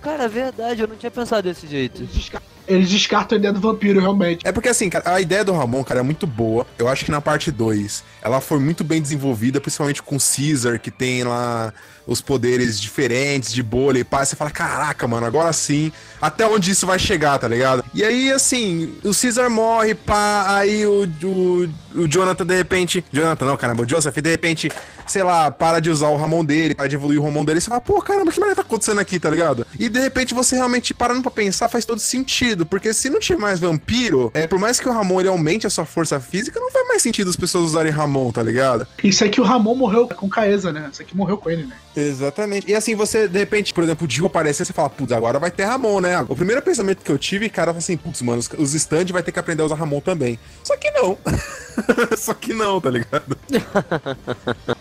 Cara, 0.00 0.26
verdade, 0.26 0.80
eu 0.80 0.88
não 0.88 0.96
tinha 0.96 1.10
pensado 1.10 1.46
desse 1.46 1.66
jeito. 1.66 2.00
Eles 2.02 2.14
desca- 2.14 2.42
Eles 2.72 2.88
descartam 2.88 3.36
a 3.36 3.38
ideia 3.38 3.52
do 3.52 3.60
vampiro, 3.60 4.00
realmente. 4.00 4.46
É 4.46 4.52
porque 4.52 4.68
assim, 4.68 4.88
cara, 4.88 5.14
a 5.14 5.20
ideia 5.20 5.44
do 5.44 5.52
Ramon, 5.52 5.84
cara, 5.84 6.00
é 6.00 6.02
muito 6.02 6.26
boa. 6.26 6.66
Eu 6.78 6.88
acho 6.88 7.04
que 7.04 7.10
na 7.10 7.20
parte 7.20 7.50
2 7.50 8.02
ela 8.22 8.40
foi 8.40 8.58
muito 8.58 8.82
bem 8.82 9.00
desenvolvida, 9.00 9.60
principalmente 9.60 10.02
com 10.02 10.16
o 10.16 10.18
Caesar, 10.18 10.80
que 10.80 10.90
tem 10.90 11.24
lá 11.24 11.72
os 12.06 12.20
poderes 12.20 12.80
diferentes 12.80 13.52
de 13.52 13.62
bolha 13.62 13.98
e 13.98 14.04
pá. 14.04 14.24
Você 14.24 14.36
fala, 14.36 14.50
caraca, 14.50 15.06
mano, 15.06 15.26
agora 15.26 15.52
sim, 15.52 15.92
até 16.20 16.46
onde 16.46 16.70
isso 16.70 16.86
vai 16.86 16.98
chegar, 16.98 17.38
tá 17.38 17.48
ligado? 17.48 17.84
E 17.94 18.04
aí, 18.04 18.30
assim, 18.30 18.94
o 19.04 19.14
Caesar 19.14 19.50
morre, 19.50 19.94
pá, 19.94 20.56
aí 20.56 20.86
o, 20.86 21.08
o, 21.22 22.02
o 22.02 22.08
Jonathan, 22.08 22.46
de 22.46 22.56
repente. 22.56 23.04
Jonathan, 23.12 23.46
não, 23.46 23.56
caramba, 23.56 23.82
o 23.82 23.88
Joseph, 23.88 24.16
de 24.16 24.30
repente, 24.30 24.70
sei 25.06 25.22
lá, 25.22 25.50
para 25.50 25.80
de 25.80 25.90
usar 25.90 26.08
o 26.08 26.16
Ramon 26.16 26.44
dele, 26.44 26.74
para 26.74 26.88
de 26.88 26.96
evoluir 26.96 27.20
o 27.20 27.24
Ramon 27.24 27.44
dele. 27.44 27.60
Você 27.60 27.68
fala, 27.68 27.80
pô, 27.80 28.00
caramba, 28.00 28.32
que 28.32 28.40
merda 28.40 28.56
tá 28.56 28.62
acontecendo 28.62 29.00
aqui, 29.00 29.18
tá 29.18 29.30
ligado? 29.30 29.66
E 29.78 29.88
de 29.88 30.00
repente 30.00 30.34
você 30.34 30.56
realmente 30.56 30.94
parando 30.94 31.22
pra 31.22 31.30
pensar 31.30 31.68
faz 31.68 31.84
todo 31.84 31.98
sentido, 31.98 32.64
porque 32.64 32.92
se 32.94 33.10
não 33.10 33.20
tiver 33.20 33.40
mais 33.40 33.60
vampiro, 33.60 34.30
é, 34.34 34.46
por 34.46 34.58
mais 34.58 34.78
que 34.80 34.88
o 34.88 34.92
Ramon 34.92 35.20
ele 35.20 35.28
aumente 35.28 35.66
a 35.66 35.70
sua 35.70 35.84
força 35.84 36.20
física, 36.20 36.58
não 36.58 36.70
faz 36.70 36.86
mais 36.88 37.02
sentido 37.02 37.28
as 37.30 37.36
pessoas 37.36 37.64
usarem 37.64 37.92
Ramon, 37.92 38.30
tá 38.30 38.42
ligado? 38.42 38.86
Isso 39.02 39.24
é 39.24 39.28
que 39.28 39.40
o 39.40 39.44
Ramon 39.44 39.74
morreu 39.74 40.08
com 40.08 40.28
Caesa, 40.28 40.72
né? 40.72 40.88
Isso 40.92 41.02
aqui 41.02 41.16
morreu 41.16 41.36
com 41.36 41.50
ele, 41.50 41.64
né? 41.64 41.76
Exatamente. 41.96 42.70
E 42.70 42.74
assim, 42.74 42.94
você, 42.94 43.28
de 43.28 43.38
repente, 43.38 43.72
por 43.72 43.84
exemplo, 43.84 44.04
o 44.04 44.08
Dio 44.08 44.26
aparecer, 44.26 44.64
você 44.64 44.72
fala, 44.72 44.88
putz, 44.88 45.12
agora 45.12 45.38
vai 45.38 45.50
ter 45.50 45.64
Ramon, 45.64 46.00
né? 46.00 46.20
O 46.28 46.34
primeiro 46.34 46.62
pensamento 46.62 47.04
que 47.04 47.10
eu 47.10 47.18
tive, 47.18 47.48
cara, 47.48 47.72
foi 47.72 47.78
assim, 47.78 47.96
putz, 47.96 48.22
mano, 48.22 48.42
os, 48.58 48.74
stand 48.74 49.06
vai 49.12 49.22
ter 49.22 49.32
que 49.32 49.38
aprender 49.38 49.62
a 49.62 49.66
usar 49.66 49.74
Ramon 49.74 50.00
também. 50.00 50.38
Só 50.64 50.76
que 50.76 50.90
não. 50.90 51.18
Só 52.16 52.34
que 52.34 52.54
não, 52.54 52.80
tá 52.80 52.90
ligado? 52.90 53.36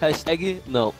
Hashtag 0.00 0.62
não. 0.66 0.94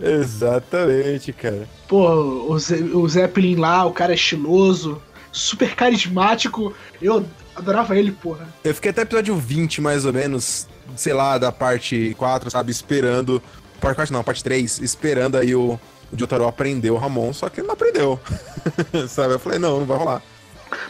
Exatamente, 0.00 1.32
cara. 1.32 1.68
Pô, 1.86 2.48
o, 2.48 2.58
Ze 2.58 2.82
o 2.82 3.08
Zeppelin 3.08 3.56
lá, 3.56 3.84
o 3.84 3.92
cara 3.92 4.12
é 4.12 4.16
estiloso, 4.16 5.00
super 5.30 5.76
carismático. 5.76 6.74
Eu 7.00 7.24
adorava 7.54 7.96
ele, 7.96 8.10
porra. 8.10 8.48
Eu 8.64 8.74
fiquei 8.74 8.90
até 8.90 9.02
episódio 9.02 9.36
20, 9.36 9.80
mais 9.80 10.04
ou 10.04 10.12
menos, 10.12 10.66
sei 10.96 11.12
lá, 11.12 11.38
da 11.38 11.52
parte 11.52 12.14
4, 12.18 12.50
sabe, 12.50 12.72
esperando. 12.72 13.40
Parte 13.80 13.96
4 13.96 14.12
não, 14.12 14.22
parte 14.22 14.44
3, 14.44 14.80
esperando 14.80 15.36
aí 15.36 15.54
o, 15.54 15.80
o 16.12 16.18
Jotaro 16.18 16.46
aprender 16.46 16.90
o 16.90 16.96
Ramon, 16.96 17.32
só 17.32 17.48
que 17.48 17.60
ele 17.60 17.66
não 17.66 17.74
aprendeu. 17.74 18.20
sabe? 19.08 19.34
Eu 19.34 19.38
falei, 19.38 19.58
não, 19.58 19.80
não 19.80 19.86
vai 19.86 19.96
rolar. 19.96 20.22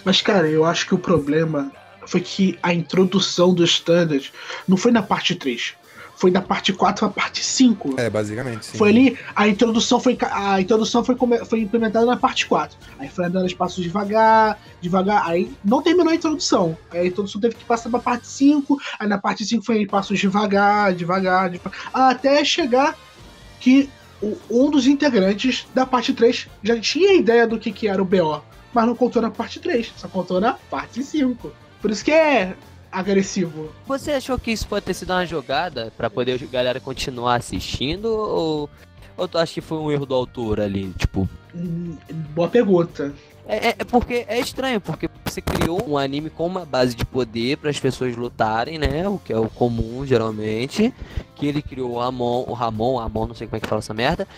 Mas, 0.05 0.21
cara, 0.21 0.49
eu 0.49 0.65
acho 0.65 0.87
que 0.87 0.95
o 0.95 0.99
problema 0.99 1.71
foi 2.07 2.21
que 2.21 2.59
a 2.63 2.75
introdução 2.75 3.55
do 3.55 3.65
Standard 3.65 4.33
não 4.67 4.77
foi 4.77 4.91
na 4.91 5.03
parte 5.03 5.35
3. 5.35 5.75
Foi 6.21 6.31
da 6.31 6.43
parte 6.43 6.71
4 6.75 7.09
pra 7.11 7.23
parte 7.23 7.43
5. 7.43 7.95
É, 7.99 8.11
basicamente, 8.11 8.67
sim. 8.67 8.77
Foi 8.77 8.91
ali, 8.91 9.19
a 9.35 9.49
introdução 9.49 9.99
foi 9.99 10.19
a 10.21 10.61
introdução 10.61 11.03
foi, 11.03 11.17
foi 11.47 11.61
implementada 11.61 12.05
na 12.05 12.15
parte 12.19 12.47
4. 12.47 12.77
Aí 12.99 13.09
foi 13.09 13.25
andando 13.25 13.47
os 13.47 13.55
passos 13.55 13.83
devagar, 13.83 14.61
devagar, 14.83 15.27
aí 15.27 15.51
não 15.65 15.81
terminou 15.81 16.13
a 16.13 16.15
introdução. 16.15 16.77
Aí 16.91 17.01
a 17.01 17.07
introdução 17.07 17.41
teve 17.41 17.55
que 17.55 17.65
passar 17.65 17.89
pra 17.89 17.99
parte 18.01 18.27
5, 18.27 18.77
aí 18.99 19.09
na 19.09 19.17
parte 19.17 19.47
5 19.47 19.65
foi 19.65 19.87
passos 19.87 20.19
devagar, 20.19 20.93
devagar, 20.93 21.49
devagar 21.49 21.81
até 21.91 22.45
chegar 22.45 22.95
que 23.59 23.89
o- 24.21 24.37
um 24.51 24.71
dos 24.71 24.87
integrantes 24.87 25.67
da 25.73 25.87
parte 25.87 26.13
3 26.13 26.49
já 26.63 26.79
tinha 26.79 27.15
ideia 27.15 27.47
do 27.47 27.59
que, 27.59 27.73
que 27.73 27.89
era 27.89 28.03
o 28.03 28.05
BO, 28.05 28.43
mas 28.75 28.87
não 28.87 28.95
contou 28.95 29.23
na 29.23 29.31
parte 29.31 29.59
3, 29.59 29.91
só 29.97 30.07
contou 30.07 30.39
na 30.39 30.53
parte 30.53 31.03
5. 31.03 31.51
Por 31.81 31.91
isso 31.91 32.05
que 32.05 32.13
é 32.13 32.55
agressivo. 32.91 33.71
Você 33.87 34.13
achou 34.13 34.39
que 34.39 34.51
isso 34.51 34.67
pode 34.67 34.85
ter 34.87 34.95
sido 34.95 35.13
uma 35.13 35.27
jogada 35.27 35.93
pra 35.97 36.11
poder 36.11 36.41
a 36.43 36.47
galera 36.47 36.81
continuar 36.81 37.37
assistindo? 37.37 38.07
Ou, 38.07 38.71
ou 39.17 39.29
tu 39.29 39.39
acha 39.39 39.55
que 39.55 39.61
foi 39.61 39.79
um 39.79 39.91
erro 39.91 40.07
do 40.07 40.15
autor 40.15 40.61
ali? 40.61 40.93
Tipo, 40.99 41.29
Hum, 41.55 41.97
boa 42.35 42.49
pergunta. 42.49 43.13
É, 43.47 43.71
é- 43.71 43.75
é 43.81 43.85
porque 43.85 44.25
é 44.29 44.39
estranho, 44.39 44.81
porque 44.81 45.11
você 45.25 45.41
criou 45.41 45.85
um 45.89 45.99
anime 45.99 46.31
com 46.31 46.47
uma 46.47 46.65
base 46.65 46.95
de 46.95 47.05
poder 47.05 47.57
para 47.57 47.71
as 47.71 47.81
pessoas 47.81 48.15
lutarem, 48.15 48.79
né? 48.79 49.09
O 49.09 49.19
que 49.19 49.33
é 49.33 49.39
o 49.39 49.49
comum, 49.49 50.07
geralmente. 50.07 50.95
Que 51.35 51.47
ele 51.47 51.61
criou 51.61 51.93
o 51.93 51.99
Ramon, 51.99 52.45
o 52.47 52.53
Ramon, 52.53 52.97
Ramon, 52.99 53.27
não 53.27 53.35
sei 53.35 53.49
como 53.49 53.57
é 53.57 53.61
que 53.61 53.67
fala 53.67 53.81
essa 53.81 53.93
merda. 53.95 54.29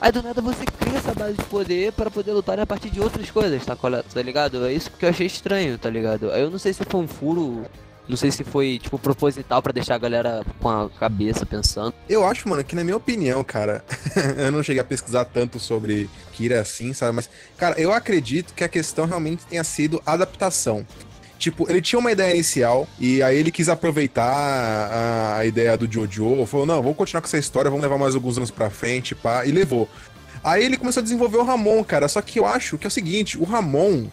Aí 0.00 0.10
do 0.12 0.22
nada 0.22 0.40
você 0.42 0.64
cria 0.64 0.98
essa 0.98 1.14
base 1.14 1.36
de 1.36 1.44
poder 1.44 1.92
para 1.92 2.10
poder 2.10 2.32
lutar 2.32 2.58
a 2.58 2.66
partir 2.66 2.90
de 2.90 3.00
outras 3.00 3.30
coisas, 3.30 3.64
tá, 3.64 3.76
tá 3.76 4.22
ligado? 4.22 4.64
É 4.66 4.72
isso 4.72 4.90
que 4.90 5.04
eu 5.04 5.10
achei 5.10 5.26
estranho, 5.26 5.78
tá 5.78 5.88
ligado? 5.88 6.26
Eu 6.26 6.50
não 6.50 6.58
sei 6.58 6.72
se 6.72 6.84
foi 6.84 7.00
um 7.00 7.06
furo, 7.08 7.64
não 8.08 8.16
sei 8.16 8.30
se 8.30 8.42
foi, 8.42 8.78
tipo, 8.82 8.98
proposital 8.98 9.62
pra 9.62 9.72
deixar 9.72 9.94
a 9.94 9.98
galera 9.98 10.44
com 10.60 10.68
a 10.68 10.90
cabeça 10.90 11.46
pensando. 11.46 11.94
Eu 12.08 12.26
acho, 12.26 12.48
mano, 12.48 12.64
que 12.64 12.74
na 12.74 12.82
minha 12.82 12.96
opinião, 12.96 13.42
cara, 13.44 13.84
eu 14.36 14.50
não 14.50 14.62
cheguei 14.62 14.80
a 14.80 14.84
pesquisar 14.84 15.24
tanto 15.24 15.58
sobre 15.58 16.10
Kira 16.32 16.60
assim, 16.60 16.92
sabe? 16.92 17.14
Mas, 17.14 17.30
cara, 17.56 17.80
eu 17.80 17.92
acredito 17.92 18.54
que 18.54 18.64
a 18.64 18.68
questão 18.68 19.06
realmente 19.06 19.46
tenha 19.46 19.64
sido 19.64 20.02
adaptação. 20.04 20.84
Tipo, 21.38 21.68
ele 21.68 21.82
tinha 21.82 21.98
uma 21.98 22.12
ideia 22.12 22.32
inicial 22.34 22.86
e 23.00 23.20
aí 23.20 23.36
ele 23.36 23.50
quis 23.50 23.68
aproveitar 23.68 24.32
a, 24.32 25.38
a 25.38 25.46
ideia 25.46 25.76
do 25.76 25.90
Jojo, 25.90 26.46
falou, 26.46 26.64
não, 26.64 26.80
vamos 26.80 26.96
continuar 26.96 27.20
com 27.20 27.26
essa 27.26 27.38
história, 27.38 27.68
vamos 27.68 27.82
levar 27.82 27.98
mais 27.98 28.14
alguns 28.14 28.36
anos 28.36 28.50
pra 28.50 28.70
frente, 28.70 29.12
pá, 29.12 29.44
e 29.44 29.50
levou. 29.50 29.88
Aí 30.44 30.64
ele 30.64 30.76
começou 30.76 31.00
a 31.00 31.02
desenvolver 31.04 31.38
o 31.38 31.42
Ramon, 31.42 31.82
cara, 31.82 32.06
só 32.06 32.22
que 32.22 32.38
eu 32.38 32.46
acho 32.46 32.78
que 32.78 32.86
é 32.86 32.88
o 32.88 32.90
seguinte, 32.90 33.36
o 33.38 33.42
Ramon, 33.42 34.06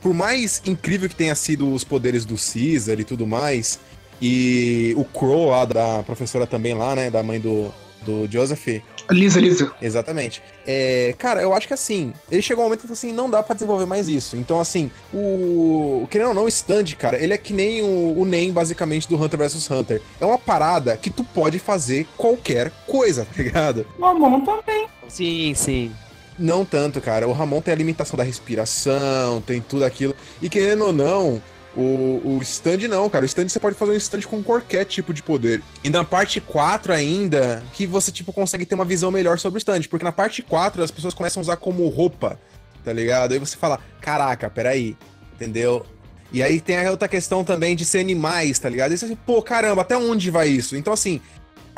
por 0.00 0.14
mais 0.14 0.62
incrível 0.64 1.08
que 1.08 1.14
tenha 1.14 1.34
sido 1.34 1.72
os 1.72 1.84
poderes 1.84 2.24
do 2.24 2.36
Caesar 2.36 2.98
e 3.00 3.04
tudo 3.04 3.26
mais, 3.26 3.78
e 4.20 4.94
o 4.96 5.04
Crow 5.04 5.50
lá, 5.50 5.64
da 5.64 6.02
professora 6.02 6.46
também 6.46 6.74
lá, 6.74 6.94
né, 6.94 7.10
da 7.10 7.22
mãe 7.22 7.40
do, 7.40 7.72
do 8.02 8.30
Joseph, 8.30 8.82
Lisa, 9.10 9.40
Lisa. 9.40 9.72
Exatamente. 9.80 10.42
É, 10.66 11.14
cara, 11.18 11.40
eu 11.40 11.54
acho 11.54 11.66
que 11.66 11.74
assim, 11.74 12.12
ele 12.30 12.42
chegou 12.42 12.62
um 12.62 12.66
momento 12.66 12.86
que 12.86 12.92
assim, 12.92 13.12
não 13.12 13.30
dá 13.30 13.42
pra 13.42 13.54
desenvolver 13.54 13.86
mais 13.86 14.08
isso. 14.08 14.36
Então, 14.36 14.60
assim, 14.60 14.90
o. 15.12 16.06
Querendo 16.10 16.28
ou 16.28 16.34
não, 16.34 16.44
o 16.44 16.48
stand, 16.48 16.84
cara, 16.98 17.22
ele 17.22 17.32
é 17.32 17.38
que 17.38 17.52
nem 17.52 17.82
o, 17.82 18.18
o 18.18 18.24
NEM, 18.24 18.52
basicamente, 18.52 19.08
do 19.08 19.22
Hunter 19.22 19.38
vs 19.38 19.70
Hunter. 19.70 20.02
É 20.20 20.26
uma 20.26 20.38
parada 20.38 20.96
que 20.96 21.10
tu 21.10 21.24
pode 21.24 21.58
fazer 21.58 22.06
qualquer 22.16 22.70
coisa, 22.86 23.24
tá 23.24 23.42
ligado? 23.42 23.86
Mamão 23.98 24.44
também. 24.44 24.86
Sim, 25.08 25.54
sim. 25.54 25.92
Não 26.38 26.64
tanto, 26.64 27.00
cara. 27.00 27.26
O 27.26 27.32
Ramon 27.32 27.60
tem 27.60 27.74
a 27.74 27.76
limitação 27.76 28.16
da 28.16 28.22
respiração, 28.22 29.40
tem 29.40 29.60
tudo 29.60 29.84
aquilo. 29.84 30.14
E 30.40 30.48
querendo 30.48 30.84
ou 30.84 30.92
não, 30.92 31.42
o, 31.76 32.36
o 32.36 32.38
stand 32.42 32.88
não, 32.88 33.08
cara. 33.10 33.24
O 33.24 33.26
stand 33.26 33.48
você 33.48 33.58
pode 33.58 33.76
fazer 33.76 33.92
um 33.92 33.96
stand 33.96 34.22
com 34.22 34.42
qualquer 34.42 34.84
tipo 34.84 35.12
de 35.12 35.22
poder. 35.22 35.62
E 35.82 35.90
na 35.90 36.04
parte 36.04 36.40
4 36.40 36.92
ainda, 36.92 37.62
que 37.72 37.86
você, 37.86 38.12
tipo, 38.12 38.32
consegue 38.32 38.64
ter 38.64 38.74
uma 38.74 38.84
visão 38.84 39.10
melhor 39.10 39.38
sobre 39.38 39.58
o 39.58 39.60
stand. 39.60 39.82
Porque 39.90 40.04
na 40.04 40.12
parte 40.12 40.42
4 40.42 40.82
as 40.82 40.90
pessoas 40.90 41.14
começam 41.14 41.40
a 41.40 41.42
usar 41.42 41.56
como 41.56 41.88
roupa, 41.88 42.38
tá 42.84 42.92
ligado? 42.92 43.32
Aí 43.32 43.38
você 43.38 43.56
fala, 43.56 43.80
caraca, 44.00 44.48
peraí, 44.48 44.96
entendeu? 45.34 45.84
E 46.30 46.42
aí 46.42 46.60
tem 46.60 46.84
a 46.84 46.90
outra 46.90 47.08
questão 47.08 47.42
também 47.42 47.74
de 47.74 47.84
ser 47.84 48.00
animais, 48.00 48.58
tá 48.58 48.68
ligado? 48.68 48.92
E 48.92 48.98
você, 48.98 49.06
assim, 49.06 49.16
pô, 49.16 49.40
caramba, 49.42 49.82
até 49.82 49.96
onde 49.96 50.30
vai 50.30 50.48
isso? 50.48 50.76
Então, 50.76 50.92
assim, 50.92 51.20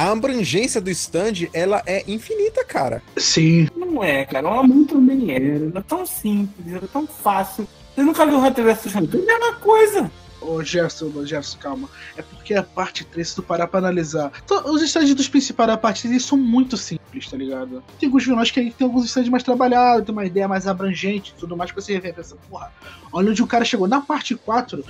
a 0.00 0.12
abrangência 0.12 0.80
do 0.80 0.88
stand, 0.88 1.48
ela 1.52 1.82
é 1.84 2.02
infinita, 2.10 2.64
cara. 2.64 3.02
Sim. 3.18 3.68
Não 3.76 4.02
é, 4.02 4.24
cara. 4.24 4.48
O 4.48 4.60
Amon 4.60 4.84
também 4.84 5.30
era. 5.30 5.66
Era 5.66 5.82
tão 5.82 6.06
simples, 6.06 6.72
era 6.72 6.88
tão 6.88 7.06
fácil. 7.06 7.68
Você 7.94 8.02
nunca 8.02 8.24
viu 8.24 8.38
Hunter 8.38 8.64
vs 8.64 8.94
Hunter? 8.94 9.20
É 9.20 9.30
a 9.30 9.38
mesma 9.38 9.56
coisa. 9.56 10.10
Ô 10.40 10.62
Jefferson, 10.62 11.12
ô, 11.14 11.26
Jefferson, 11.26 11.58
calma. 11.58 11.88
É 12.16 12.22
porque 12.22 12.54
a 12.54 12.62
parte 12.62 13.04
3, 13.04 13.28
se 13.28 13.34
tu 13.34 13.42
parar 13.42 13.66
pra 13.66 13.78
analisar. 13.78 14.32
Os 14.64 14.80
stands 14.80 15.14
dos 15.14 15.28
principais 15.28 15.68
da 15.68 15.76
parte 15.76 16.00
3 16.00 16.14
eles 16.14 16.24
são 16.24 16.38
muito 16.38 16.78
simples, 16.78 17.28
tá 17.28 17.36
ligado? 17.36 17.84
Tem 17.98 18.06
alguns 18.06 18.24
vilões 18.24 18.50
que 18.50 18.70
tem 18.70 18.86
alguns 18.86 19.04
stands 19.04 19.28
mais 19.28 19.42
trabalhados, 19.42 20.06
tem 20.06 20.14
uma 20.14 20.24
ideia 20.24 20.48
mais 20.48 20.66
abrangente 20.66 21.34
e 21.36 21.38
tudo 21.38 21.54
mais, 21.54 21.70
que 21.70 21.76
você 21.78 22.00
vê 22.00 22.08
e 22.08 22.12
pensa, 22.14 22.36
porra, 22.48 22.72
olha 23.12 23.32
onde 23.32 23.42
o 23.42 23.46
cara 23.46 23.66
chegou. 23.66 23.86
Na 23.86 24.00
parte 24.00 24.34
4, 24.34 24.82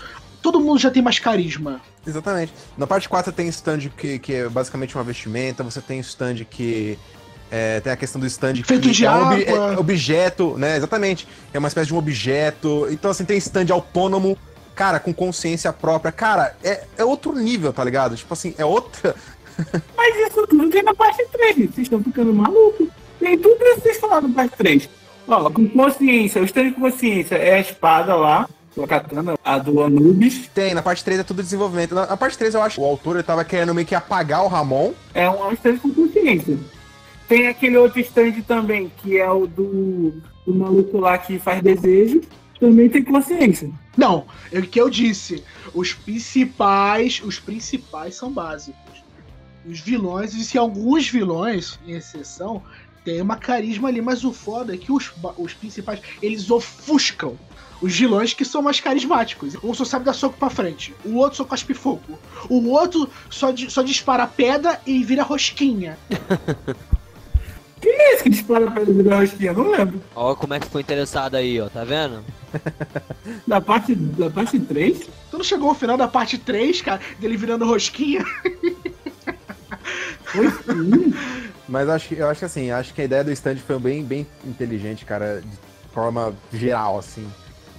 todo 0.43 0.61
mundo 0.61 0.79
já 0.79 0.91
tem 0.91 1.03
mais 1.03 1.19
carisma. 1.19 1.81
Exatamente. 2.07 2.53
Na 2.77 2.87
parte 2.87 3.09
4 3.09 3.33
tem 3.33 3.49
stand 3.49 3.91
que, 3.97 4.19
que 4.19 4.35
é 4.35 4.49
basicamente 4.49 4.95
uma 4.95 5.05
vestimenta, 5.05 5.63
você 5.63 5.81
tem 5.81 6.01
stand 6.01 6.45
que. 6.49 6.99
é, 7.51 7.81
tem 7.81 7.93
a 7.93 7.97
questão 7.97 8.21
do 8.21 8.27
stand 8.27 8.55
que 8.55 8.63
Feito 8.65 8.91
de 8.91 9.05
é 9.05 9.11
um 9.11 9.15
água. 9.15 9.39
é 9.39 9.79
objeto, 9.79 10.57
né? 10.57 10.77
Exatamente. 10.77 11.27
É 11.53 11.59
uma 11.59 11.69
espécie 11.69 11.89
de 11.89 11.95
um 11.95 11.99
objeto. 11.99 12.87
Então, 12.91 13.11
assim, 13.11 13.25
tem 13.25 13.37
stand 13.39 13.67
autônomo, 13.71 14.37
cara, 14.75 14.99
com 14.99 15.13
consciência 15.13 15.73
própria. 15.73 16.11
Cara, 16.13 16.57
é, 16.63 16.85
é 16.97 17.05
outro 17.05 17.33
nível, 17.35 17.73
tá 17.73 17.85
ligado? 17.85 18.17
Tipo 18.17 18.33
assim, 18.33 18.55
é 18.57 18.65
outra. 18.65 19.15
Mas 19.97 20.17
isso 20.29 20.47
tudo 20.47 20.71
tem 20.71 20.83
na 20.83 20.95
parte 20.95 21.27
3, 21.31 21.57
gente. 21.57 21.75
Vocês 21.75 21.87
estão 21.87 22.03
ficando 22.03 22.33
malucos. 22.33 22.89
Tem 23.19 23.37
tudo 23.37 23.63
isso 23.63 23.75
que 23.77 23.81
vocês 23.83 23.99
falaram 23.99 24.29
na 24.29 24.35
parte 24.35 24.57
3. 24.57 24.89
Ó, 25.29 25.51
com 25.51 25.69
consciência. 25.69 26.41
O 26.41 26.45
stand 26.45 26.71
de 26.71 26.73
consciência 26.73 27.37
é 27.37 27.57
a 27.57 27.61
espada 27.61 28.15
lá. 28.15 28.49
A 28.79 28.87
katana, 28.87 29.35
a 29.45 29.59
do 29.59 29.83
Anubis. 29.83 30.49
Tem, 30.55 30.75
na 30.75 30.83
parte 30.83 31.05
3 31.05 31.21
é 31.21 31.25
tudo 31.25 31.43
desenvolvimento. 31.43 31.95
Na, 31.95 32.07
na 32.07 32.17
parte 32.17 32.39
3 32.39 32.55
eu 32.55 32.63
acho 32.63 32.77
que 32.77 32.81
o 32.81 32.85
autor 32.85 33.17
ele 33.17 33.23
tava 33.23 33.45
querendo 33.45 33.75
meio 33.75 33.87
que 33.87 33.95
apagar 33.95 34.45
o 34.45 34.49
Ramon. 34.49 34.93
É 35.13 35.29
um 35.29 35.53
stand 35.53 35.79
com 35.79 35.93
consciência. 35.93 36.59
Tem 37.29 37.49
aquele 37.49 37.77
outro 37.77 38.01
stand 38.01 38.43
também, 38.47 38.91
que 38.99 39.19
é 39.19 39.31
o 39.31 39.47
do, 39.47 40.23
do 40.47 40.55
maluco 40.55 40.99
lá 40.99 41.19
que 41.19 41.39
faz 41.39 41.63
desejo. 41.63 42.21
Também 42.59 42.89
tem 42.89 43.03
consciência. 43.03 43.71
Não, 43.97 44.27
é 44.53 44.59
o 44.59 44.63
que 44.63 44.81
eu 44.81 44.89
disse. 44.89 45.43
Os 45.75 45.93
principais, 45.93 47.21
os 47.25 47.41
principais 47.41 48.15
são 48.15 48.31
básicos. 48.31 49.03
Os 49.67 49.81
vilões, 49.81 50.35
e 50.35 50.45
se 50.45 50.59
alguns 50.59 51.09
vilões, 51.09 51.79
em 51.87 51.93
exceção, 51.93 52.63
tem 53.05 53.21
uma 53.21 53.37
carisma 53.37 53.89
ali, 53.89 54.01
mas 54.01 54.25
o 54.25 54.33
foda 54.33 54.75
é 54.75 54.77
que 54.77 54.93
os, 54.93 55.13
os 55.39 55.55
principais, 55.55 56.01
eles 56.23 56.51
ofuscam 56.51 57.37
os 57.81 57.97
vilões 57.99 58.33
que 58.35 58.45
são 58.45 58.61
mais 58.63 58.81
carismáticos. 58.81 59.57
Um 59.63 59.73
só 59.75 59.85
sabe 59.85 60.05
dar 60.05 60.13
soco 60.13 60.37
pra 60.39 60.51
frente, 60.51 60.95
o 61.05 61.17
outro 61.17 61.37
só 61.39 61.45
cospe 61.45 61.75
fogo, 61.75 62.19
o 62.49 62.69
outro 62.71 63.09
só, 63.31 63.51
di- 63.51 63.71
só 63.71 63.83
dispara 63.83 64.27
pedra 64.27 64.81
e 64.87 65.03
vira 65.05 65.23
rosquinha. 65.23 65.99
Quem 67.81 67.93
é 67.93 68.13
esse 68.15 68.25
que 68.25 68.29
dispara 68.31 68.71
pra 68.71 68.83
ele 68.83 68.93
virar 68.93 69.21
rosquinha? 69.21 69.55
Não 69.55 69.71
lembro. 69.71 70.03
Ó, 70.15 70.35
como 70.35 70.53
é 70.53 70.61
que 70.61 70.67
ficou 70.67 70.83
interessado 70.83 71.35
aí, 71.37 71.59
ó, 71.61 71.69
tá 71.71 71.83
vendo? 71.85 72.23
Da 73.47 73.61
parte, 73.61 73.95
da 73.95 74.29
parte 74.29 74.59
3? 74.61 74.99
Tu 75.31 75.39
não 75.39 75.45
chegou 75.45 75.69
ao 75.71 75.75
final 75.75 75.97
da 75.97 76.07
parte 76.07 76.37
3, 76.37 76.83
cara, 76.83 77.01
dele 77.19 77.37
virando 77.39 77.65
rosquinha? 77.65 78.23
Rosquinha? 80.35 81.15
Mas 81.69 81.87
eu 81.89 81.95
acho, 81.95 82.09
que- 82.09 82.15
eu 82.17 82.29
acho 82.29 82.39
que 82.41 82.45
assim, 82.45 82.71
acho 82.71 82.93
que 82.93 83.01
a 83.01 83.05
ideia 83.05 83.23
do 83.25 83.31
stand 83.33 83.57
foi 83.59 83.79
bem, 83.79 84.03
bem 84.05 84.27
inteligente, 84.45 85.05
cara, 85.05 85.41
de 85.41 85.57
forma 85.95 86.35
geral, 86.53 86.99
assim. 86.99 87.27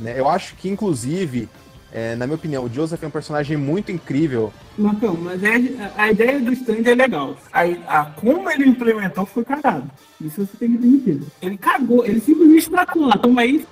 Né? 0.01 0.19
Eu 0.19 0.27
acho 0.27 0.55
que, 0.55 0.67
inclusive, 0.67 1.47
é, 1.93 2.15
na 2.15 2.25
minha 2.25 2.35
opinião, 2.35 2.63
o 2.63 2.69
Joseph 2.73 3.03
é 3.03 3.07
um 3.07 3.11
personagem 3.11 3.57
muito 3.57 3.91
incrível. 3.91 4.51
Marcão, 4.77 5.15
mas 5.15 5.43
é, 5.43 5.91
a, 5.97 6.11
ideia 6.11 6.39
do 6.39 6.53
stand 6.53 6.83
é 6.85 6.95
legal. 6.95 7.37
A, 7.51 7.61
a, 7.87 8.05
como 8.05 8.49
ele 8.49 8.67
implementou 8.67 9.25
foi 9.25 9.43
cagado. 9.43 9.89
Isso 10.19 10.45
você 10.45 10.57
tem 10.57 10.71
que 10.71 10.77
admitir. 10.77 11.21
Ele 11.41 11.57
cagou, 11.57 12.05
ele 12.05 12.19
simplesmente 12.21 12.69
tacou 12.69 13.07
lá. 13.07 13.17
Toma 13.17 13.41
aí. 13.41 13.65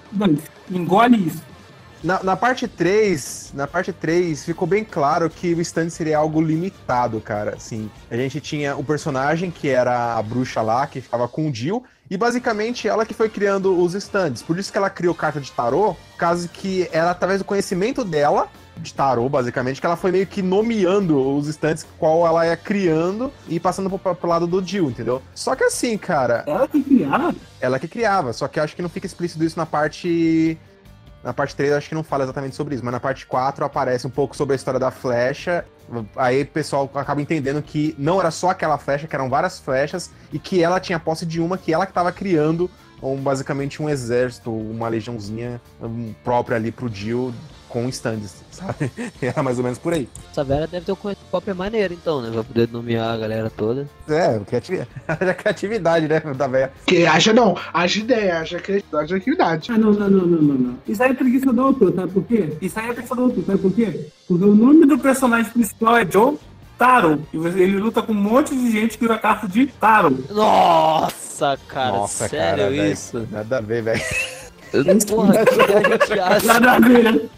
Engole 0.69 1.27
isso. 1.27 1.49
Na, 2.03 2.23
na 2.23 2.35
parte 2.37 2.65
3, 2.65 3.51
na 3.53 3.67
parte 3.67 3.91
3, 3.91 4.45
ficou 4.45 4.65
bem 4.65 4.85
claro 4.85 5.29
que 5.29 5.53
o 5.53 5.59
stand 5.59 5.89
seria 5.89 6.17
algo 6.17 6.41
limitado, 6.41 7.19
cara. 7.19 7.55
Assim, 7.55 7.91
a 8.09 8.15
gente 8.15 8.39
tinha 8.39 8.75
o 8.77 8.83
personagem 8.83 9.51
que 9.51 9.67
era 9.67 10.17
a 10.17 10.23
bruxa 10.23 10.61
lá, 10.61 10.87
que 10.87 11.01
ficava 11.01 11.27
com 11.27 11.49
o 11.49 11.53
Jill, 11.53 11.83
e 12.09 12.17
basicamente 12.17 12.87
ela 12.87 13.05
que 13.05 13.13
foi 13.13 13.29
criando 13.29 13.79
os 13.81 13.93
stands. 13.93 14.41
Por 14.41 14.57
isso 14.57 14.71
que 14.71 14.77
ela 14.77 14.89
criou 14.89 15.13
carta 15.13 15.39
de 15.39 15.51
tarô, 15.51 15.95
caso 16.17 16.49
que 16.49 16.89
era 16.91 17.11
através 17.11 17.39
do 17.39 17.45
conhecimento 17.45 18.03
dela, 18.03 18.49
de 18.77 18.93
tarô, 18.93 19.27
basicamente, 19.27 19.79
que 19.81 19.85
ela 19.85 19.97
foi 19.97 20.11
meio 20.11 20.25
que 20.25 20.41
nomeando 20.41 21.19
os 21.37 21.47
stands 21.47 21.85
qual 21.97 22.25
ela 22.25 22.45
ia 22.47 22.55
criando 22.55 23.31
e 23.47 23.59
passando 23.59 23.89
pro, 23.89 24.15
pro 24.15 24.29
lado 24.29 24.47
do 24.47 24.63
Jill, 24.63 24.89
entendeu? 24.89 25.21
Só 25.35 25.55
que 25.55 25.63
assim, 25.65 25.97
cara, 25.97 26.43
Ela 26.47 26.67
que 26.67 26.81
criava. 26.81 27.35
ela 27.59 27.77
que 27.79 27.87
criava, 27.87 28.31
só 28.31 28.47
que 28.47 28.59
acho 28.59 28.75
que 28.75 28.81
não 28.81 28.89
fica 28.89 29.05
explícito 29.05 29.43
isso 29.43 29.57
na 29.59 29.65
parte. 29.65 30.57
Na 31.23 31.33
parte 31.33 31.55
3 31.55 31.73
acho 31.73 31.89
que 31.89 31.95
não 31.95 32.03
fala 32.03 32.23
exatamente 32.23 32.55
sobre 32.55 32.75
isso, 32.75 32.83
mas 32.83 32.93
na 32.93 32.99
parte 32.99 33.25
4 33.25 33.65
aparece 33.65 34.07
um 34.07 34.09
pouco 34.09 34.35
sobre 34.35 34.53
a 34.53 34.55
história 34.55 34.79
da 34.79 34.89
flecha. 34.89 35.65
Aí 36.15 36.43
o 36.43 36.47
pessoal 36.47 36.89
acaba 36.95 37.21
entendendo 37.21 37.61
que 37.61 37.93
não 37.97 38.19
era 38.19 38.31
só 38.31 38.51
aquela 38.51 38.77
flecha, 38.77 39.07
que 39.07 39.15
eram 39.15 39.29
várias 39.29 39.59
flechas, 39.59 40.11
e 40.31 40.39
que 40.39 40.63
ela 40.63 40.79
tinha 40.79 40.99
posse 40.99 41.25
de 41.25 41.41
uma 41.41 41.57
que 41.57 41.73
ela 41.73 41.85
que 41.85 41.91
estava 41.91 42.11
criando 42.11 42.69
um, 43.01 43.17
basicamente 43.17 43.81
um 43.81 43.89
exército, 43.89 44.51
uma 44.51 44.87
legiãozinha 44.87 45.61
um, 45.81 46.13
própria 46.23 46.55
ali 46.55 46.71
pro 46.71 46.87
Jill 46.87 47.33
com 47.69 47.87
stands, 47.87 48.43
sabe? 48.51 48.91
Era 49.21 49.41
mais 49.43 49.57
ou 49.57 49.63
menos 49.63 49.77
por 49.77 49.93
aí. 49.93 50.09
Essa 50.31 50.43
velha 50.43 50.67
deve 50.67 50.85
ter 50.85 50.91
uma 50.91 51.15
cópia 51.31 51.53
maneira, 51.53 51.93
então, 51.93 52.21
né? 52.21 52.31
Pra 52.31 52.43
poder 52.43 52.69
nomear 52.69 53.13
a 53.13 53.17
galera 53.17 53.49
toda. 53.49 53.87
É, 54.09 54.39
criatividade, 54.39 54.89
haja 55.07 55.33
criatividade, 55.33 56.07
né, 56.07 56.19
da 56.35 56.47
velha. 56.47 56.73
Que 56.85 57.05
haja 57.05 57.31
não, 57.31 57.55
haja 57.73 57.99
ideia, 57.99 58.39
haja 58.39 58.59
criatividade. 58.59 59.71
Ah, 59.71 59.77
não, 59.77 59.91
não, 59.93 60.09
não, 60.09 60.27
não, 60.27 60.41
não, 60.41 60.55
não. 60.55 60.77
Isso 60.87 61.01
aí 61.01 61.11
é 61.11 61.13
preguiça 61.13 61.53
do 61.53 61.61
autor, 61.61 61.93
sabe 61.93 62.11
por 62.11 62.23
quê? 62.23 62.57
Isso 62.61 62.79
aí 62.79 62.89
é 62.89 62.93
preguiça 62.93 63.15
do 63.15 63.21
autor, 63.21 63.43
sabe 63.45 63.59
por 63.59 63.71
quê? 63.71 64.07
Porque 64.27 64.43
o 64.43 64.55
nome 64.55 64.85
do 64.85 64.97
personagem 64.97 65.51
principal 65.51 65.97
é 65.97 66.05
John 66.05 66.37
Taro. 66.77 67.21
E 67.33 67.37
ele 67.37 67.77
luta 67.77 68.01
com 68.01 68.13
um 68.13 68.15
monte 68.15 68.55
de 68.55 68.71
gente 68.71 68.97
que 68.97 69.05
usa 69.05 69.17
carta 69.17 69.47
de 69.47 69.67
Taro. 69.67 70.17
Nossa, 70.31 71.59
cara, 71.67 71.91
Nossa, 71.91 72.27
sério 72.27 72.75
cara, 72.75 72.87
isso? 72.87 73.27
Nada 73.29 73.57
a 73.57 73.61
ver, 73.61 73.83
velho. 73.83 74.01
Porra, 75.07 75.33
que 75.45 75.61
a 75.61 75.97
gente 75.97 76.19
acha. 76.19 76.45
Nada 76.45 76.71
a 76.73 76.79
ver, 76.79 77.03
né? 77.03 77.29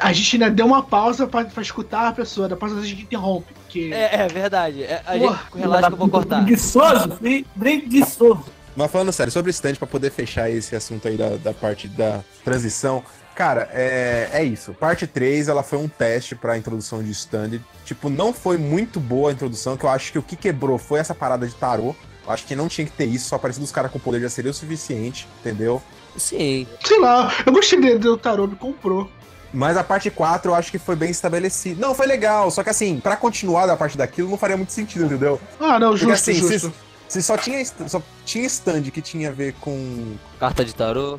A 0.00 0.12
gente 0.12 0.36
ainda 0.36 0.50
deu 0.50 0.66
uma 0.66 0.82
pausa 0.82 1.26
pra, 1.26 1.44
pra 1.44 1.62
escutar 1.62 2.08
a 2.08 2.12
pessoa, 2.12 2.48
depois 2.48 2.76
a 2.76 2.82
gente 2.82 3.02
interrompe, 3.02 3.52
porque... 3.54 3.90
É, 3.92 4.22
é 4.22 4.28
verdade. 4.28 4.82
É, 4.84 5.02
a 5.06 5.18
Porra, 5.18 5.40
gente, 5.52 5.58
relaxa 5.60 5.86
que 5.88 5.92
eu 5.92 5.98
vou 5.98 6.08
cortar. 6.08 6.42
Preguiçoso, 6.42 7.08
bem- 7.20 7.44
preguiçoso. 7.58 8.44
Mas 8.74 8.90
falando 8.90 9.12
sério, 9.12 9.30
sobre 9.32 9.50
stand, 9.50 9.74
pra 9.74 9.86
poder 9.86 10.10
fechar 10.10 10.48
esse 10.50 10.74
assunto 10.74 11.06
aí 11.06 11.16
da, 11.16 11.36
da 11.36 11.52
parte 11.52 11.86
da 11.88 12.20
transição, 12.42 13.02
cara, 13.34 13.68
é, 13.72 14.30
é 14.32 14.44
isso. 14.44 14.72
Parte 14.72 15.06
3, 15.06 15.48
ela 15.48 15.62
foi 15.62 15.78
um 15.78 15.88
teste 15.88 16.34
pra 16.34 16.56
introdução 16.56 17.02
de 17.02 17.10
stand. 17.10 17.60
Tipo, 17.84 18.08
não 18.08 18.32
foi 18.32 18.56
muito 18.56 18.98
boa 18.98 19.28
a 19.28 19.32
introdução, 19.34 19.76
que 19.76 19.84
eu 19.84 19.90
acho 19.90 20.10
que 20.12 20.18
o 20.18 20.22
que 20.22 20.36
quebrou 20.36 20.78
foi 20.78 21.00
essa 21.00 21.14
parada 21.14 21.46
de 21.46 21.54
tarô. 21.54 21.94
Eu 22.26 22.32
acho 22.32 22.46
que 22.46 22.54
não 22.56 22.68
tinha 22.68 22.86
que 22.86 22.92
ter 22.92 23.04
isso, 23.06 23.28
só 23.28 23.36
aparecendo 23.36 23.64
os 23.64 23.72
caras 23.72 23.90
com 23.90 23.98
poder 23.98 24.20
já 24.22 24.30
seria 24.30 24.50
o 24.50 24.54
suficiente, 24.54 25.28
entendeu? 25.40 25.82
Sim. 26.16 26.66
Sei 26.84 26.98
lá, 27.00 27.32
eu 27.44 27.52
gostei 27.52 27.80
dele, 27.80 27.98
do 27.98 28.16
tarô, 28.16 28.46
me 28.46 28.54
comprou. 28.56 29.10
Mas 29.52 29.76
a 29.76 29.84
parte 29.84 30.10
4 30.10 30.50
eu 30.50 30.54
acho 30.54 30.70
que 30.70 30.78
foi 30.78 30.96
bem 30.96 31.10
estabelecida. 31.10 31.80
Não, 31.80 31.94
foi 31.94 32.06
legal, 32.06 32.50
só 32.50 32.62
que 32.62 32.70
assim, 32.70 33.00
pra 33.00 33.16
continuar 33.16 33.66
da 33.66 33.76
parte 33.76 33.98
daquilo 33.98 34.30
não 34.30 34.38
faria 34.38 34.56
muito 34.56 34.72
sentido, 34.72 35.04
entendeu? 35.04 35.40
Ah, 35.60 35.78
não, 35.78 35.90
Porque 35.90 36.06
justo, 36.06 36.30
assim, 36.30 36.34
justo. 36.34 36.72
se, 37.08 37.20
se 37.20 37.22
só 37.22 37.36
tinha, 37.36 37.62
só 37.86 38.02
tinha 38.24 38.46
stand 38.46 38.82
que 38.84 39.02
tinha 39.02 39.28
a 39.28 39.32
ver 39.32 39.54
com. 39.60 40.14
Carta 40.40 40.64
de 40.64 40.74
tarô. 40.74 41.18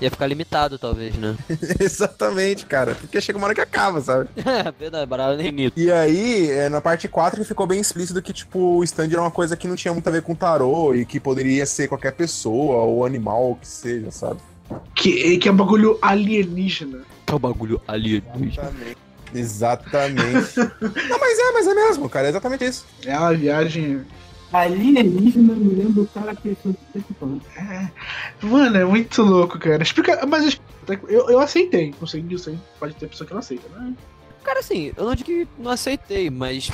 Ia 0.00 0.10
ficar 0.10 0.26
limitado, 0.26 0.78
talvez, 0.78 1.14
né? 1.16 1.36
Exatamente, 1.78 2.64
cara. 2.64 2.94
Porque 2.94 3.20
chega 3.20 3.36
uma 3.36 3.46
hora 3.46 3.54
que 3.54 3.60
acaba, 3.60 4.00
sabe? 4.00 4.28
É, 4.36 4.72
verdade, 4.78 5.06
baralho 5.06 5.36
nem 5.36 5.52
nito. 5.52 5.78
E 5.78 5.92
aí, 5.92 6.50
é, 6.50 6.68
na 6.68 6.80
parte 6.80 7.06
4 7.08 7.40
que 7.40 7.46
ficou 7.46 7.66
bem 7.66 7.80
explícito 7.80 8.22
que, 8.22 8.32
tipo, 8.32 8.78
o 8.78 8.84
stand 8.84 9.08
era 9.10 9.20
uma 9.20 9.30
coisa 9.30 9.56
que 9.56 9.68
não 9.68 9.76
tinha 9.76 9.92
muito 9.92 10.08
a 10.08 10.12
ver 10.12 10.22
com 10.22 10.34
tarô 10.34 10.94
e 10.94 11.04
que 11.04 11.20
poderia 11.20 11.66
ser 11.66 11.88
qualquer 11.88 12.12
pessoa 12.12 12.76
ou 12.84 13.04
animal, 13.04 13.42
ou 13.42 13.56
que 13.56 13.68
seja, 13.68 14.10
sabe? 14.10 14.40
Que, 14.94 15.36
que 15.38 15.48
é 15.48 15.52
um 15.52 15.56
bagulho 15.56 15.98
alienígena. 16.00 17.02
É 17.34 17.36
o 17.36 17.38
bagulho 17.40 17.82
alienígena. 17.88 18.72
Exatamente. 19.34 20.56
não, 21.08 21.18
mas 21.18 21.38
é, 21.38 21.52
mas 21.52 21.66
é 21.66 21.74
mesmo, 21.74 22.08
cara. 22.08 22.28
É 22.28 22.30
exatamente 22.30 22.64
isso. 22.64 22.86
É 23.04 23.18
uma 23.18 23.34
viagem... 23.34 24.02
Alienígena, 24.52 25.52
me 25.54 25.74
lembro 25.74 26.04
do 26.04 26.06
cara 26.06 26.32
que 26.36 26.56
participando. 26.92 27.42
Mano, 28.40 28.76
é 28.76 28.84
muito 28.84 29.20
louco, 29.20 29.58
cara. 29.58 29.82
Explica, 29.82 30.24
mas 30.26 30.60
eu, 31.08 31.28
eu 31.28 31.40
aceitei. 31.40 31.92
Não 32.00 32.06
sei 32.06 32.22
disso, 32.22 32.50
hein? 32.50 32.62
Pode 32.78 32.94
ter 32.94 33.08
pessoa 33.08 33.26
que 33.26 33.32
não 33.32 33.40
aceita, 33.40 33.68
né? 33.70 33.94
Cara, 34.44 34.60
assim, 34.60 34.92
eu 34.96 35.04
não 35.04 35.14
digo 35.16 35.26
que 35.26 35.48
não 35.58 35.72
aceitei, 35.72 36.30
mas 36.30 36.70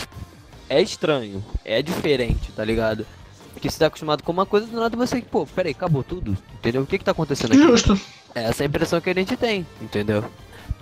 é 0.68 0.83
estranho. 0.83 1.42
É 1.64 1.81
diferente, 1.81 2.53
tá 2.53 2.62
ligado? 2.62 3.07
Porque 3.55 3.70
você 3.70 3.79
tá 3.79 3.87
acostumado 3.87 4.23
com 4.23 4.33
uma 4.33 4.44
coisa 4.44 4.66
do 4.66 4.79
nada 4.79 4.94
você, 4.94 5.23
pô, 5.23 5.46
peraí, 5.46 5.73
acabou 5.73 6.03
tudo. 6.03 6.37
Entendeu? 6.55 6.83
O 6.83 6.87
que 6.87 6.99
que 6.99 7.05
tá 7.05 7.12
acontecendo 7.12 7.53
aqui? 7.53 7.62
Justo. 7.62 7.99
É 8.35 8.44
essa 8.44 8.62
a 8.62 8.66
impressão 8.66 9.01
que 9.01 9.09
a 9.09 9.14
gente 9.14 9.37
tem, 9.38 9.66
entendeu? 9.81 10.23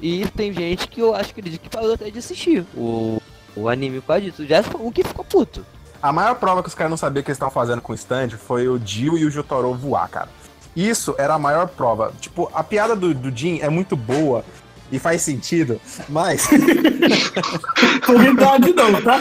E 0.01 0.27
tem 0.29 0.53
gente 0.53 0.89
que 0.89 1.01
eu 1.01 1.15
acho 1.15 1.35
que 1.35 1.41
ele 1.41 1.59
que 1.59 1.69
parou 1.69 1.95
até 1.95 2.11
de 2.11 2.19
assistir 2.19 2.65
o, 2.75 3.21
o 3.57 3.69
anime 3.69 4.01
por 4.01 4.09
causa 4.09 4.23
disso. 4.23 4.47
Já 4.47 4.63
o 4.75 4.93
que 4.93 5.03
ficou 5.03 5.25
puto. 5.25 5.65
A 6.01 6.13
maior 6.13 6.37
prova 6.37 6.63
que 6.63 6.69
os 6.69 6.75
caras 6.75 6.91
não 6.91 6.97
sabiam 6.97 7.21
o 7.21 7.25
que 7.25 7.31
eles 7.31 7.37
estavam 7.37 7.53
fazendo 7.53 7.83
com 7.83 7.93
o 7.93 7.97
stand 7.97 8.31
foi 8.31 8.69
o 8.69 8.81
Jill 8.83 9.19
e 9.19 9.25
o 9.25 9.31
Jotaro 9.31 9.75
voar, 9.75 10.09
cara. 10.09 10.29
Isso 10.77 11.15
era 11.19 11.35
a 11.35 11.39
maior 11.39 11.69
prova. 11.69 12.13
Tipo, 12.21 12.49
a 12.55 12.63
piada 12.63 12.95
do, 12.95 13.13
do 13.13 13.37
Jin 13.37 13.59
é 13.61 13.69
muito 13.69 13.97
boa 13.97 14.45
e 14.91 14.99
faz 14.99 15.23
sentido, 15.23 15.81
mas. 16.09 16.49
Verdade 18.07 18.73
não, 18.73 19.03
tá? 19.03 19.19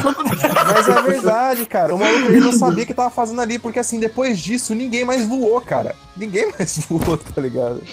Mas 0.73 0.87
é 0.87 1.01
verdade, 1.01 1.65
cara. 1.65 1.93
O 1.93 1.99
maluco 1.99 2.31
ele 2.31 2.39
não 2.39 2.53
sabia 2.53 2.83
o 2.83 2.87
que 2.87 2.93
tava 2.93 3.09
fazendo 3.09 3.41
ali, 3.41 3.59
porque 3.59 3.79
assim, 3.79 3.99
depois 3.99 4.39
disso, 4.39 4.73
ninguém 4.73 5.03
mais 5.03 5.25
voou, 5.25 5.59
cara. 5.59 5.95
Ninguém 6.15 6.51
mais 6.57 6.77
voou, 6.87 7.17
tá 7.17 7.41
ligado? 7.41 7.81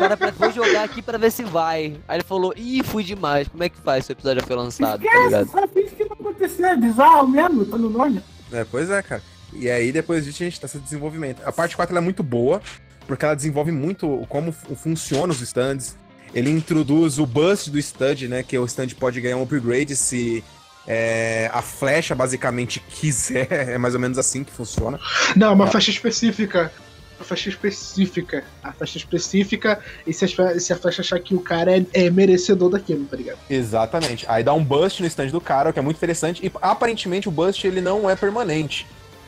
O 0.00 0.08
cara 0.08 0.16
falou, 0.16 0.34
vou 0.38 0.52
jogar 0.52 0.84
aqui 0.84 1.02
pra 1.02 1.18
ver 1.18 1.30
se 1.30 1.44
vai. 1.44 1.96
Aí 2.08 2.16
ele 2.16 2.24
falou, 2.24 2.54
ih, 2.56 2.82
fui 2.82 3.04
demais. 3.04 3.48
Como 3.48 3.62
é 3.62 3.68
que 3.68 3.76
faz 3.78 4.06
se 4.06 4.12
o 4.12 4.14
episódio 4.14 4.40
já 4.40 4.46
foi 4.46 4.56
lançado, 4.56 5.02
tá 5.02 5.06
Esquece, 5.06 5.24
ligado? 5.26 5.50
só 5.50 5.68
finge 5.68 5.94
que 5.94 6.04
não 6.04 6.12
aconteceu. 6.12 6.66
É 6.66 6.76
bizarro 6.76 7.28
mesmo, 7.28 7.64
tá 7.66 7.76
no 7.76 7.90
nome. 7.90 8.22
É, 8.52 8.64
pois 8.64 8.88
é, 8.90 9.02
cara. 9.02 9.22
E 9.52 9.68
aí, 9.68 9.92
depois 9.92 10.24
disso, 10.24 10.42
a 10.42 10.46
gente 10.46 10.60
tá 10.60 10.66
esse 10.66 10.78
desenvolvimento. 10.78 11.42
A 11.44 11.52
parte 11.52 11.76
4 11.76 11.92
ela 11.92 12.00
é 12.00 12.04
muito 12.04 12.22
boa, 12.22 12.62
porque 13.06 13.24
ela 13.24 13.34
desenvolve 13.34 13.70
muito 13.72 14.24
como 14.28 14.52
fu- 14.52 14.74
funcionam 14.74 15.30
os 15.30 15.40
stands. 15.40 15.96
Ele 16.32 16.48
introduz 16.50 17.18
o 17.18 17.26
bust 17.26 17.70
do 17.70 17.78
stand, 17.78 18.28
né? 18.28 18.42
Que 18.42 18.56
o 18.56 18.64
stand 18.64 18.88
pode 18.98 19.20
ganhar 19.20 19.36
um 19.36 19.42
upgrade 19.42 19.96
se 19.96 20.44
é, 20.86 21.50
a 21.52 21.60
flecha 21.60 22.14
basicamente 22.14 22.78
quiser. 22.88 23.48
É 23.50 23.76
mais 23.78 23.94
ou 23.94 24.00
menos 24.00 24.16
assim 24.16 24.44
que 24.44 24.52
funciona. 24.52 24.98
Não, 25.36 25.52
uma 25.52 25.66
faixa 25.66 25.90
específica. 25.90 26.72
Uma 27.20 27.26
faixa 27.26 27.50
específica. 27.50 28.42
A 28.62 28.72
faixa 28.72 28.96
específica, 28.96 29.78
e 30.06 30.12
se 30.12 30.24
a, 30.24 30.58
se 30.58 30.72
a 30.72 30.76
faixa 30.76 31.02
achar 31.02 31.20
que 31.20 31.34
o 31.34 31.40
cara 31.40 31.76
é, 31.76 31.84
é 31.92 32.10
merecedor 32.10 32.70
daquilo, 32.70 33.04
tá 33.04 33.14
ligado? 33.14 33.38
Exatamente. 33.50 34.24
Aí 34.26 34.42
dá 34.42 34.54
um 34.54 34.64
bust 34.64 35.02
no 35.02 35.06
stand 35.06 35.26
do 35.26 35.40
cara, 35.40 35.68
o 35.68 35.72
que 35.72 35.78
é 35.78 35.82
muito 35.82 35.98
interessante. 35.98 36.44
E 36.44 36.50
aparentemente 36.62 37.28
o 37.28 37.30
bust 37.30 37.66
ele 37.66 37.82
não 37.82 38.08
é 38.08 38.16
permanente. 38.16 38.86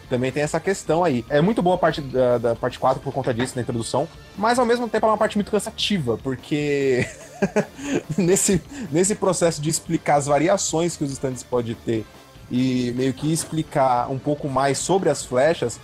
Também 0.08 0.32
tem 0.32 0.42
essa 0.42 0.58
questão 0.58 1.04
aí. 1.04 1.22
É 1.28 1.42
muito 1.42 1.60
boa 1.60 1.76
a 1.76 1.78
parte 1.78 2.00
da, 2.00 2.38
da 2.38 2.54
parte 2.54 2.78
4 2.78 3.02
por 3.02 3.12
conta 3.12 3.32
disso, 3.34 3.52
na 3.56 3.62
introdução. 3.62 4.08
Mas 4.38 4.58
ao 4.58 4.64
mesmo 4.64 4.88
tempo 4.88 5.04
é 5.04 5.10
uma 5.10 5.18
parte 5.18 5.36
muito 5.36 5.50
cansativa, 5.50 6.16
porque 6.16 7.06
nesse, 8.16 8.62
nesse 8.90 9.14
processo 9.14 9.60
de 9.60 9.68
explicar 9.68 10.16
as 10.16 10.26
variações 10.26 10.96
que 10.96 11.04
os 11.04 11.10
stands 11.10 11.42
podem 11.42 11.74
ter 11.74 12.06
e 12.50 12.92
meio 12.96 13.14
que 13.14 13.32
explicar 13.32 14.10
um 14.10 14.18
pouco 14.18 14.48
mais 14.48 14.76
sobre 14.76 15.08
as 15.08 15.24
flechas, 15.24 15.80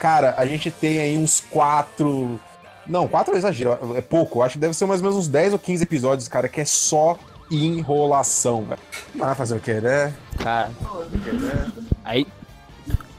cara, 0.00 0.34
a 0.38 0.46
gente 0.46 0.70
tem 0.70 0.98
aí 0.98 1.16
uns 1.16 1.40
quatro. 1.40 2.40
Não, 2.86 3.06
quatro 3.06 3.34
é 3.34 3.38
exagero, 3.38 3.78
é 3.94 4.00
pouco. 4.00 4.42
Acho 4.42 4.54
que 4.54 4.58
deve 4.58 4.74
ser 4.74 4.86
mais 4.86 5.00
ou 5.00 5.08
menos 5.08 5.24
uns 5.24 5.28
10 5.28 5.52
ou 5.52 5.58
15 5.58 5.82
episódios, 5.84 6.26
cara, 6.26 6.48
que 6.48 6.60
é 6.60 6.64
só 6.64 7.18
enrolação, 7.50 8.64
velho. 8.64 8.80
Ah, 9.20 9.34
fazer 9.34 9.56
o 9.56 9.60
quê, 9.60 9.74
né? 9.74 10.14
Cara. 10.38 10.70
Aí. 12.02 12.26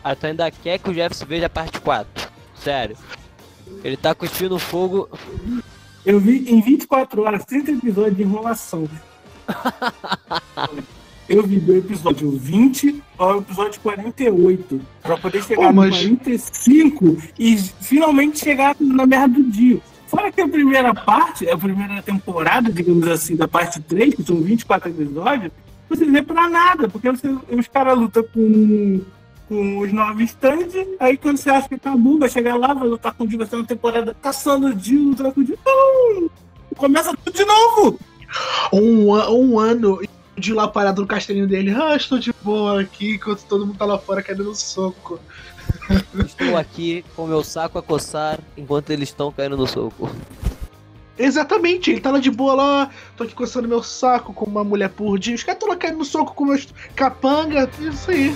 Aí 0.04 0.16
tu 0.16 0.26
ainda 0.26 0.50
quer 0.50 0.80
que 0.80 0.90
o 0.90 0.94
Jefferson 0.94 1.26
veja 1.26 1.46
a 1.46 1.50
parte 1.50 1.80
4. 1.80 2.30
Sério. 2.56 2.98
Ele 3.84 3.96
tá 3.96 4.16
cuspindo 4.16 4.58
fogo. 4.58 5.08
Eu 6.04 6.20
vi 6.20 6.52
em 6.52 6.60
24 6.60 7.22
horas 7.22 7.46
30 7.46 7.72
episódios 7.72 8.18
de 8.18 8.24
enrolação. 8.24 8.90
Eu 11.32 11.44
vi 11.44 11.60
do 11.60 11.78
episódio 11.78 12.30
20 12.32 13.02
ao 13.18 13.38
episódio 13.40 13.80
48. 13.82 14.82
Pra 15.02 15.16
poder 15.18 15.42
chegar 15.44 15.68
no 15.68 15.74
mas- 15.74 15.96
45 15.98 17.18
e 17.40 17.58
finalmente 17.58 18.40
chegar 18.40 18.76
na 18.80 19.06
merda 19.06 19.36
do 19.40 19.44
dia. 19.50 19.80
Fora 20.08 20.30
que 20.30 20.42
a 20.42 20.48
primeira 20.48 20.94
parte, 20.94 21.50
a 21.50 21.58
primeira 21.58 22.02
temporada, 22.02 22.70
digamos 22.70 23.08
assim, 23.08 23.38
da 23.38 23.48
parte 23.48 23.80
3, 23.82 24.14
que 24.14 24.24
são 24.24 24.42
24 24.42 24.90
episódios, 24.90 25.54
você 25.88 26.04
vê 26.04 26.22
pra 26.22 26.50
nada, 26.50 26.90
porque 26.90 27.10
você- 27.10 27.30
os 27.50 27.68
caras 27.70 27.98
lutam 27.98 28.24
com, 28.34 29.02
com 29.48 29.78
os 29.80 29.94
nove 29.94 30.26
stands, 30.26 30.76
aí 31.00 31.16
quando 31.16 31.38
você 31.38 31.50
acha 31.50 31.70
que 31.70 31.76
acabou, 31.76 32.20
vai 32.20 32.28
chegar 32.30 32.56
lá, 32.58 32.74
vai 32.74 32.90
lutar 32.90 33.14
com 33.14 33.24
o 33.24 33.28
Dio, 33.28 33.38
vai 33.38 33.48
ser 33.48 33.56
uma 33.56 33.66
temporada 33.66 34.14
caçando 34.22 34.68
o 34.68 34.76
Dio, 34.76 35.02
lutando 35.02 35.32
com 35.32 35.40
o 35.40 35.44
Dio. 35.46 35.58
Não! 35.66 36.30
Começa 36.76 37.16
tudo 37.24 37.34
de 37.36 37.46
novo! 37.46 37.98
Um, 38.74 39.12
um 39.12 39.60
ano 39.60 40.00
de 40.38 40.54
lá 40.54 40.68
parado 40.68 41.02
no 41.02 41.08
castelinho 41.08 41.48
dele. 41.48 41.72
Ah, 41.72 41.96
estou 41.96 42.18
de 42.18 42.34
boa 42.42 42.82
aqui, 42.82 43.16
enquanto 43.16 43.44
todo 43.44 43.66
mundo 43.66 43.78
tá 43.78 43.86
lá 43.86 43.98
fora 43.98 44.22
caindo 44.22 44.44
no 44.44 44.56
soco. 44.56 45.20
Estou 46.26 46.58
aqui 46.58 47.06
com 47.16 47.28
meu 47.28 47.44
saco 47.44 47.78
a 47.78 47.84
coçar 47.84 48.40
enquanto 48.58 48.90
eles 48.90 49.10
estão 49.10 49.32
caindo 49.32 49.56
no 49.58 49.68
soco. 49.68 50.10
Exatamente, 51.18 51.92
ele 51.92 52.02
tá 52.02 52.10
lá 52.10 52.20
de 52.20 52.32
boa 52.32 52.56
lá, 52.56 52.90
tô 53.16 53.24
aqui 53.24 53.36
coçando 53.36 53.68
meu 53.68 53.84
saco 53.84 54.34
com 54.34 54.46
uma 54.46 54.64
mulher 54.64 54.90
por 54.90 55.20
dia. 55.20 55.36
Os 55.36 55.44
caras 55.44 55.58
estão 55.58 55.70
lá 55.70 55.76
caindo 55.76 56.00
no 56.00 56.06
soco 56.06 56.34
com 56.34 56.46
meus 56.46 56.68
capanga, 56.96 57.70
isso 57.80 58.10
aí. 58.10 58.36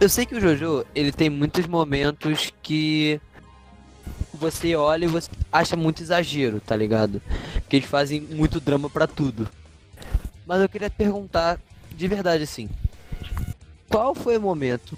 Eu 0.00 0.08
sei 0.08 0.24
que 0.24 0.36
o 0.36 0.40
Jojo, 0.40 0.86
ele 0.94 1.10
tem 1.10 1.28
muitos 1.28 1.66
momentos 1.66 2.52
que 2.62 3.20
você 4.32 4.76
olha 4.76 5.06
e 5.06 5.08
você 5.08 5.28
acha 5.50 5.74
muito 5.74 6.00
exagero, 6.00 6.60
tá 6.60 6.76
ligado? 6.76 7.20
Que 7.68 7.76
eles 7.76 7.88
fazem 7.88 8.20
muito 8.20 8.60
drama 8.60 8.88
pra 8.88 9.08
tudo. 9.08 9.48
Mas 10.46 10.62
eu 10.62 10.68
queria 10.68 10.88
perguntar, 10.88 11.60
de 11.90 12.06
verdade 12.06 12.44
assim, 12.44 12.68
qual 13.88 14.14
foi 14.14 14.38
o 14.38 14.40
momento 14.40 14.96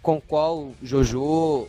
com 0.00 0.18
qual 0.18 0.72
Jojo, 0.82 1.20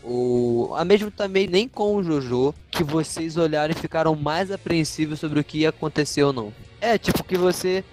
ou 0.01 0.73
a 0.73 0.85
mesmo 0.85 1.11
também 1.11 1.47
nem 1.47 1.67
com 1.67 1.97
o 1.97 2.03
Jojo, 2.03 2.55
que 2.71 2.83
vocês 2.83 3.35
olharam 3.35 3.73
e 3.73 3.77
ficaram 3.77 4.15
mais 4.15 4.51
apreensivos 4.51 5.19
sobre 5.19 5.41
o 5.41 5.43
que 5.43 5.59
ia 5.59 5.69
acontecer 5.69 6.23
ou 6.23 6.31
não? 6.31 6.53
É, 6.79 6.97
tipo 6.97 7.25
que 7.25 7.37
você 7.37 7.83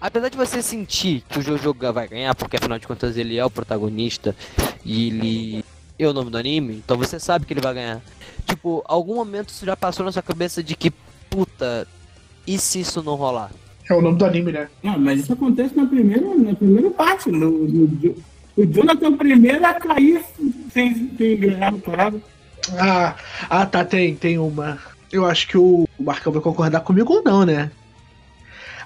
apesar 0.00 0.28
de 0.28 0.36
você 0.36 0.62
sentir 0.62 1.22
que 1.28 1.38
o 1.38 1.42
Jojo 1.42 1.74
vai 1.92 2.08
ganhar, 2.08 2.34
porque 2.34 2.56
afinal 2.56 2.78
de 2.78 2.86
contas 2.86 3.16
ele 3.16 3.36
é 3.36 3.44
o 3.44 3.50
protagonista 3.50 4.34
e 4.84 5.08
ele 5.08 5.64
é 5.98 6.06
o 6.06 6.12
nome 6.12 6.30
do 6.30 6.38
anime, 6.38 6.76
então 6.76 6.96
você 6.96 7.20
sabe 7.20 7.44
que 7.44 7.52
ele 7.52 7.60
vai 7.60 7.74
ganhar. 7.74 8.00
Tipo, 8.46 8.82
algum 8.86 9.14
momento 9.14 9.50
isso 9.50 9.66
já 9.66 9.76
passou 9.76 10.04
na 10.04 10.12
sua 10.12 10.22
cabeça 10.22 10.62
de 10.62 10.74
que, 10.74 10.90
puta, 11.28 11.86
e 12.46 12.58
se 12.58 12.80
isso 12.80 13.02
não 13.02 13.14
rolar? 13.14 13.50
É 13.88 13.94
o 13.94 14.00
nome 14.00 14.16
do 14.16 14.24
anime, 14.24 14.52
né? 14.52 14.68
Não, 14.82 14.98
mas 14.98 15.20
isso 15.20 15.32
acontece 15.32 15.76
na 15.76 15.86
primeira, 15.86 16.34
na 16.34 16.54
primeira 16.54 16.90
parte. 16.90 17.30
No, 17.30 17.50
no, 17.50 18.14
o 18.56 18.66
Jonathan 18.66 19.16
primeiro 19.16 19.66
a 19.66 19.74
cair 19.74 20.22
sem, 20.72 21.10
sem 21.16 21.36
ganhar, 21.36 21.72
claro. 21.82 22.22
Ah, 22.78 23.16
ah, 23.48 23.66
tá, 23.66 23.84
tem, 23.84 24.14
tem 24.14 24.38
uma. 24.38 24.78
Eu 25.12 25.26
acho 25.26 25.48
que 25.48 25.58
o 25.58 25.88
Marcão 25.98 26.32
vai 26.32 26.40
concordar 26.40 26.80
comigo 26.80 27.12
ou 27.14 27.22
não, 27.22 27.44
né? 27.44 27.70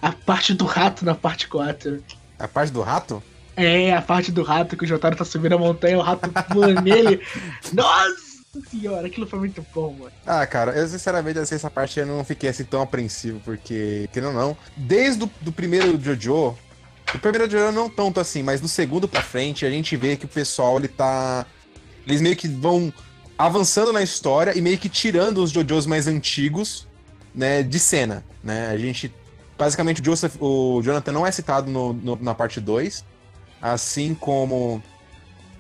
A 0.05 0.12
parte 0.12 0.53
do 0.53 0.67
rato 0.67 1.03
na 1.03 1.14
parte 1.14 1.49
4. 1.49 2.05
A 2.38 2.47
parte 2.47 2.71
do 2.71 2.83
rato? 2.83 3.23
É, 3.57 3.95
a 3.95 4.03
parte 4.03 4.31
do 4.31 4.43
rato 4.43 4.77
que 4.77 4.85
o 4.85 4.87
Jotaro 4.87 5.17
tá 5.17 5.25
subindo 5.25 5.55
a 5.55 5.59
montanha, 5.59 5.97
o 5.97 6.03
rato 6.03 6.29
pula 6.53 6.79
nele. 6.83 7.23
Nossa! 7.73 8.35
senhora, 8.71 9.07
aquilo 9.07 9.27
foi 9.27 9.38
muito 9.38 9.64
bom, 9.75 9.93
mano. 9.99 10.12
Ah, 10.27 10.47
cara, 10.47 10.73
eu 10.73 10.87
sinceramente, 10.87 11.38
assim, 11.38 11.55
essa 11.55 11.71
parte 11.71 11.99
eu 11.99 12.07
não 12.07 12.23
fiquei 12.23 12.51
assim 12.51 12.64
tão 12.64 12.83
apreensivo, 12.83 13.40
porque, 13.45 14.09
que 14.12 14.21
não, 14.21 14.33
não. 14.33 14.57
Desde 14.77 15.25
o 15.25 15.31
do 15.40 15.51
primeiro 15.51 15.99
Jojo, 16.01 16.57
o 17.14 17.19
primeiro 17.19 17.51
Jojo 17.51 17.73
não 17.73 17.88
tanto 17.88 18.21
assim, 18.21 18.43
mas 18.43 18.61
do 18.61 18.69
segundo 18.69 19.09
pra 19.09 19.23
frente, 19.23 19.64
a 19.64 19.71
gente 19.71 19.97
vê 19.97 20.17
que 20.17 20.27
o 20.27 20.29
pessoal, 20.29 20.77
ele 20.77 20.88
tá. 20.88 21.47
Eles 22.07 22.21
meio 22.21 22.37
que 22.37 22.47
vão 22.47 22.93
avançando 23.38 23.93
na 23.93 24.03
história 24.03 24.57
e 24.57 24.61
meio 24.61 24.77
que 24.77 24.90
tirando 24.90 25.38
os 25.38 25.51
Jojos 25.51 25.87
mais 25.87 26.07
antigos, 26.07 26.87
né, 27.35 27.62
de 27.62 27.79
cena, 27.79 28.23
né? 28.43 28.69
A 28.69 28.77
gente. 28.77 29.11
Basicamente, 29.57 30.01
o, 30.01 30.05
Joseph, 30.05 30.37
o 30.40 30.81
Jonathan 30.83 31.12
não 31.12 31.27
é 31.27 31.31
citado 31.31 31.71
no, 31.71 31.93
no, 31.93 32.19
na 32.21 32.35
parte 32.35 32.61
2, 32.61 33.05
assim 33.62 34.14
como 34.14 34.83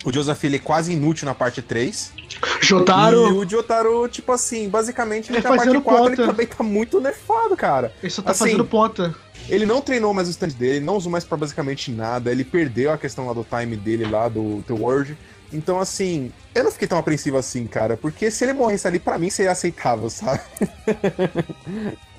o 0.04 0.12
Joseph 0.12 0.44
ele 0.44 0.56
é 0.56 0.58
quase 0.58 0.92
inútil 0.92 1.26
na 1.26 1.34
parte 1.34 1.62
3. 1.62 2.12
Jotaro. 2.60 3.28
E 3.28 3.32
o 3.32 3.48
Jotaro, 3.48 4.06
tipo 4.08 4.32
assim, 4.32 4.68
basicamente 4.68 5.30
ele 5.30 5.40
na 5.40 5.48
parte 5.48 5.80
4 5.80 5.82
ponta. 5.82 6.22
ele 6.22 6.30
também 6.30 6.46
tá 6.46 6.62
muito 6.62 7.00
nerfado, 7.00 7.56
cara. 7.56 7.92
Ele 8.02 8.10
só 8.10 8.20
tá 8.20 8.32
assim, 8.32 8.44
fazendo 8.44 8.64
ponta. 8.64 9.14
Ele 9.48 9.64
não 9.64 9.80
treinou 9.80 10.12
mais 10.12 10.28
o 10.28 10.30
stand 10.30 10.48
dele, 10.48 10.80
não 10.80 10.96
usou 10.96 11.10
mais 11.10 11.24
pra 11.24 11.36
basicamente 11.36 11.90
nada, 11.90 12.30
ele 12.30 12.44
perdeu 12.44 12.92
a 12.92 12.98
questão 12.98 13.26
lá 13.26 13.32
do 13.32 13.44
time 13.44 13.76
dele 13.76 14.04
lá, 14.06 14.28
do 14.28 14.62
The 14.66 14.72
World. 14.72 15.16
Então, 15.52 15.78
assim, 15.78 16.32
eu 16.54 16.64
não 16.64 16.72
fiquei 16.72 16.88
tão 16.88 16.98
apreensivo 16.98 17.36
assim, 17.36 17.66
cara, 17.66 17.96
porque 17.96 18.30
se 18.30 18.44
ele 18.44 18.52
morresse 18.54 18.88
ali, 18.88 18.98
pra 18.98 19.18
mim 19.18 19.30
seria 19.30 19.52
aceitável, 19.52 20.10
sabe? 20.10 20.40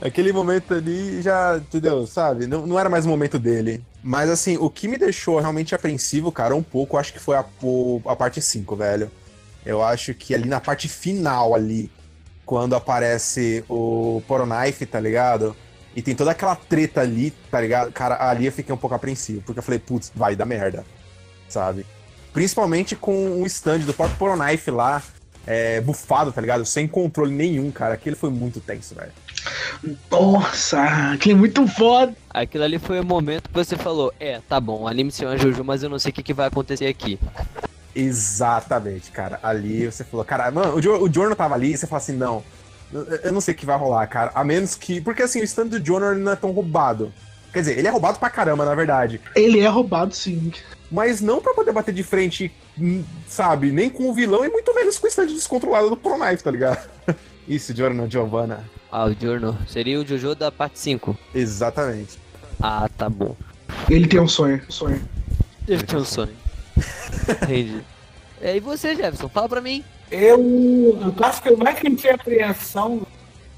Aquele 0.00 0.32
momento 0.32 0.74
ali 0.74 1.20
já, 1.20 1.56
entendeu? 1.56 2.06
Sabe? 2.06 2.46
Não, 2.46 2.66
não 2.66 2.78
era 2.78 2.88
mais 2.88 3.04
o 3.04 3.08
momento 3.08 3.38
dele. 3.38 3.84
Mas 4.02 4.30
assim, 4.30 4.56
o 4.56 4.70
que 4.70 4.86
me 4.86 4.96
deixou 4.96 5.40
realmente 5.40 5.74
apreensivo, 5.74 6.30
cara, 6.30 6.54
um 6.54 6.62
pouco, 6.62 6.96
acho 6.96 7.12
que 7.12 7.18
foi 7.18 7.36
a, 7.36 7.44
a 8.06 8.16
parte 8.16 8.40
5, 8.40 8.76
velho. 8.76 9.10
Eu 9.66 9.82
acho 9.82 10.14
que 10.14 10.34
ali 10.34 10.48
na 10.48 10.60
parte 10.60 10.88
final 10.88 11.54
ali, 11.54 11.90
quando 12.46 12.76
aparece 12.76 13.64
o 13.68 14.22
Poroknife, 14.26 14.86
tá 14.86 15.00
ligado? 15.00 15.54
E 15.96 16.00
tem 16.00 16.14
toda 16.14 16.30
aquela 16.30 16.54
treta 16.54 17.00
ali, 17.00 17.32
tá 17.50 17.60
ligado? 17.60 17.92
Cara, 17.92 18.30
ali 18.30 18.46
eu 18.46 18.52
fiquei 18.52 18.72
um 18.72 18.78
pouco 18.78 18.94
apreensivo, 18.94 19.42
porque 19.42 19.58
eu 19.58 19.62
falei, 19.62 19.80
putz, 19.80 20.12
vai 20.14 20.36
dar 20.36 20.46
merda, 20.46 20.84
sabe? 21.48 21.84
Principalmente 22.32 22.94
com 22.94 23.42
o 23.42 23.46
stand 23.46 23.80
do 23.80 23.92
próprio 23.92 24.16
Poroknife 24.16 24.70
lá, 24.70 25.02
é, 25.44 25.80
bufado, 25.80 26.30
tá 26.30 26.40
ligado? 26.40 26.64
Sem 26.64 26.86
controle 26.86 27.34
nenhum, 27.34 27.70
cara. 27.70 27.94
Aquilo 27.94 28.14
foi 28.14 28.30
muito 28.30 28.60
tenso, 28.60 28.94
velho. 28.94 29.12
Nossa, 30.10 30.82
aquilo 31.12 31.36
é 31.36 31.38
muito 31.38 31.66
foda. 31.66 32.14
Aquilo 32.30 32.64
ali 32.64 32.78
foi 32.78 33.00
o 33.00 33.04
momento 33.04 33.48
que 33.48 33.54
você 33.54 33.76
falou: 33.76 34.12
É, 34.18 34.40
tá 34.48 34.60
bom, 34.60 34.82
o 34.82 34.88
anime 34.88 35.10
se 35.10 35.18
chama 35.18 35.38
Jojo, 35.38 35.64
mas 35.64 35.82
eu 35.82 35.88
não 35.88 35.98
sei 35.98 36.10
o 36.10 36.14
que, 36.14 36.22
que 36.22 36.34
vai 36.34 36.48
acontecer 36.48 36.86
aqui. 36.86 37.18
Exatamente, 37.94 39.10
cara. 39.10 39.40
Ali 39.42 39.86
você 39.86 40.04
falou, 40.04 40.24
cara, 40.24 40.50
mano, 40.50 40.76
o, 40.76 40.80
jo 40.80 40.92
o 40.96 41.12
Jorno 41.12 41.34
tava 41.34 41.54
ali 41.54 41.72
e 41.72 41.76
você 41.76 41.86
fala 41.86 42.00
assim: 42.00 42.16
Não, 42.16 42.42
eu 42.92 43.32
não 43.32 43.40
sei 43.40 43.54
o 43.54 43.56
que 43.56 43.66
vai 43.66 43.76
rolar, 43.76 44.06
cara. 44.06 44.30
A 44.34 44.44
menos 44.44 44.74
que. 44.74 45.00
Porque 45.00 45.22
assim, 45.22 45.40
o 45.40 45.44
stand 45.44 45.66
do 45.66 45.84
Jorno 45.84 46.14
não 46.14 46.32
é 46.32 46.36
tão 46.36 46.50
roubado. 46.50 47.12
Quer 47.52 47.60
dizer, 47.60 47.78
ele 47.78 47.88
é 47.88 47.90
roubado 47.90 48.18
pra 48.18 48.30
caramba, 48.30 48.64
na 48.64 48.74
verdade. 48.74 49.20
Ele 49.34 49.60
é 49.60 49.68
roubado, 49.68 50.14
sim. 50.14 50.52
Mas 50.90 51.20
não 51.20 51.40
pra 51.40 51.54
poder 51.54 51.72
bater 51.72 51.94
de 51.94 52.02
frente, 52.02 52.52
hum, 52.78 53.02
sabe? 53.26 53.72
Nem 53.72 53.90
com 53.90 54.08
o 54.08 54.14
vilão 54.14 54.44
e 54.44 54.48
muito 54.48 54.74
menos 54.74 54.98
com 54.98 55.06
o 55.06 55.08
stand 55.08 55.26
descontrolado 55.26 55.90
do 55.90 55.96
Pro 55.96 56.18
Knife, 56.18 56.42
tá 56.42 56.50
ligado? 56.50 56.88
Isso, 57.48 57.74
Giorno 57.74 58.08
Giovanna. 58.10 58.62
Ah, 58.92 59.06
o 59.06 59.14
Giorno. 59.14 59.56
Seria 59.66 59.98
o 59.98 60.06
Jojo 60.06 60.34
da 60.34 60.52
parte 60.52 60.78
5. 60.78 61.16
Exatamente. 61.34 62.18
Ah, 62.60 62.88
tá 62.94 63.08
bom. 63.08 63.34
Ele 63.88 64.06
tem 64.06 64.20
um 64.20 64.28
sonho. 64.28 64.62
Um 64.68 64.70
sonho. 64.70 65.08
Ele 65.66 65.82
tem 65.82 65.98
um 65.98 66.04
sonho. 66.04 66.36
Entendi. 67.42 67.82
E 68.42 68.60
você, 68.60 68.94
Jefferson? 68.94 69.28
Fala 69.30 69.48
pra 69.48 69.60
mim. 69.62 69.82
Eu. 70.10 70.98
A 71.02 71.10
parte 71.10 71.42
que 71.42 71.48
eu 71.48 71.56
mais 71.56 71.78
senti 71.78 72.08
apreensão 72.08 73.06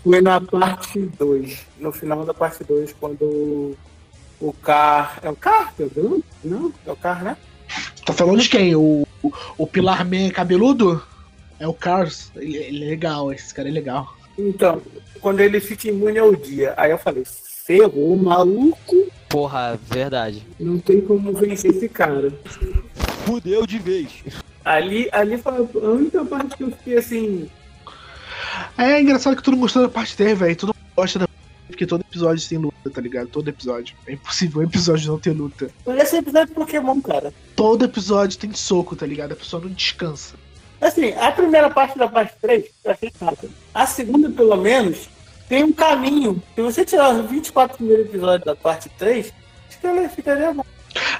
foi 0.04 0.20
na 0.20 0.40
parte 0.40 1.00
2. 1.18 1.66
No 1.80 1.90
final 1.90 2.24
da 2.24 2.32
parte 2.32 2.62
2, 2.62 2.94
quando 2.98 3.76
o 4.40 4.52
Car. 4.62 5.18
É 5.22 5.30
o 5.30 5.36
Car? 5.36 5.74
Não? 6.44 6.72
É 6.86 6.92
o 6.92 6.96
Car, 6.96 7.24
né? 7.24 7.36
Tá 8.04 8.12
falando 8.12 8.40
de 8.40 8.48
quem? 8.48 8.74
O, 8.74 9.06
o, 9.22 9.32
o 9.58 9.66
Pilar 9.66 10.04
Man 10.04 10.30
cabeludo? 10.30 11.02
É 11.60 11.68
o 11.68 11.74
Cars. 11.74 12.32
Ele, 12.34 12.56
ele, 12.56 12.84
é 12.84 12.88
legal, 12.88 13.32
esse 13.32 13.52
cara 13.54 13.68
é 13.68 13.72
legal. 13.72 14.16
Então, 14.38 14.80
quando 15.20 15.40
ele 15.40 15.60
fica 15.60 15.88
imune 15.88 16.18
ao 16.18 16.34
dia, 16.34 16.72
aí 16.76 16.90
eu 16.90 16.98
falei, 16.98 17.22
ferrou, 17.26 18.16
maluco. 18.16 18.96
Porra, 19.28 19.78
verdade. 19.88 20.42
Não 20.58 20.78
tem 20.78 21.02
como 21.02 21.34
vencer 21.34 21.70
esse 21.70 21.88
cara. 21.88 22.32
Fudeu 23.26 23.66
de 23.66 23.78
vez. 23.78 24.24
Ali, 24.64 25.08
ali 25.12 25.36
foi 25.36 25.52
a 25.52 25.86
única 25.86 26.24
parte 26.24 26.56
que 26.56 26.64
eu 26.64 26.70
fiquei 26.72 26.96
assim. 26.96 27.48
É 28.76 29.00
engraçado 29.00 29.36
que 29.36 29.42
tu 29.42 29.50
não 29.50 29.58
gostou 29.58 29.82
da 29.82 29.88
parte 29.88 30.16
dele, 30.16 30.34
velho. 30.34 30.56
Tu 30.56 30.66
não 30.66 30.74
gosta 30.96 31.18
da 31.18 31.30
porque 31.80 31.86
todo 31.86 32.02
episódio 32.02 32.46
tem 32.46 32.58
luta, 32.58 32.90
tá 32.90 33.00
ligado? 33.00 33.28
Todo 33.28 33.48
episódio. 33.48 33.96
É 34.06 34.12
impossível 34.12 34.60
um 34.60 34.64
episódio 34.64 35.10
não 35.10 35.18
ter 35.18 35.30
luta. 35.30 35.70
Esse 35.86 36.16
episódio 36.16 36.48
de 36.48 36.54
Pokémon, 36.54 37.00
cara. 37.00 37.32
Todo 37.56 37.84
episódio 37.84 38.38
tem 38.38 38.52
soco, 38.52 38.96
tá 38.96 39.06
ligado? 39.06 39.32
A 39.32 39.36
pessoa 39.36 39.62
não 39.62 39.70
descansa. 39.70 40.34
Assim, 40.80 41.12
a 41.12 41.30
primeira 41.30 41.68
parte 41.68 41.98
da 41.98 42.08
parte 42.08 42.34
3 42.40 42.64
eu 42.84 42.90
achei 42.90 43.12
rápida. 43.20 43.52
A 43.74 43.86
segunda, 43.86 44.30
pelo 44.30 44.56
menos, 44.56 45.08
tem 45.48 45.64
um 45.64 45.72
caminho. 45.72 46.42
Se 46.54 46.62
você 46.62 46.84
tirar 46.84 47.14
os 47.14 47.30
24 47.30 47.76
primeiros 47.76 48.06
episódios 48.06 48.44
da 48.44 48.56
parte 48.56 48.88
3, 48.98 49.32
acho 49.68 49.78
que 49.78 49.86
ela 49.86 50.08
ficaria 50.08 50.52
bom. 50.52 50.64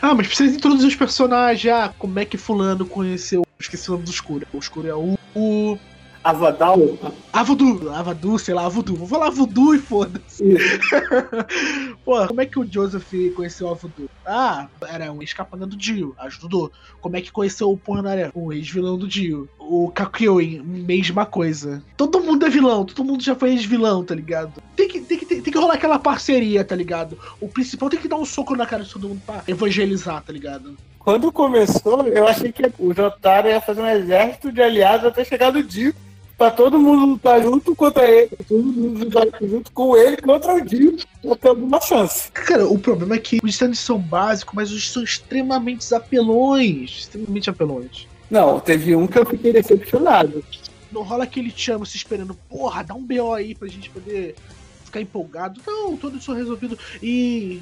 Ah, 0.01 0.15
mas 0.15 0.29
precisa 0.29 0.57
introduzir 0.57 0.89
os 0.89 0.97
personagens. 0.97 1.73
Ah, 1.73 1.93
como 1.99 2.19
é 2.19 2.25
que 2.25 2.39
fulano 2.39 2.87
conheceu. 2.87 3.45
Esqueci 3.59 3.89
o 3.91 3.93
nome 3.93 4.05
do 4.05 4.11
escuro. 4.11 4.47
O 4.53 4.59
escuro 4.59 4.89
é 4.89 4.95
o. 4.95 5.79
Avadal? 6.23 6.99
Avadu, 7.33 7.91
Avadu, 7.91 8.39
sei 8.39 8.53
lá, 8.53 8.67
Avudu. 8.67 8.95
Vou 8.95 9.09
falar 9.09 9.29
Avudu 9.29 9.75
e 9.75 9.79
foda-se. 9.79 10.45
Pô, 12.05 12.27
como 12.27 12.41
é 12.41 12.47
que 12.47 12.59
o 12.59 12.67
Joseph 12.71 13.11
conheceu 13.35 13.69
o 13.69 13.71
Avudu? 13.71 14.11
Ah, 14.27 14.69
era 14.87 15.11
um 15.11 15.23
ex-capanga 15.23 15.67
do 15.67 15.77
Dio, 15.77 16.15
ajudou. 16.19 16.71
Como 17.01 17.17
é 17.17 17.23
que 17.23 17.33
conheceu 17.33 17.71
o 17.71 17.77
Pornaré? 17.77 18.31
O 18.35 18.53
ex-vilão 18.53 18.99
do 18.99 19.09
Dio. 19.09 19.49
O 19.59 19.91
Kakyoin, 19.91 20.61
mesma 20.63 21.25
coisa. 21.25 21.83
Todo 21.97 22.21
mundo 22.21 22.45
é 22.45 22.51
vilão, 22.51 22.85
todo 22.85 23.05
mundo 23.05 23.23
já 23.23 23.35
foi 23.35 23.53
ex-vilão, 23.53 24.05
tá 24.05 24.15
ligado? 24.15 24.63
Tem 24.77 24.89
que, 24.89 25.01
tem, 25.01 25.19
que, 25.19 25.25
tem, 25.25 25.41
tem 25.41 25.53
que 25.53 25.59
rolar 25.59 25.75
aquela 25.75 25.99
parceria, 25.99 26.63
tá 26.63 26.77
ligado? 26.77 27.19
O 27.41 27.49
principal 27.49 27.89
tem 27.89 27.99
que 27.99 28.09
dar 28.09 28.17
um 28.17 28.27
soco 28.27 28.55
na 28.55 28.67
cara 28.67 28.85
de 28.85 28.93
todo 28.93 29.09
mundo 29.09 29.23
pra 29.25 29.43
evangelizar, 29.49 30.23
tá 30.23 30.33
ligado? 30.33 30.77
Quando 30.99 31.33
começou, 31.33 32.07
eu 32.09 32.29
achei 32.29 32.53
que 32.53 32.63
o 32.79 32.93
Jotaro 32.93 33.49
ia 33.49 33.61
fazer 33.61 33.81
um 33.81 33.89
exército 33.89 34.53
de 34.53 34.61
aliados 34.61 35.07
até 35.07 35.25
chegar 35.25 35.51
do 35.51 35.63
Dio 35.63 35.95
pra 36.41 36.51
todo 36.51 36.79
mundo 36.79 37.05
lutar 37.05 37.43
junto 37.43 37.77
contra 37.77 38.11
ele, 38.11 38.31
todo 38.49 38.63
mundo 38.63 39.05
lutar 39.05 39.27
junto 39.43 39.71
com 39.73 39.95
ele 39.95 40.17
contra 40.17 40.55
o 40.55 40.65
Dio, 40.65 40.97
pra 41.21 41.37
ter 41.37 41.49
alguma 41.49 41.79
chance. 41.83 42.33
Cara, 42.33 42.67
o 42.67 42.79
problema 42.79 43.17
é 43.17 43.19
que 43.19 43.41
os 43.43 43.51
stands 43.51 43.79
são 43.79 43.99
básicos, 43.99 44.55
mas 44.55 44.73
os 44.73 44.91
são 44.91 45.03
extremamente 45.03 45.95
apelões. 45.95 47.01
Extremamente 47.01 47.51
apelões. 47.51 48.09
Não, 48.31 48.59
teve 48.59 48.97
um 48.97 49.07
que 49.07 49.19
eu 49.19 49.27
fiquei 49.27 49.53
decepcionado. 49.53 50.43
Não 50.91 51.03
rola 51.03 51.25
aquele 51.25 51.53
chama 51.55 51.85
se 51.85 51.99
esperando, 51.99 52.35
porra, 52.49 52.85
dá 52.85 52.95
um 52.95 53.05
BO 53.05 53.35
aí 53.35 53.55
pra 53.55 53.69
gente 53.69 53.91
poder 53.91 54.35
ficar 54.83 55.03
empolgado. 55.03 55.61
Não, 55.67 55.95
tudo 55.95 56.17
isso 56.17 56.33
resolvido. 56.33 56.79
E 57.03 57.61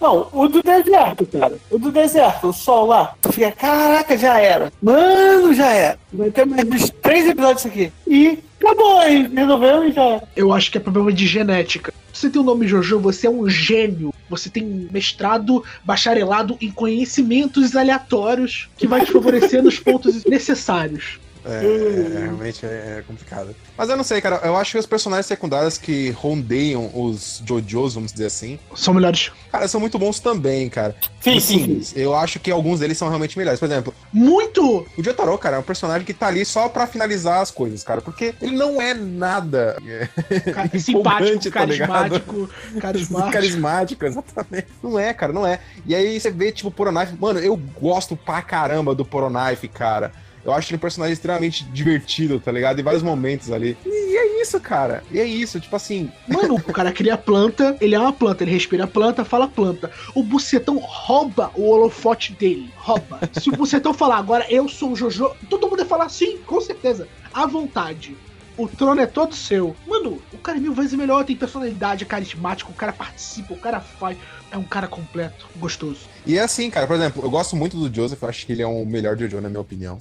Não, 0.00 0.28
o 0.32 0.48
do 0.48 0.62
deserto, 0.62 1.26
cara. 1.26 1.58
O 1.70 1.78
do 1.78 1.92
deserto, 1.92 2.48
o 2.48 2.52
sol 2.52 2.86
lá. 2.86 3.14
Tu 3.20 3.32
fica, 3.32 3.52
caraca, 3.52 4.16
já 4.16 4.40
era. 4.40 4.72
Mano, 4.80 5.52
já 5.52 5.68
era. 5.68 5.98
Vai 6.12 6.30
ter 6.30 6.46
mais 6.46 6.90
três 7.02 7.28
episódios 7.28 7.66
aqui. 7.66 7.92
E 8.06 8.38
acabou 8.58 8.98
aí. 8.98 9.28
Resolveu 9.28 9.88
e 9.88 9.92
já 9.92 10.02
era. 10.02 10.28
Eu 10.34 10.52
acho 10.52 10.70
que 10.70 10.78
é 10.78 10.80
problema 10.80 11.12
de 11.12 11.26
genética. 11.26 11.92
Você 12.12 12.30
tem 12.30 12.40
o 12.40 12.44
nome 12.44 12.66
Jojo, 12.66 12.98
você 12.98 13.26
é 13.26 13.30
um 13.30 13.48
gênio. 13.48 14.12
Você 14.28 14.48
tem 14.48 14.88
mestrado, 14.90 15.62
bacharelado 15.84 16.56
em 16.60 16.70
conhecimentos 16.70 17.76
aleatórios 17.76 18.68
que 18.76 18.86
vai 18.86 19.04
te 19.04 19.12
favorecer 19.12 19.62
nos 19.62 19.78
pontos 19.78 20.24
necessários. 20.26 21.20
É, 21.54 21.64
é, 21.64 22.18
realmente 22.24 22.64
é, 22.64 22.68
é 22.98 23.04
complicado. 23.06 23.54
Mas 23.76 23.88
eu 23.88 23.96
não 23.96 24.04
sei, 24.04 24.20
cara. 24.20 24.40
Eu 24.44 24.56
acho 24.56 24.72
que 24.72 24.78
os 24.78 24.86
personagens 24.86 25.26
secundários 25.26 25.76
que 25.78 26.10
rondeiam 26.10 26.90
os 26.94 27.42
JoJo's, 27.44 27.94
vamos 27.94 28.12
dizer 28.12 28.26
assim, 28.26 28.58
São 28.74 28.94
melhores. 28.94 29.32
cara, 29.50 29.66
são 29.68 29.80
muito 29.80 29.98
bons 29.98 30.20
também, 30.20 30.68
cara. 30.68 30.94
Sim, 31.20 31.36
Assim, 31.36 31.82
sim, 31.82 32.00
Eu 32.00 32.14
acho 32.14 32.38
que 32.40 32.50
alguns 32.50 32.80
deles 32.80 32.96
são 32.96 33.08
realmente 33.08 33.36
melhores. 33.36 33.58
Por 33.60 33.66
exemplo, 33.66 33.94
Muito! 34.12 34.86
o 34.96 35.02
Jotaro, 35.02 35.36
cara, 35.38 35.56
é 35.56 35.58
um 35.58 35.62
personagem 35.62 36.04
que 36.06 36.14
tá 36.14 36.28
ali 36.28 36.44
só 36.44 36.68
pra 36.68 36.86
finalizar 36.86 37.40
as 37.40 37.50
coisas, 37.50 37.82
cara. 37.82 38.00
Porque 38.00 38.34
ele 38.40 38.56
não 38.56 38.80
é 38.80 38.94
nada. 38.94 39.76
Empolgante, 40.88 41.44
Simpático, 41.44 41.50
tá 41.50 41.50
carismático, 41.50 42.50
carismático. 42.80 43.30
Carismático, 43.32 44.04
exatamente. 44.04 44.66
Não 44.82 44.98
é, 44.98 45.12
cara, 45.12 45.32
não 45.32 45.46
é. 45.46 45.60
E 45.86 45.94
aí 45.94 46.18
você 46.18 46.30
vê, 46.30 46.52
tipo, 46.52 46.68
o 46.68 46.72
Poronife. 46.72 47.14
Mano, 47.18 47.38
eu 47.38 47.56
gosto 47.56 48.16
pra 48.16 48.42
caramba 48.42 48.94
do 48.94 49.04
Poronife, 49.04 49.68
cara. 49.68 50.12
Eu 50.44 50.52
acho 50.52 50.70
ele 50.70 50.76
um 50.76 50.80
personagem 50.80 51.12
extremamente 51.12 51.64
divertido, 51.64 52.40
tá 52.40 52.50
ligado? 52.50 52.80
Em 52.80 52.82
vários 52.82 53.02
momentos 53.02 53.52
ali. 53.52 53.76
E 53.84 54.16
é 54.16 54.42
isso, 54.42 54.58
cara. 54.58 55.04
E 55.10 55.20
é 55.20 55.24
isso, 55.24 55.60
tipo 55.60 55.74
assim. 55.76 56.10
Mano, 56.26 56.54
o 56.54 56.72
cara 56.72 56.92
cria 56.92 57.16
planta, 57.16 57.76
ele 57.80 57.94
é 57.94 57.98
uma 57.98 58.12
planta, 58.12 58.44
ele 58.44 58.50
respira 58.50 58.86
planta, 58.86 59.24
fala 59.24 59.46
planta. 59.46 59.90
O 60.14 60.22
bucetão 60.22 60.78
rouba 60.78 61.50
o 61.54 61.68
holofote 61.68 62.32
dele. 62.32 62.72
Rouba. 62.76 63.20
Se 63.38 63.50
o 63.50 63.56
bucetão 63.56 63.92
falar 63.92 64.16
agora 64.16 64.46
eu 64.48 64.68
sou 64.68 64.92
o 64.92 64.96
Jojo, 64.96 65.30
todo 65.48 65.68
mundo 65.68 65.78
vai 65.78 65.86
falar 65.86 66.08
sim, 66.08 66.38
com 66.46 66.60
certeza. 66.60 67.06
À 67.32 67.46
vontade. 67.46 68.16
O 68.56 68.68
trono 68.68 69.00
é 69.00 69.06
todo 69.06 69.34
seu. 69.34 69.74
Mano, 69.86 70.20
o 70.32 70.38
cara 70.38 70.58
é 70.58 70.60
mil 70.60 70.74
vezes 70.74 70.92
melhor, 70.92 71.24
tem 71.24 71.34
personalidade, 71.34 72.04
é 72.04 72.06
carismático, 72.06 72.72
o 72.72 72.74
cara 72.74 72.92
participa, 72.92 73.54
o 73.54 73.58
cara 73.58 73.80
faz. 73.80 74.18
É 74.50 74.58
um 74.58 74.64
cara 74.64 74.88
completo, 74.88 75.46
gostoso. 75.56 76.00
E 76.26 76.36
é 76.36 76.42
assim, 76.42 76.70
cara, 76.70 76.86
por 76.86 76.96
exemplo, 76.96 77.22
eu 77.22 77.30
gosto 77.30 77.54
muito 77.54 77.76
do 77.76 77.94
Joseph, 77.94 78.20
eu 78.20 78.28
acho 78.28 78.44
que 78.44 78.52
ele 78.52 78.62
é 78.62 78.66
o 78.66 78.84
melhor 78.84 79.16
Jojo, 79.16 79.40
na 79.40 79.48
minha 79.48 79.60
opinião. 79.60 80.00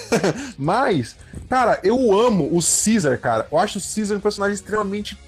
Mas, 0.56 1.16
cara, 1.48 1.78
eu 1.84 2.18
amo 2.18 2.46
o 2.46 2.60
Caesar, 2.60 3.18
cara. 3.18 3.46
Eu 3.50 3.58
acho 3.58 3.78
o 3.78 3.82
Caesar 3.82 4.16
um 4.16 4.20
personagem 4.20 4.54
extremamente 4.54 5.18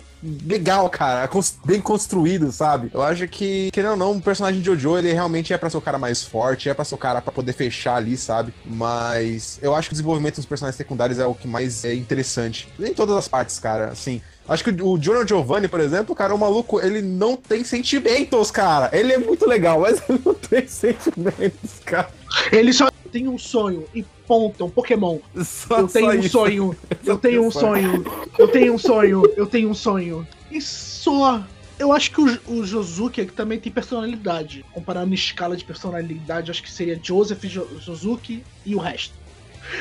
legal, 0.44 0.88
cara. 0.88 1.28
Bem 1.64 1.80
construído, 1.80 2.50
sabe? 2.50 2.90
Eu 2.92 3.02
acho 3.02 3.28
que, 3.28 3.70
querendo 3.70 3.92
ou 3.92 3.96
não, 3.96 4.12
um 4.12 4.20
personagem 4.20 4.60
de 4.60 4.66
Jojo, 4.66 4.96
ele 4.96 5.12
realmente 5.12 5.52
é 5.52 5.58
pra 5.58 5.68
ser 5.68 5.76
o 5.76 5.82
cara 5.82 5.98
mais 5.98 6.22
forte, 6.22 6.68
é 6.68 6.74
pra 6.74 6.84
ser 6.84 6.94
o 6.94 6.98
cara 6.98 7.20
pra 7.20 7.32
poder 7.32 7.52
fechar 7.52 7.96
ali, 7.96 8.16
sabe? 8.16 8.54
Mas 8.64 9.58
eu 9.60 9.74
acho 9.74 9.88
que 9.88 9.92
o 9.92 9.96
desenvolvimento 9.96 10.36
dos 10.36 10.46
personagens 10.46 10.76
secundários 10.76 11.18
é 11.18 11.26
o 11.26 11.34
que 11.34 11.46
mais 11.46 11.84
é 11.84 11.94
interessante. 11.94 12.68
Em 12.80 12.94
todas 12.94 13.16
as 13.16 13.28
partes, 13.28 13.58
cara, 13.58 13.88
assim. 13.88 14.22
Acho 14.49 14.62
que 14.64 14.82
o 14.82 15.01
Giorno 15.01 15.26
Giovanni, 15.26 15.68
por 15.68 15.80
exemplo, 15.80 16.14
cara, 16.14 16.34
o 16.34 16.38
maluco, 16.38 16.78
ele 16.80 17.01
não 17.01 17.34
tem 17.36 17.64
sentimentos, 17.64 18.51
cara. 18.51 18.90
Ele 18.92 19.12
é 19.12 19.18
muito 19.18 19.47
legal, 19.49 19.80
mas 19.80 20.03
ele 20.09 20.20
não 20.24 20.34
tem 20.34 20.66
sentimentos, 20.66 21.80
cara. 21.84 22.11
Ele 22.53 22.72
só 22.72 22.90
tem 23.11 23.26
um 23.26 23.38
sonho 23.38 23.84
e 23.95 24.05
ponto, 24.26 24.62
é 24.62 24.66
um 24.66 24.70
Pokémon. 24.70 25.18
Só, 25.45 25.80
Eu 25.80 25.88
tenho 25.88 26.11
um 26.11 26.14
isso. 26.20 26.28
sonho, 26.30 26.76
eu 27.07 27.16
tenho 27.18 27.47
um 27.47 27.51
sonho, 27.51 28.05
eu 28.38 28.49
tenho 28.49 28.74
um 28.74 28.78
sonho, 28.78 29.22
eu 29.36 29.47
tenho 29.47 29.70
um 29.70 29.74
sonho. 29.74 30.26
E 30.51 30.61
só. 30.61 31.42
Eu 31.76 31.90
acho 31.92 32.12
que 32.12 32.20
o, 32.20 32.38
o 32.59 32.64
Josuke 32.64 33.20
é 33.20 33.24
também 33.24 33.59
tem 33.59 33.72
personalidade. 33.72 34.64
Comparando 34.72 35.11
em 35.11 35.14
escala 35.14 35.57
de 35.57 35.64
personalidade, 35.64 36.51
acho 36.51 36.62
que 36.62 36.70
seria 36.70 36.99
Joseph 37.03 37.42
Jo- 37.45 37.66
Josuke 37.80 38.45
e 38.64 38.74
o 38.74 38.78
resto. 38.78 39.14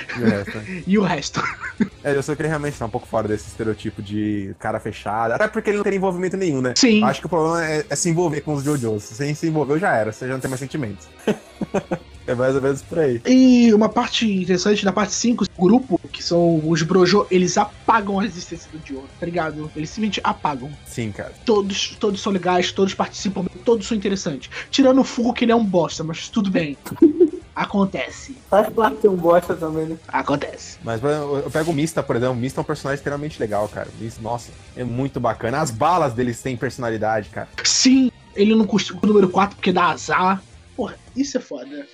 É, 0.09 0.83
E 0.87 0.97
o 0.97 1.03
resto. 1.03 1.41
É, 2.03 2.15
eu 2.15 2.23
só 2.23 2.35
queria 2.35 2.49
realmente 2.49 2.73
estar 2.73 2.85
um 2.85 2.89
pouco 2.89 3.07
fora 3.07 3.27
desse 3.27 3.47
estereotipo 3.47 4.01
de 4.01 4.55
cara 4.59 4.79
fechado. 4.79 5.31
Até 5.31 5.47
porque 5.47 5.69
ele 5.69 5.77
não 5.77 5.83
tem 5.83 5.95
envolvimento 5.95 6.37
nenhum, 6.37 6.61
né? 6.61 6.73
Sim. 6.75 7.03
Acho 7.03 7.19
que 7.19 7.25
o 7.25 7.29
problema 7.29 7.65
é, 7.65 7.85
é 7.89 7.95
se 7.95 8.09
envolver 8.09 8.41
com 8.41 8.53
os 8.53 8.63
JoJo's. 8.63 9.03
Sem 9.03 9.33
se 9.33 9.47
envolver, 9.47 9.79
já 9.79 9.93
era. 9.93 10.11
Você 10.11 10.27
já 10.27 10.33
não 10.33 10.39
tem 10.39 10.49
mais 10.49 10.59
sentimentos. 10.59 11.07
é 12.27 12.33
mais 12.35 12.55
ou 12.55 12.61
menos 12.61 12.81
por 12.81 12.99
aí. 12.99 13.21
E 13.25 13.73
uma 13.73 13.89
parte 13.89 14.29
interessante 14.29 14.83
da 14.83 14.91
parte 14.91 15.13
5, 15.13 15.45
o 15.57 15.63
grupo, 15.63 15.99
que 16.11 16.23
são 16.23 16.61
os 16.67 16.81
Brojo, 16.81 17.27
eles 17.29 17.57
apagam 17.57 18.19
a 18.19 18.25
existência 18.25 18.69
do 18.71 18.79
Dio, 18.79 19.03
tá 19.19 19.25
ligado? 19.25 19.71
Eles 19.75 19.89
simplesmente 19.89 20.21
apagam. 20.23 20.71
Sim, 20.85 21.11
cara. 21.11 21.33
Todos, 21.45 21.95
todos 21.99 22.21
são 22.21 22.31
legais, 22.31 22.71
todos 22.71 22.93
participam, 22.93 23.45
todos 23.65 23.87
são 23.87 23.97
interessantes. 23.97 24.49
Tirando 24.69 25.01
o 25.01 25.03
Fugo, 25.03 25.33
que 25.33 25.45
ele 25.45 25.51
é 25.51 25.55
um 25.55 25.65
bosta, 25.65 26.03
mas 26.03 26.29
tudo 26.29 26.49
bem. 26.49 26.77
Acontece. 27.55 28.35
Faz 28.49 28.69
parte 28.69 29.01
de 29.01 29.07
um 29.07 29.15
bosta 29.15 29.55
também, 29.55 29.85
né? 29.85 29.97
Acontece. 30.07 30.77
Mas 30.83 31.01
eu 31.03 31.49
pego 31.51 31.71
o 31.71 31.73
Mista, 31.73 32.01
por 32.01 32.15
exemplo. 32.15 32.33
O 32.33 32.37
Mista 32.37 32.59
é 32.59 32.61
um 32.61 32.65
personagem 32.65 32.97
extremamente 32.97 33.39
legal, 33.39 33.67
cara. 33.67 33.89
O 33.99 34.03
Mista, 34.03 34.21
nossa, 34.21 34.51
é 34.75 34.83
muito 34.83 35.19
bacana. 35.19 35.61
As 35.61 35.69
balas 35.69 36.13
deles 36.13 36.41
têm 36.41 36.57
personalidade, 36.57 37.29
cara. 37.29 37.47
Sim, 37.63 38.11
ele 38.35 38.55
não 38.55 38.65
custa 38.65 38.93
o 38.93 39.05
número 39.05 39.29
4 39.29 39.55
porque 39.55 39.71
dá 39.71 39.85
azar. 39.85 40.41
Porra, 40.75 40.95
isso 41.15 41.37
é 41.37 41.41
foda. 41.41 41.85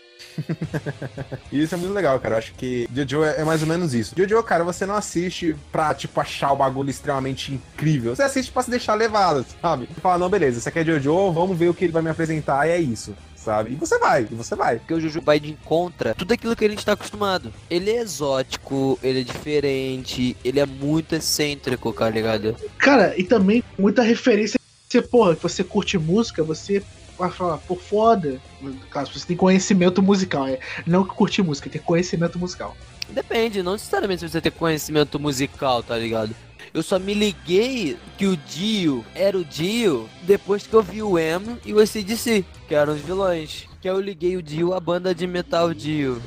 E 1.51 1.61
isso 1.63 1.75
é 1.75 1.77
muito 1.77 1.93
legal, 1.93 2.19
cara. 2.19 2.35
Eu 2.35 2.39
acho 2.39 2.53
que 2.53 2.87
Jojo 2.93 3.23
é 3.23 3.41
é 3.41 3.43
mais 3.43 3.61
ou 3.61 3.67
menos 3.67 3.93
isso. 3.93 4.15
Jojo, 4.17 4.41
cara, 4.43 4.63
você 4.63 4.85
não 4.85 4.95
assiste 4.95 5.55
pra, 5.71 5.93
tipo, 5.93 6.19
achar 6.19 6.51
o 6.53 6.55
bagulho 6.55 6.89
extremamente 6.89 7.53
incrível. 7.53 8.15
Você 8.15 8.23
assiste 8.23 8.51
pra 8.51 8.63
se 8.63 8.69
deixar 8.69 8.93
levado, 8.95 9.45
sabe? 9.61 9.89
Fala, 10.01 10.17
não, 10.17 10.29
beleza, 10.29 10.59
isso 10.59 10.69
aqui 10.69 10.79
é 10.79 10.85
Jojo, 10.85 11.31
vamos 11.31 11.57
ver 11.57 11.69
o 11.69 11.73
que 11.73 11.85
ele 11.85 11.93
vai 11.93 12.01
me 12.01 12.09
apresentar, 12.09 12.67
e 12.67 12.71
é 12.71 12.79
isso, 12.79 13.15
sabe? 13.39 13.71
E 13.71 13.75
você 13.75 13.97
vai, 13.97 14.27
e 14.29 14.35
você 14.35 14.55
vai. 14.55 14.77
Porque 14.77 14.93
o 14.93 14.99
Juju 14.99 15.21
vai 15.21 15.39
de 15.39 15.57
contra 15.63 16.13
tudo 16.13 16.33
aquilo 16.33 16.55
que 16.55 16.65
a 16.65 16.69
gente 16.69 16.85
tá 16.85 16.93
acostumado. 16.93 17.51
Ele 17.69 17.89
é 17.89 18.01
exótico, 18.01 18.99
ele 19.01 19.21
é 19.21 19.23
diferente, 19.23 20.35
ele 20.43 20.59
é 20.59 20.65
muito 20.65 21.15
excêntrico, 21.15 21.93
tá 21.93 22.09
ligado? 22.09 22.55
Cara, 22.77 23.17
e 23.17 23.23
também 23.23 23.63
muita 23.77 24.01
referência. 24.01 24.59
Você, 24.87 25.01
porra, 25.01 25.35
que 25.35 25.43
você 25.43 25.63
curte 25.63 25.97
música, 25.97 26.43
você 26.43 26.83
vai 27.17 27.29
falar, 27.29 27.57
pô, 27.57 27.75
foda. 27.75 28.39
No 28.61 28.73
caso, 28.89 29.13
você 29.13 29.27
tem 29.27 29.37
conhecimento 29.37 30.01
musical. 30.01 30.47
É, 30.47 30.59
não 30.85 31.03
que 31.03 31.13
curtir 31.13 31.41
música, 31.41 31.69
tem 31.69 31.81
conhecimento 31.81 32.39
musical. 32.39 32.75
Depende, 33.09 33.63
não 33.63 33.73
necessariamente 33.73 34.21
se 34.21 34.29
você 34.29 34.41
ter 34.41 34.51
conhecimento 34.51 35.19
musical, 35.19 35.81
tá 35.81 35.97
ligado? 35.97 36.35
Eu 36.73 36.83
só 36.83 36.99
me 36.99 37.13
liguei 37.13 37.97
que 38.17 38.27
o 38.27 38.37
Dio 38.37 39.05
era 39.15 39.37
o 39.37 39.43
Dio 39.43 40.09
depois 40.23 40.65
que 40.65 40.73
eu 40.73 40.83
vi 40.83 41.01
o 41.01 41.17
Emo 41.17 41.57
e 41.65 41.73
o 41.73 41.79
ACDC, 41.79 42.45
que 42.67 42.75
eram 42.75 42.93
os 42.93 43.01
vilões. 43.01 43.67
Que 43.81 43.89
eu 43.89 43.99
liguei 43.99 44.37
o 44.37 44.41
Dio 44.41 44.73
à 44.73 44.79
banda 44.79 45.13
de 45.15 45.25
metal 45.25 45.73
Dio. 45.73 46.21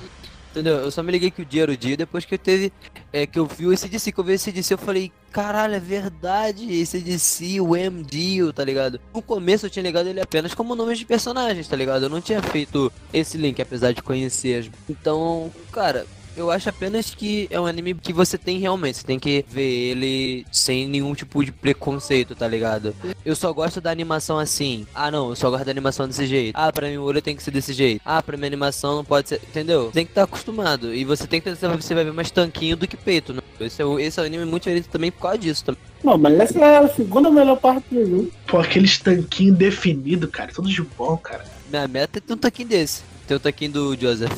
Entendeu? 0.51 0.77
Eu 0.77 0.91
só 0.91 1.03
me 1.03 1.11
liguei 1.11 1.31
que 1.31 1.41
o 1.41 1.45
Dio 1.47 1.63
era 1.63 1.73
o 1.73 1.77
Dio 1.77 1.97
depois 1.97 2.27
que 2.27 2.35
eu 2.35 2.39
teve. 2.39 2.71
É, 3.11 3.27
que 3.27 3.39
eu 3.39 3.47
vi 3.47 3.67
o 3.67 3.73
ACDC, 3.73 4.13
que 4.13 4.21
eu 4.21 4.25
vi 4.25 4.33
o 4.33 4.35
ACDC, 4.35 4.75
eu 4.75 4.79
falei, 4.79 5.11
caralho, 5.31 5.75
é 5.75 5.81
verdade, 5.81 6.65
ACDC, 6.83 7.61
o 7.61 7.75
M 7.75 8.03
Dio, 8.03 8.53
tá 8.53 8.63
ligado? 8.65 9.01
No 9.15 9.23
começo 9.23 9.67
eu 9.67 9.71
tinha 9.71 9.83
ligado 9.83 10.09
ele 10.09 10.21
apenas 10.21 10.55
como 10.55 10.75
nomes 10.75 10.99
de 10.99 11.07
personagens, 11.07 11.69
tá 11.69 11.77
ligado? 11.77 12.05
Eu 12.05 12.11
não 12.11 12.21
tinha 12.21 12.43
feito 12.43 12.93
esse 13.15 13.39
link, 13.39 13.61
apesar 13.63 13.93
de 13.93 14.03
conhecer. 14.03 14.71
Então, 14.89 15.51
cara, 15.71 16.07
eu 16.37 16.51
acho 16.51 16.69
apenas 16.69 17.15
que 17.15 17.47
é 17.51 17.61
um 17.61 17.67
anime 17.67 17.95
que 17.95 18.13
você 18.13 18.37
tem 18.39 18.59
realmente, 18.59 18.99
você 18.99 19.05
tem 19.07 19.19
que 19.19 19.45
ver 19.49 19.63
ele 19.91 20.47
sem 20.51 20.89
nenhum 20.89 21.15
tipo 21.15 21.45
de 21.45 21.53
preconceito, 21.53 22.35
tá 22.35 22.47
ligado? 22.49 22.95
Eu 23.25 23.35
só 23.37 23.53
gosto 23.53 23.81
da 23.81 23.91
animação 23.91 24.39
assim. 24.39 24.87
Ah, 24.95 25.11
não, 25.11 25.31
eu 25.31 25.37
só 25.37 25.51
gosto 25.51 25.65
da 25.65 25.71
animação 25.71 26.07
desse 26.09 26.27
jeito. 26.27 26.55
Ah, 26.57 26.73
pra 26.73 26.89
mim 26.89 26.97
o 26.97 27.03
olho 27.03 27.21
tem 27.23 27.37
que 27.37 27.43
ser 27.43 27.51
desse 27.51 27.73
jeito. 27.73 28.01
Ah, 28.05 28.23
pra 28.23 28.37
mim 28.37 28.45
a 28.45 28.47
animação 28.47 28.97
não 28.97 29.05
pode 29.05 29.29
ser. 29.29 29.41
Entendeu? 29.49 29.91
Tem 29.93 30.05
que 30.05 30.11
estar 30.13 30.25
acostumado. 30.25 30.95
E 30.95 31.05
você 31.05 31.27
tem 31.27 31.41
que 31.41 31.51
vai- 31.51 31.77
você 31.77 31.95
vai 31.95 32.05
ver 32.05 32.13
mais 32.13 32.31
tanquinho 32.31 32.77
do 32.77 32.87
que 32.89 32.97
peito, 32.97 33.33
né? 33.33 33.41
Esse 33.61 33.81
é, 33.83 33.85
o- 33.85 33.99
esse 33.99 34.19
é 34.19 34.23
um 34.23 34.27
anime 34.27 34.45
muito 34.45 34.63
diferente 34.65 34.89
também 34.89 35.11
por 35.13 35.21
causa 35.23 35.39
disso 35.39 35.65
também. 35.65 35.81
Não, 36.03 36.19
mas 36.19 36.39
essa 36.41 36.59
é 36.59 36.79
a 36.79 36.89
segunda 36.89 37.31
melhor 37.31 37.57
parte 37.59 37.85
do 37.95 38.05
jogo. 38.05 38.31
Pô, 38.47 38.59
aqueles 38.59 38.99
tanquinhos 38.99 39.57
definidos, 39.57 40.29
cara, 40.31 40.51
tudo 40.53 40.69
de 40.69 40.83
bom, 40.83 41.17
cara. 41.17 41.45
Minha 41.71 41.87
meta 41.87 42.19
é 42.19 42.21
ter 42.21 42.33
um 42.33 42.37
tanquinho 42.37 42.69
desse. 42.69 43.03
Ter 43.27 43.37
um 43.37 43.39
tanquinho 43.39 43.71
do 43.73 43.97
Joseph. 44.01 44.33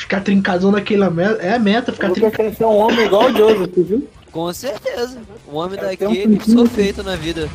Ficar 0.00 0.22
trincadão 0.22 0.72
naquela 0.72 1.10
meta. 1.10 1.42
É 1.42 1.52
a 1.52 1.58
meta, 1.58 1.92
ficar 1.92 2.10
trincadão. 2.10 2.34
quero 2.34 2.56
ser 2.56 2.64
um 2.64 2.74
homem 2.74 3.04
igual 3.04 3.30
o 3.30 3.36
Joseph, 3.36 3.74
viu? 3.76 4.08
Com 4.32 4.50
certeza. 4.50 5.20
O 5.46 5.56
homem 5.56 5.78
É, 5.78 5.94
tem 5.94 6.08
um 6.08 6.40
sou 6.40 6.66
feito 6.66 7.02
na 7.02 7.16
vida. 7.16 7.50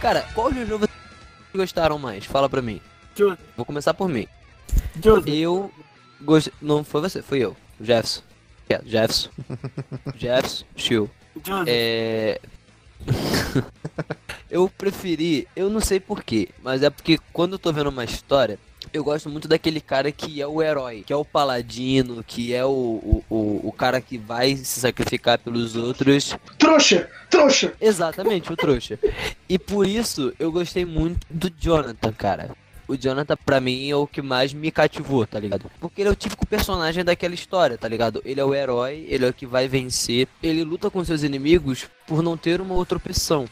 Cara, 0.00 0.24
qual 0.34 0.50
Jojo 0.50 0.78
vocês 0.78 0.90
gostaram 1.54 1.98
mais? 1.98 2.24
Fala 2.24 2.48
pra 2.48 2.62
mim. 2.62 2.80
Vou 3.54 3.66
começar 3.66 3.92
por 3.92 4.08
mim. 4.08 4.26
Eu 5.26 5.70
gostei. 6.20 6.52
Não 6.60 6.84
foi 6.84 7.00
você, 7.00 7.22
foi 7.22 7.38
eu. 7.38 7.56
Jefferson. 7.80 8.22
É, 8.68 8.80
Jefferson. 8.84 9.30
Jefferson, 10.16 10.64
Chill. 10.76 11.10
É. 11.66 12.40
Eu 14.50 14.68
preferi, 14.68 15.46
eu 15.54 15.70
não 15.70 15.80
sei 15.80 16.00
porquê, 16.00 16.48
mas 16.60 16.82
é 16.82 16.90
porque 16.90 17.20
quando 17.32 17.52
eu 17.52 17.58
tô 17.58 17.72
vendo 17.72 17.88
uma 17.88 18.02
história, 18.02 18.58
eu 18.92 19.04
gosto 19.04 19.28
muito 19.30 19.46
daquele 19.46 19.80
cara 19.80 20.10
que 20.10 20.42
é 20.42 20.46
o 20.46 20.60
herói, 20.60 21.04
que 21.06 21.12
é 21.12 21.16
o 21.16 21.24
paladino, 21.24 22.24
que 22.24 22.52
é 22.52 22.64
o, 22.64 22.68
o, 22.68 23.24
o, 23.30 23.68
o 23.68 23.72
cara 23.72 24.00
que 24.00 24.18
vai 24.18 24.56
se 24.56 24.80
sacrificar 24.80 25.38
pelos 25.38 25.76
outros. 25.76 26.36
Trouxa! 26.58 27.08
Trouxa! 27.30 27.72
Exatamente, 27.80 28.52
o 28.52 28.56
trouxa. 28.56 28.98
E 29.48 29.56
por 29.56 29.86
isso 29.86 30.32
eu 30.36 30.50
gostei 30.50 30.84
muito 30.84 31.24
do 31.30 31.48
Jonathan, 31.56 32.12
cara. 32.12 32.50
O 32.90 32.96
Jonathan, 32.96 33.36
pra 33.46 33.60
mim, 33.60 33.88
é 33.88 33.94
o 33.94 34.04
que 34.04 34.20
mais 34.20 34.52
me 34.52 34.68
cativou, 34.68 35.24
tá 35.24 35.38
ligado? 35.38 35.70
Porque 35.78 36.02
ele 36.02 36.08
é 36.08 36.12
o 36.12 36.16
típico 36.16 36.44
personagem 36.44 37.04
daquela 37.04 37.32
história, 37.32 37.78
tá 37.78 37.86
ligado? 37.86 38.20
Ele 38.24 38.40
é 38.40 38.44
o 38.44 38.52
herói, 38.52 39.06
ele 39.08 39.24
é 39.24 39.28
o 39.28 39.32
que 39.32 39.46
vai 39.46 39.68
vencer. 39.68 40.26
Ele 40.42 40.64
luta 40.64 40.90
com 40.90 41.04
seus 41.04 41.22
inimigos 41.22 41.86
por 42.04 42.20
não 42.20 42.36
ter 42.36 42.60
uma 42.60 42.74
outra 42.74 42.96
opção. 42.96 43.48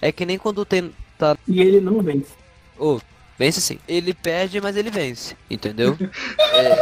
É 0.00 0.10
que 0.10 0.24
nem 0.24 0.38
quando 0.38 0.64
tem. 0.64 0.92
Tá. 1.18 1.36
E 1.46 1.60
ele 1.60 1.78
não 1.78 2.00
vence. 2.00 2.32
Ô, 2.78 2.98
vence 3.38 3.60
sim. 3.60 3.78
Ele 3.86 4.14
perde, 4.14 4.62
mas 4.62 4.74
ele 4.78 4.88
vence. 4.88 5.36
Entendeu? 5.50 5.98
é... 6.54 6.72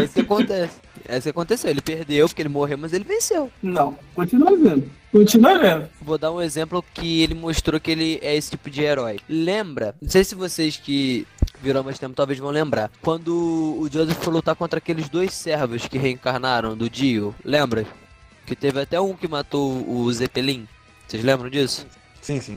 é 0.00 0.04
isso 0.04 0.14
que 0.14 0.20
acontece. 0.20 0.78
É 1.10 1.14
isso 1.14 1.24
que 1.24 1.30
aconteceu. 1.30 1.68
Ele 1.68 1.80
perdeu 1.80 2.28
porque 2.28 2.40
ele 2.40 2.48
morreu, 2.48 2.78
mas 2.78 2.92
ele 2.92 3.02
venceu. 3.02 3.50
Não, 3.60 3.98
continua 4.14 4.56
vendo. 4.56 4.88
Continua 5.10 5.58
vendo. 5.58 5.88
Vou 6.00 6.16
dar 6.16 6.30
um 6.30 6.40
exemplo 6.40 6.84
que 6.94 7.22
ele 7.22 7.34
mostrou 7.34 7.80
que 7.80 7.90
ele 7.90 8.20
é 8.22 8.36
esse 8.36 8.52
tipo 8.52 8.70
de 8.70 8.82
herói. 8.82 9.18
Lembra? 9.28 9.96
Não 10.00 10.08
sei 10.08 10.22
se 10.22 10.36
vocês 10.36 10.76
que 10.76 11.26
viram 11.60 11.82
mais 11.82 11.98
tempo 11.98 12.14
talvez 12.14 12.38
vão 12.38 12.50
lembrar. 12.50 12.92
Quando 13.02 13.34
o 13.34 13.88
Joseph 13.92 14.18
foi 14.18 14.32
lutar 14.32 14.54
contra 14.54 14.78
aqueles 14.78 15.08
dois 15.08 15.34
servos 15.34 15.88
que 15.88 15.98
reencarnaram 15.98 16.76
do 16.76 16.88
Dio. 16.88 17.34
Lembra? 17.44 17.84
Que 18.46 18.54
teve 18.54 18.80
até 18.80 19.00
um 19.00 19.14
que 19.14 19.26
matou 19.26 19.84
o 19.90 20.12
Zeppelin. 20.12 20.68
Vocês 21.08 21.24
lembram 21.24 21.50
disso? 21.50 21.88
Sim, 22.22 22.40
sim. 22.40 22.56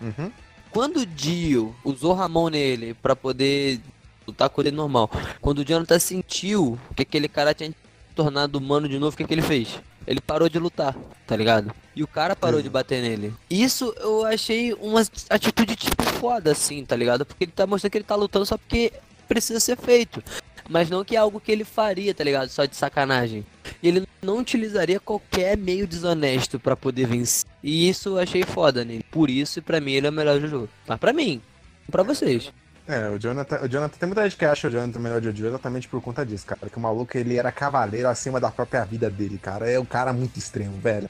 Uhum. 0.00 0.30
Quando 0.70 0.98
o 0.98 1.06
Dio 1.06 1.74
usou 1.84 2.12
Ramon 2.14 2.50
nele 2.50 2.94
pra 2.94 3.16
poder 3.16 3.80
lutar 4.26 4.48
com 4.48 4.60
ele 4.60 4.70
normal, 4.70 5.10
quando 5.40 5.58
o 5.58 5.64
Jonathan 5.64 5.98
sentiu 5.98 6.78
que 6.94 7.02
aquele 7.02 7.28
cara 7.28 7.52
tinha 7.52 7.72
tornado 8.14 8.56
humano 8.56 8.88
de 8.88 8.98
novo, 8.98 9.14
o 9.14 9.16
que, 9.16 9.24
que 9.24 9.34
ele 9.34 9.42
fez? 9.42 9.80
Ele 10.06 10.20
parou 10.20 10.48
de 10.48 10.58
lutar, 10.58 10.96
tá 11.26 11.36
ligado? 11.36 11.72
E 11.94 12.02
o 12.02 12.06
cara 12.06 12.34
parou 12.34 12.56
Uhum. 12.58 12.62
de 12.62 12.70
bater 12.70 13.02
nele. 13.02 13.32
Isso 13.48 13.94
eu 13.98 14.24
achei 14.24 14.72
uma 14.74 15.02
atitude 15.28 15.76
tipo 15.76 16.02
foda, 16.02 16.52
assim, 16.52 16.84
tá 16.84 16.96
ligado? 16.96 17.24
Porque 17.24 17.44
ele 17.44 17.52
tá 17.52 17.66
mostrando 17.66 17.90
que 17.92 17.98
ele 17.98 18.04
tá 18.04 18.14
lutando 18.16 18.46
só 18.46 18.56
porque 18.56 18.92
precisa 19.28 19.60
ser 19.60 19.76
feito. 19.76 20.22
Mas 20.68 20.88
não 20.88 21.04
que 21.04 21.16
é 21.16 21.18
algo 21.18 21.40
que 21.40 21.50
ele 21.50 21.64
faria, 21.64 22.14
tá 22.14 22.22
ligado? 22.22 22.48
Só 22.48 22.64
de 22.64 22.76
sacanagem. 22.76 23.44
E 23.82 23.88
ele 23.88 24.06
não 24.22 24.38
utilizaria 24.38 25.00
qualquer 25.00 25.56
meio 25.56 25.86
desonesto 25.86 26.60
pra 26.60 26.76
poder 26.76 27.06
vencer. 27.06 27.44
E 27.62 27.88
isso 27.88 28.10
eu 28.10 28.18
achei 28.18 28.42
foda 28.44 28.84
nele. 28.84 29.04
Por 29.10 29.28
isso, 29.28 29.60
pra 29.62 29.80
mim, 29.80 29.92
ele 29.92 30.06
é 30.06 30.10
o 30.10 30.12
melhor 30.12 30.40
Jojo. 30.40 30.68
Mas 30.86 30.98
pra 30.98 31.12
mim, 31.12 31.42
pra 31.90 32.02
vocês. 32.04 32.52
É, 32.88 33.08
o 33.08 33.18
Jonathan, 33.18 33.60
o 33.62 33.68
Jonathan 33.68 33.96
tem 33.98 34.06
muita 34.08 34.24
gente 34.24 34.36
que 34.36 34.44
acha 34.44 34.68
o 34.68 34.70
Jonathan 34.70 34.98
o 34.98 35.02
melhor 35.02 35.20
de 35.20 35.26
Jojo 35.28 35.46
exatamente 35.46 35.88
por 35.88 36.00
conta 36.00 36.24
disso, 36.26 36.46
cara. 36.46 36.68
Que 36.68 36.76
o 36.76 36.80
maluco 36.80 37.16
ele 37.16 37.36
era 37.36 37.52
cavaleiro 37.52 38.08
acima 38.08 38.40
da 38.40 38.50
própria 38.50 38.84
vida 38.84 39.08
dele, 39.08 39.38
cara. 39.38 39.70
É 39.70 39.78
um 39.78 39.84
cara 39.84 40.12
muito 40.12 40.38
extremo, 40.38 40.76
velho. 40.78 41.08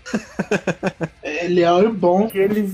Ele 1.23 1.63
é 1.63 1.73
o 1.73 1.93
bom. 1.93 2.29
Que 2.29 2.39
ele 2.39 2.71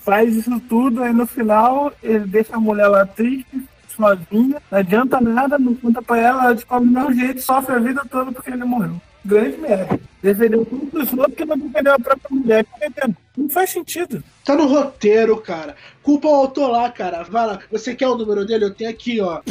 faz 0.00 0.34
isso 0.34 0.58
tudo, 0.60 1.02
aí 1.02 1.12
no 1.12 1.26
final 1.26 1.92
ele 2.02 2.26
deixa 2.26 2.56
a 2.56 2.60
mulher 2.60 2.86
lá 2.88 3.04
triste, 3.04 3.66
sozinha, 3.88 4.62
não 4.70 4.78
adianta 4.78 5.20
nada, 5.20 5.58
não 5.58 5.74
conta 5.74 6.00
pra 6.00 6.18
ela, 6.18 6.44
ela 6.44 6.54
descobre 6.54 6.88
do 6.88 6.94
mesmo 6.94 7.14
jeito, 7.14 7.42
sofre 7.42 7.74
a 7.74 7.78
vida 7.78 8.02
toda 8.08 8.32
porque 8.32 8.50
ele 8.50 8.64
morreu. 8.64 9.00
Grande 9.26 9.56
merda. 9.56 9.98
Defendeu 10.22 10.64
tudo 10.64 10.86
dos 10.86 11.12
outros 11.12 11.34
que 11.34 11.44
não 11.44 11.58
defendeu 11.58 11.94
a 11.94 11.98
própria 11.98 12.28
mulher. 12.30 12.64
Tá? 12.94 13.08
Não 13.36 13.48
faz 13.48 13.70
sentido. 13.70 14.22
Tá 14.44 14.54
no 14.54 14.66
roteiro, 14.66 15.36
cara. 15.38 15.74
Culpa 16.00 16.28
o 16.28 16.34
autor 16.34 16.70
lá, 16.70 16.88
cara. 16.90 17.24
Vai 17.24 17.46
lá. 17.46 17.58
Você 17.72 17.94
quer 17.94 18.06
o 18.06 18.16
número 18.16 18.46
dele? 18.46 18.66
Eu 18.66 18.74
tenho 18.74 18.88
aqui, 18.88 19.20
ó. 19.20 19.40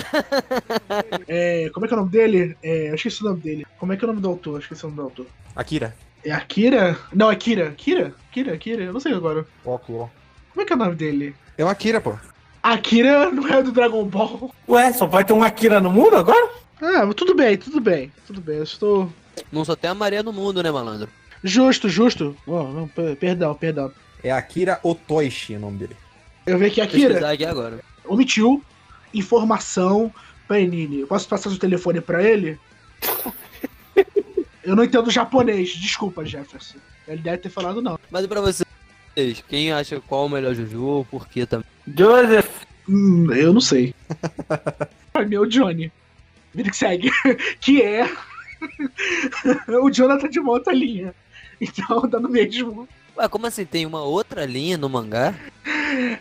É, 1.27 1.69
como 1.73 1.85
é 1.85 1.89
que 1.89 1.93
é 1.93 1.97
o 1.97 1.99
nome 1.99 2.11
dele? 2.11 2.57
É, 2.63 2.89
eu 2.89 2.95
esqueci 2.95 3.21
o 3.21 3.25
nome 3.25 3.41
dele. 3.41 3.65
Como 3.77 3.91
é 3.91 3.97
que 3.97 4.03
é 4.03 4.07
o 4.07 4.11
nome 4.11 4.21
do 4.21 4.29
autor? 4.29 4.53
Eu 4.53 4.59
esqueci 4.59 4.85
o 4.85 4.87
nome 4.87 4.97
do 4.97 5.03
autor. 5.03 5.25
Akira. 5.55 5.95
É 6.23 6.31
Akira? 6.31 6.97
Não, 7.13 7.29
é 7.29 7.35
Kira. 7.35 7.71
Kira? 7.71 8.13
Kira? 8.31 8.57
Kira? 8.57 8.83
Eu 8.83 8.93
não 8.93 8.99
sei 8.99 9.13
agora. 9.13 9.45
Ó. 9.65 9.77
Como 9.77 10.09
é 10.57 10.65
que 10.65 10.71
é 10.71 10.75
o 10.75 10.79
nome 10.79 10.95
dele? 10.95 11.35
É 11.57 11.65
o 11.65 11.67
Akira, 11.67 11.99
pô. 11.99 12.17
Akira 12.63 13.29
não 13.29 13.47
é 13.47 13.61
do 13.61 13.71
Dragon 13.71 14.03
Ball. 14.05 14.51
Ué, 14.67 14.91
só 14.93 15.05
vai 15.05 15.23
ter 15.23 15.33
um 15.33 15.43
Akira 15.43 15.79
no 15.79 15.91
mundo 15.91 16.15
agora? 16.15 16.49
Ah, 16.81 17.05
mas 17.05 17.15
tudo 17.15 17.35
bem, 17.35 17.57
tudo 17.57 17.79
bem. 17.79 18.11
Tudo 18.25 18.41
bem, 18.41 18.57
eu 18.57 18.63
estou. 18.63 19.09
Não 19.51 19.63
só 19.65 19.75
tem 19.75 19.89
a 19.89 19.93
Maria 19.95 20.23
no 20.23 20.33
mundo, 20.33 20.61
né, 20.63 20.71
malandro? 20.71 21.09
Justo, 21.43 21.87
justo. 21.89 22.35
Oh, 22.47 22.63
não, 22.63 22.87
per- 22.87 23.15
perdão, 23.17 23.53
perdão. 23.53 23.91
É 24.23 24.31
Akira 24.31 24.79
Otoishi 24.83 25.55
o 25.55 25.59
nome 25.59 25.77
dele. 25.79 25.95
Eu 26.45 26.57
vi 26.57 26.69
que 26.71 26.81
Vou 26.81 26.85
Akira 26.89 27.31
aqui 27.31 27.45
agora. 27.45 27.79
omitiu 28.05 28.63
informação 29.13 30.13
Panini. 30.47 31.01
Eu 31.01 31.07
posso 31.07 31.27
passar 31.27 31.49
o 31.49 31.57
telefone 31.57 32.01
pra 32.01 32.23
ele? 32.23 32.59
Eu 34.63 34.75
não 34.75 34.83
entendo 34.83 35.11
japonês, 35.11 35.69
desculpa, 35.75 36.25
Jefferson. 36.25 36.77
Ele 37.07 37.21
deve 37.21 37.37
ter 37.37 37.49
falado 37.49 37.81
não. 37.83 37.99
Mas 38.09 38.25
e 38.25 38.27
pra 38.27 38.41
vocês? 38.41 38.65
Quem 39.47 39.71
acha 39.71 40.01
qual 40.01 40.25
o 40.25 40.29
melhor 40.29 40.55
Jojo? 40.55 41.05
Por 41.09 41.27
quê 41.27 41.45
também? 41.45 41.67
Joseph. 41.87 42.49
Hum, 42.89 43.31
eu 43.33 43.53
não 43.53 43.61
sei. 43.61 43.93
pra 45.13 45.23
mim 45.25 45.35
é 45.35 45.39
o 45.39 45.45
Johnny. 45.45 45.91
Vida 46.53 46.69
que 46.71 46.77
segue. 46.77 47.11
que 47.61 47.81
é. 47.81 48.09
o 49.81 49.89
Jonathan 49.89 50.29
de 50.29 50.39
uma 50.39 50.51
outra 50.51 50.73
linha. 50.73 51.13
Então 51.59 52.07
dá 52.07 52.19
no 52.19 52.29
mesmo. 52.29 52.87
Ué, 53.17 53.29
como 53.29 53.47
assim? 53.47 53.65
Tem 53.65 53.85
uma 53.85 54.01
outra 54.01 54.45
linha 54.45 54.77
no 54.77 54.89
mangá? 54.89 55.33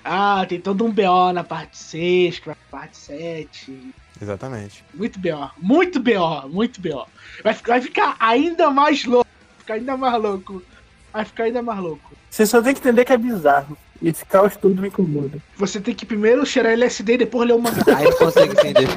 Ah, 0.05 0.47
tem 0.49 0.61
todo 0.61 0.85
um 0.85 0.93
BO 0.93 1.33
na 1.33 1.43
parte 1.43 1.77
6, 1.77 2.39
que 2.39 2.47
vai 2.47 2.57
pra 2.71 2.81
parte 2.81 2.97
7. 2.97 3.95
Exatamente. 4.21 4.85
Muito 4.95 5.19
BO. 5.19 5.51
Muito 5.59 6.01
BO, 6.01 6.49
muito 6.49 6.81
BO. 6.81 7.07
Vai, 7.43 7.55
vai 7.55 7.81
ficar 7.81 8.17
ainda 8.21 8.71
mais 8.71 9.05
louco. 9.05 9.29
Vai 9.57 9.59
ficar 9.59 9.75
ainda 9.75 9.97
mais 9.97 10.23
louco. 10.23 10.63
Vai 11.13 11.25
ficar 11.25 11.45
ainda 11.45 11.63
mais 11.63 11.81
louco. 11.81 12.13
Você 12.31 12.47
só 12.47 12.63
tem 12.63 12.75
que 12.75 12.81
entender 12.81 13.05
que 13.05 13.13
é 13.13 13.19
bizarro. 13.19 13.77
Esse 14.05 14.25
caos 14.25 14.57
tudo 14.57 14.83
me 14.83 14.89
incomoda. 14.89 15.39
Você 15.57 15.81
tem 15.81 15.95
que 15.95 16.05
primeiro 16.05 16.45
cheirar 16.45 16.73
LSD 16.73 17.15
e 17.15 17.19
depois 17.19 17.49
ler 17.49 17.55
o 17.55 17.61
mangá. 17.61 17.83
Aí 17.97 18.05
não 18.05 18.17
consegue 18.17 18.53
entender. 18.53 18.89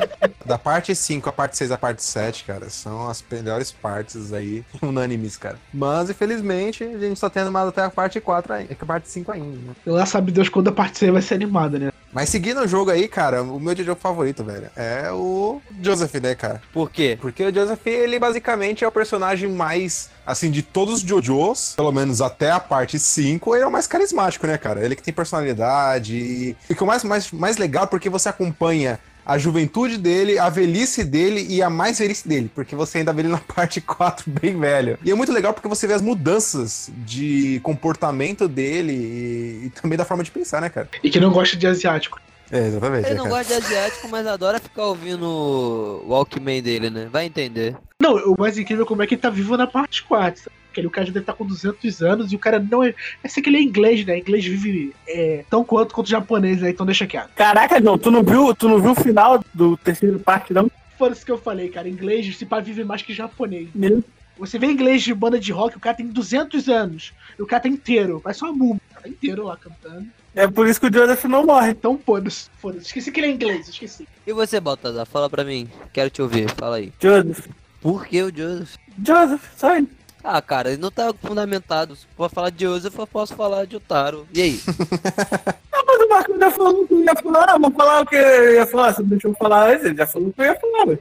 Da 0.46 0.58
parte 0.58 0.96
5 0.96 1.30
a 1.30 1.32
parte 1.32 1.58
6 1.58 1.72
a 1.72 1.78
parte 1.78 2.04
7, 2.04 2.44
cara, 2.44 2.70
são 2.70 3.10
as 3.10 3.24
melhores 3.30 3.72
partes 3.72 4.34
aí, 4.34 4.64
unânimes, 4.82 5.38
cara. 5.38 5.58
Mas, 5.74 6.10
infelizmente, 6.10 6.84
a 6.84 7.00
gente 7.00 7.20
só 7.20 7.30
tem 7.30 7.44
animado 7.44 7.70
até 7.70 7.82
a 7.84 7.90
parte 7.90 8.20
4 8.20 8.54
ainda, 8.54 8.78
a 8.80 8.86
parte 8.86 9.10
5 9.10 9.32
ainda, 9.32 9.58
né? 9.58 9.76
Lá 9.86 10.06
sabe 10.06 10.32
Deus 10.32 10.50
quando 10.50 10.68
a 10.70 10.72
parte 10.72 11.00
6 11.00 11.12
vai 11.12 11.22
ser 11.22 11.36
animada, 11.36 11.80
né? 11.80 11.92
Mas 12.12 12.30
seguindo 12.30 12.62
o 12.62 12.68
jogo 12.68 12.90
aí, 12.90 13.08
cara, 13.08 13.44
o 13.44 13.60
meu 13.60 13.76
jogo 13.76 14.00
favorito, 14.00 14.44
velho, 14.44 14.70
é 14.76 15.12
o 15.12 15.62
Joseph, 15.82 16.14
né, 16.16 16.36
cara? 16.36 16.62
Por 16.74 16.90
quê? 16.90 17.18
Porque 17.20 17.44
o 17.44 17.54
Joseph, 17.54 17.86
ele 17.86 18.18
basicamente 18.18 18.84
é 18.84 18.88
o 18.88 18.92
personagem 18.92 19.50
mais, 19.50 20.10
assim, 20.26 20.50
de 20.50 20.62
todos 20.62 20.96
os 20.96 21.02
JoJos, 21.02 21.74
pelo 21.76 21.92
menos 21.92 22.22
até 22.22 22.52
a 22.52 22.60
parte 22.60 22.98
5, 22.98 23.56
ele 23.56 23.64
é 23.64 23.68
o 23.68 23.72
mais 23.72 23.88
carismático, 23.88 24.48
né, 24.48 24.58
cara? 24.58 24.84
Ele 24.84 24.96
que 24.96 25.04
tem 25.04 25.14
personalidade. 25.14 26.16
E 26.16 26.56
é 26.70 26.84
o 26.84 26.88
mais, 26.88 27.04
mais, 27.04 27.32
mais 27.32 27.58
legal 27.58 27.84
é 27.84 27.88
porque 27.88 28.10
você 28.10 28.30
acompanha 28.30 29.00
a 29.28 29.38
juventude 29.38 29.98
dele, 29.98 30.40
a 30.40 30.48
velhice 30.48 31.04
dele 31.04 31.46
e 31.50 31.62
a 31.62 31.70
mais 31.70 32.00
velhice 32.00 32.26
dele, 32.26 32.50
porque 32.56 32.78
você 32.78 33.00
ainda 33.00 33.12
vê 33.12 33.24
ele 33.24 33.28
na 33.28 33.40
parte 33.54 33.82
4 33.82 34.24
bem 34.32 34.58
velho. 34.58 34.98
E 35.04 35.12
é 35.12 35.14
muito 35.14 35.34
legal 35.34 35.54
porque 35.54 35.68
você 35.68 35.86
vê 35.86 35.94
as 35.94 36.02
mudanças 36.02 36.90
de 37.06 37.60
comportamento 37.62 38.48
dele 38.48 38.94
e, 38.94 39.66
e 39.66 39.70
também 39.70 39.98
da 39.98 40.06
forma 40.06 40.24
de 40.24 40.32
pensar, 40.32 40.62
né, 40.62 40.70
cara? 40.70 40.88
E 41.04 41.10
que 41.10 41.20
não 41.20 41.30
gosta 41.30 41.58
de 41.58 41.68
asiático. 41.68 42.22
É, 42.50 42.68
exatamente. 42.68 43.06
Ele 43.06 43.16
né, 43.16 43.18
não 43.18 43.26
cara? 43.26 43.44
gosta 43.44 43.60
de 43.60 43.66
asiático, 43.66 44.08
mas 44.08 44.26
adora 44.26 44.60
ficar 44.60 44.86
ouvindo 44.86 45.26
o 45.26 46.06
Walkman 46.08 46.64
dele, 46.64 46.90
né? 46.90 47.10
Vai 47.12 47.26
entender. 47.26 47.76
Não, 48.02 48.16
o 48.16 48.36
mais 48.40 48.58
incrível 48.58 48.86
é 48.86 48.88
como 48.88 49.04
é 49.04 49.08
que 49.08 49.16
ele 49.16 49.22
tá 49.22 49.30
vivo 49.30 49.58
na 49.58 49.68
parte 49.68 50.04
4. 50.04 50.50
Ele, 50.80 50.88
o 50.88 50.92
cara 50.92 51.08
já 51.08 51.14
deve 51.14 51.24
estar 51.24 51.34
com 51.34 51.46
200 51.46 52.02
anos 52.02 52.32
e 52.32 52.36
o 52.36 52.40
cara 52.40 52.60
não 52.60 52.84
é. 52.84 52.94
É 53.24 53.28
ser 53.28 53.42
que 53.42 53.50
ele 53.50 53.58
é 53.58 53.62
inglês, 53.62 54.06
né? 54.06 54.20
Inglês 54.20 54.46
vive 54.46 54.94
é, 55.08 55.44
tão 55.50 55.64
quanto 55.64 55.94
quanto 55.94 56.10
japonês, 56.10 56.62
né? 56.62 56.70
Então 56.70 56.86
deixa 56.86 57.08
quieto. 57.08 57.30
Caraca, 57.36 57.80
não, 57.80 57.98
tu 57.98 58.12
não 58.12 58.24
viu, 58.24 58.54
tu 58.56 58.68
não 58.68 58.80
viu 58.80 58.92
o 58.92 58.96
final 58.96 59.44
do 59.54 59.78
terceiro 59.78 60.20
parte, 60.20 60.54
não? 60.54 60.70
Foi 60.98 61.12
isso 61.12 61.26
que 61.26 61.32
eu 61.32 61.38
falei, 61.38 61.70
cara. 61.70 61.88
Inglês 61.88 62.36
se 62.36 62.46
pá 62.46 62.60
vive 62.60 62.84
mais 62.84 63.02
que 63.02 63.14
japonês. 63.14 63.70
Meu 63.74 64.04
Você 64.38 64.58
vê 64.58 64.68
inglês 64.68 65.04
de 65.04 65.14
banda 65.14 65.40
de 65.40 65.52
rock, 65.52 65.78
o 65.78 65.80
cara 65.80 65.96
tem 65.96 66.08
200 66.08 66.68
anos. 66.68 67.14
E 67.38 67.42
o 67.42 67.46
cara 67.46 67.64
tá 67.64 67.70
inteiro. 67.70 68.20
Vai 68.20 68.34
só 68.34 68.52
múmia. 68.52 68.82
Cara 68.90 69.04
tá 69.04 69.10
inteiro 69.10 69.44
lá 69.44 69.58
cantando. 69.58 70.08
É 70.36 70.48
por 70.48 70.68
isso 70.68 70.80
que 70.80 70.88
o 70.88 70.94
Joseph 70.94 71.24
não 71.26 71.46
morre. 71.46 71.72
Então, 71.72 72.00
foda-se. 72.04 72.50
Foda-se. 72.60 72.86
Esqueci 72.86 73.12
que 73.12 73.20
ele 73.20 73.28
é 73.28 73.32
inglês, 73.32 73.68
esqueci. 73.68 74.08
E 74.26 74.34
você, 74.34 74.60
Baltazar? 74.60 75.06
Fala 75.06 75.30
pra 75.30 75.44
mim. 75.44 75.68
Quero 75.92 76.10
te 76.10 76.22
ouvir. 76.22 76.50
Fala 76.52 76.78
aí. 76.78 76.92
Joseph. 77.02 77.48
Por 77.82 78.06
que 78.06 78.22
o 78.22 78.36
Joseph? 78.36 78.76
Joseph, 79.04 79.44
sai. 79.56 79.88
Ah, 80.24 80.42
cara, 80.42 80.70
ele 80.70 80.82
não 80.82 80.92
tá 80.92 81.14
fundamentado. 81.22 81.96
Se 81.96 82.06
for 82.16 82.30
falar 82.30 82.50
de 82.50 82.66
Joseph, 82.66 82.98
eu 82.98 83.08
posso 83.08 83.36
falar 83.36 83.66
de 83.66 83.76
Otaro. 83.76 84.28
E 84.34 84.42
aí? 84.42 84.60
Ah, 85.80 85.84
mas 85.86 86.02
o 86.02 86.10
Marcos 86.10 86.40
já 86.40 86.50
falou 86.50 86.88
que 86.88 86.94
eu 86.96 87.04
ia 87.04 87.16
falar, 87.16 87.46
vamos 87.52 87.76
falar 87.76 88.02
o 88.02 88.06
que 88.08 88.16
eu 88.16 88.54
ia 88.56 88.66
falar. 88.66 88.94
Você 88.94 89.04
deixou 89.04 89.30
eu 89.30 89.38
falar 89.38 89.70
antes, 89.70 89.86
ele 89.86 89.96
já 89.96 90.08
falou 90.08 90.30
o 90.30 90.34
que 90.34 90.42
eu 90.42 90.46
ia 90.46 90.60
falar. 90.60 90.98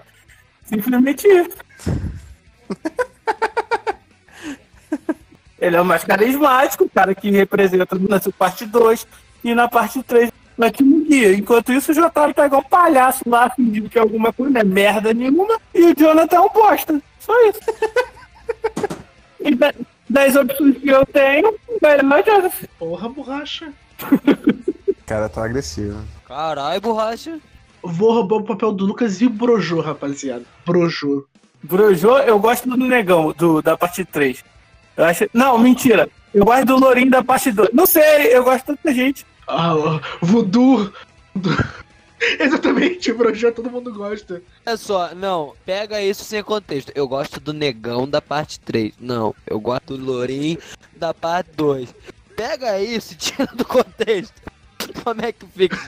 Simplesmente 0.66 1.26
isso. 1.26 1.56
Ele 5.58 5.76
é 5.76 5.80
o 5.80 5.84
mais 5.84 6.04
carismático, 6.04 6.84
o 6.84 6.90
cara 6.90 7.14
que 7.14 7.30
representa 7.30 7.96
na 7.98 8.20
parte 8.38 8.66
2 8.66 9.06
e 9.42 9.54
na 9.54 9.66
parte 9.68 10.02
3 10.02 10.30
na 10.56 10.70
Timo 10.70 11.04
Guia. 11.04 11.34
Enquanto 11.34 11.72
isso, 11.72 11.92
o 11.92 11.94
Jotaro 11.94 12.34
tá 12.34 12.46
igual 12.46 12.60
um 12.60 12.68
palhaço 12.68 13.22
lá, 13.26 13.48
fingindo 13.50 13.88
que 13.88 13.98
é 13.98 14.00
alguma 14.00 14.32
coisa, 14.32 14.52
não 14.52 14.60
é 14.60 14.64
merda 14.64 15.14
nenhuma, 15.14 15.58
e 15.74 15.84
o 15.84 15.94
Jonathan 15.96 16.36
é 16.36 16.40
um 16.40 16.48
bosta. 16.48 17.02
Só 17.18 17.32
isso. 17.48 17.60
e 19.46 19.54
da- 19.54 19.74
das 20.08 20.36
opções 20.36 20.78
que 20.78 20.88
eu 20.88 21.04
tenho, 21.06 21.54
o 21.68 21.78
melhor 22.04 22.42
o. 22.42 22.68
Porra, 22.78 23.08
borracha. 23.08 23.72
Cara, 25.06 25.28
tá 25.28 25.44
agressivo. 25.44 26.02
Caralho, 26.26 26.80
borracha. 26.80 27.38
Vou 27.82 28.12
roubar 28.12 28.36
o 28.36 28.44
papel 28.44 28.72
do 28.72 28.84
Lucas 28.84 29.20
e 29.20 29.28
Brojo, 29.28 29.80
rapaziada. 29.80 30.44
Brojo. 30.64 31.26
Brojo, 31.62 32.08
eu 32.18 32.38
gosto 32.38 32.68
do 32.68 32.76
Negão, 32.76 33.32
do, 33.36 33.62
da 33.62 33.76
parte 33.76 34.04
3. 34.04 34.44
Eu 34.96 35.04
acho... 35.04 35.28
Não, 35.32 35.58
mentira. 35.58 36.08
Eu 36.34 36.44
gosto 36.44 36.64
do 36.66 36.76
Lourinho 36.78 37.10
da 37.10 37.22
parte 37.22 37.50
2. 37.52 37.70
Não 37.72 37.86
sei, 37.86 38.34
eu 38.36 38.42
gosto 38.44 38.58
de 38.60 38.66
tanta 38.66 38.92
gente. 38.94 39.24
Ah, 39.46 39.74
voodoo. 40.20 40.92
Exatamente, 42.40 43.12
Brojo 43.12 43.52
todo 43.52 43.70
mundo 43.70 43.92
gosta. 43.92 44.42
Olha 44.64 44.76
só, 44.76 45.14
não, 45.14 45.54
pega 45.64 46.00
isso 46.00 46.24
sem 46.24 46.42
contexto. 46.42 46.90
Eu 46.94 47.06
gosto 47.06 47.38
do 47.40 47.52
negão 47.52 48.08
da 48.08 48.22
parte 48.22 48.58
3. 48.60 48.94
Não, 48.98 49.34
eu 49.46 49.60
gosto 49.60 49.96
do 49.96 50.04
Lourinho 50.04 50.58
da 50.94 51.12
parte 51.12 51.50
2. 51.56 51.94
Pega 52.34 52.80
isso 52.80 53.12
e 53.12 53.16
tira 53.16 53.46
do 53.54 53.64
contexto. 53.64 54.34
Como 55.04 55.22
é 55.24 55.32
que 55.32 55.44
fica, 55.46 55.76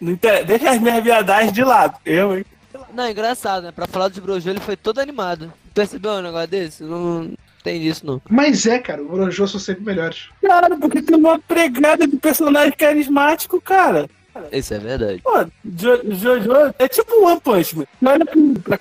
inter- 0.00 0.44
Deixa 0.44 0.70
as 0.70 0.80
minhas 0.80 1.02
viadagens 1.02 1.52
de 1.52 1.62
lado. 1.64 1.96
Eu, 2.04 2.38
hein? 2.38 2.44
Não, 2.92 3.04
é 3.04 3.10
engraçado, 3.12 3.64
né? 3.64 3.72
Pra 3.72 3.86
falar 3.86 4.08
dos 4.08 4.18
Brojo, 4.18 4.48
ele 4.50 4.60
foi 4.60 4.76
todo 4.76 4.98
animado. 5.00 5.52
Percebeu 5.74 6.12
um 6.12 6.22
negócio 6.22 6.48
desse? 6.48 6.82
Não 6.82 7.30
tem 7.62 7.80
disso, 7.80 8.04
não. 8.06 8.20
Mas 8.28 8.66
é, 8.66 8.78
cara, 8.78 9.02
o 9.02 9.08
Brojo 9.08 9.46
são 9.48 9.60
sempre 9.60 9.84
melhores. 9.84 10.28
Cara, 10.42 10.76
porque 10.76 11.02
tem 11.02 11.16
uma 11.16 11.38
pregada 11.38 12.06
de 12.06 12.16
personagem 12.16 12.72
carismático, 12.72 13.60
cara. 13.60 14.08
Isso 14.52 14.72
é 14.72 14.78
verdade. 14.78 15.20
Pô, 15.22 15.44
Jo- 15.64 16.00
Jojo 16.12 16.52
é 16.78 16.86
tipo 16.88 17.12
um 17.20 17.26
One 17.26 17.40
Punch 17.40 17.76
Man. 17.76 17.84
Não 18.00 18.12
olha 18.12 18.24
pra 18.62 18.76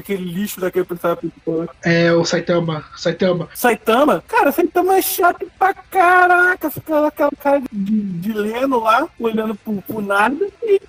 aquele 0.00 0.24
lixo 0.24 0.60
daquele 0.60 0.86
personagem 0.86 1.20
principal. 1.30 1.58
né? 1.60 1.66
É, 1.84 2.12
o 2.12 2.24
Saitama. 2.24 2.84
Saitama. 2.96 3.48
Saitama, 3.54 4.24
cara, 4.26 4.50
Saitama 4.50 4.96
é 4.96 5.02
chato 5.02 5.46
pra 5.58 5.74
caraca. 5.74 6.70
Fica 6.70 7.00
lá 7.00 7.08
aquela 7.08 7.30
cara 7.38 7.62
de, 7.70 8.00
de 8.00 8.32
leno 8.32 8.80
lá, 8.80 9.06
olhando 9.20 9.54
pro, 9.54 9.82
pro 9.82 10.00
nada. 10.00 10.48
E 10.62 10.80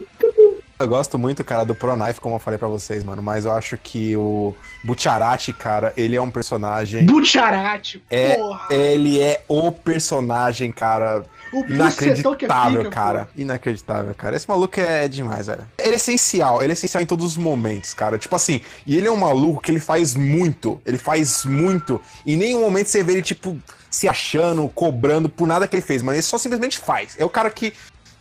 Eu 0.78 0.88
gosto 0.90 1.18
muito, 1.18 1.44
cara, 1.44 1.64
do 1.64 1.74
Pronaife, 1.74 2.20
como 2.20 2.36
eu 2.36 2.40
falei 2.40 2.58
pra 2.58 2.68
vocês, 2.68 3.04
mano. 3.04 3.22
Mas 3.22 3.46
eu 3.46 3.54
acho 3.54 3.78
que 3.78 4.16
o 4.18 4.54
Butcharati, 4.84 5.54
cara, 5.54 5.94
ele 5.96 6.18
é 6.18 6.22
um 6.22 6.30
personagem. 6.30 7.06
Butcharati. 7.06 8.04
É, 8.10 8.36
Porra. 8.36 8.68
Ele 8.70 9.22
é 9.22 9.42
o 9.48 9.72
personagem, 9.72 10.74
cara, 10.74 11.24
o 11.54 11.64
é 11.64 11.70
inacreditável, 11.70 12.84
pica, 12.84 12.90
cara. 12.90 13.30
Inacreditável, 13.38 14.14
cara. 14.14 14.36
Esse 14.36 14.50
maluco 14.50 14.78
é 14.78 15.08
demais, 15.08 15.48
velho. 15.48 15.66
Ele 15.78 15.94
é 15.94 15.96
essencial, 15.96 16.62
ele 16.62 16.72
é 16.72 16.74
essencial 16.74 17.02
em 17.02 17.06
todos 17.06 17.26
os 17.26 17.38
momentos, 17.38 17.94
cara. 17.94 18.18
Tipo 18.18 18.36
assim, 18.36 18.60
e 18.86 18.98
ele 18.98 19.08
é 19.08 19.12
um 19.12 19.18
maluco 19.18 19.62
que 19.62 19.72
ele 19.72 19.80
faz 19.80 20.14
muito, 20.14 20.82
ele 20.86 20.98
faz 20.98 21.46
muito. 21.46 22.02
E 22.26 22.34
em 22.34 22.38
nenhum 22.38 22.60
momento 22.60 22.88
você 22.88 23.02
vê 23.02 23.14
ele, 23.14 23.22
tipo, 23.22 23.58
se 23.90 24.10
achando, 24.10 24.68
cobrando 24.76 25.30
por 25.30 25.48
nada 25.48 25.68
que 25.70 25.76
ele 25.76 25.82
fez, 25.82 26.02
mas 26.02 26.16
ele 26.16 26.24
só 26.24 26.38
simplesmente 26.38 26.78
faz. 26.78 27.16
É 27.18 27.24
o 27.24 27.30
cara 27.30 27.50
que 27.50 27.74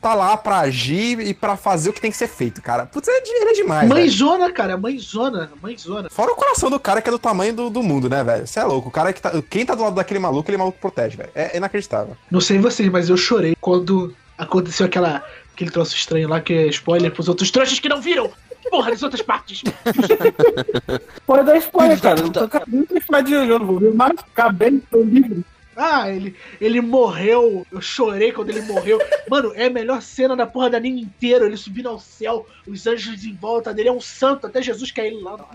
tá 0.04 0.12
lá 0.12 0.36
pra 0.36 0.58
agir 0.60 1.18
e 1.18 1.32
pra 1.32 1.56
fazer 1.56 1.88
o 1.88 1.92
que 1.94 2.00
tem 2.00 2.10
que 2.10 2.16
ser 2.18 2.28
feito, 2.28 2.60
cara. 2.60 2.84
Putz, 2.84 3.08
ele 3.08 3.16
é, 3.16 3.40
ele 3.40 3.50
é 3.50 3.52
demais, 3.54 3.88
velho. 3.88 4.00
Mãezona, 4.00 4.52
cara, 4.52 4.76
mãezona, 4.76 5.50
mãezona. 5.62 6.10
Fora 6.10 6.30
o 6.30 6.36
coração 6.36 6.68
do 6.68 6.78
cara 6.78 7.00
que 7.00 7.08
é 7.08 7.12
do 7.12 7.18
tamanho 7.18 7.54
do, 7.54 7.70
do 7.70 7.82
mundo, 7.82 8.10
né, 8.10 8.22
velho? 8.22 8.46
Você 8.46 8.60
é 8.60 8.64
louco. 8.64 8.90
O 8.90 8.92
cara 8.92 9.14
que 9.14 9.22
tá. 9.22 9.32
Quem 9.48 9.64
tá 9.64 9.74
do 9.74 9.82
lado 9.82 9.94
daquele 9.94 10.20
maluco, 10.20 10.50
ele 10.50 10.58
maluco 10.58 10.78
protege, 10.78 11.16
velho. 11.16 11.30
É 11.34 11.56
inacreditável. 11.56 12.14
Não 12.30 12.38
sei 12.42 12.58
vocês, 12.58 12.86
mas 12.90 13.08
eu 13.08 13.16
chorei 13.16 13.56
quando 13.58 14.14
aconteceu 14.36 14.84
aquela, 14.84 15.24
aquele 15.54 15.70
troço 15.70 15.96
estranho 15.96 16.28
lá 16.28 16.38
que 16.38 16.52
é 16.52 16.66
spoiler 16.66 17.10
pros 17.10 17.26
outros 17.26 17.50
trouxas 17.50 17.78
que 17.78 17.88
não 17.88 18.02
viram. 18.02 18.30
Porra, 18.70 18.90
das 18.90 19.02
outras 19.02 19.22
partes. 19.22 19.62
pode 21.26 21.46
dar 21.46 21.56
spoiler, 21.56 21.98
cara. 21.98 22.20
Não 22.20 22.30
tô 22.30 22.40
acabando 22.40 22.86
de 22.86 23.64
vou 23.64 23.78
ver 23.78 23.94
mais. 23.94 24.12
Acabei, 24.18 24.82
tô 24.90 25.00
livre. 25.00 25.42
Ah, 25.76 26.08
ele, 26.10 26.34
ele 26.60 26.80
morreu. 26.80 27.66
Eu 27.70 27.80
chorei 27.80 28.32
quando 28.32 28.50
ele 28.50 28.62
morreu. 28.62 29.00
Mano, 29.28 29.52
é 29.54 29.66
a 29.66 29.70
melhor 29.70 30.00
cena 30.02 30.36
da 30.36 30.46
porra 30.46 30.70
da 30.70 30.76
anime 30.78 31.02
inteiro. 31.02 31.44
Ele 31.46 31.56
subindo 31.56 31.88
ao 31.88 31.98
céu, 31.98 32.46
os 32.66 32.86
anjos 32.86 33.24
em 33.24 33.34
volta 33.34 33.72
dele. 33.74 33.88
É 33.88 33.92
um 33.92 34.00
santo, 34.00 34.46
até 34.46 34.62
Jesus 34.62 34.90
quer 34.90 35.06
ele 35.06 35.20
lá. 35.22 35.34
O 35.34 35.38
cara 35.38 35.54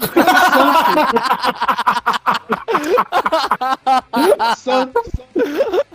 é 4.13 4.51
um 4.51 4.55
santo. 4.55 5.03
santo. 5.11 5.86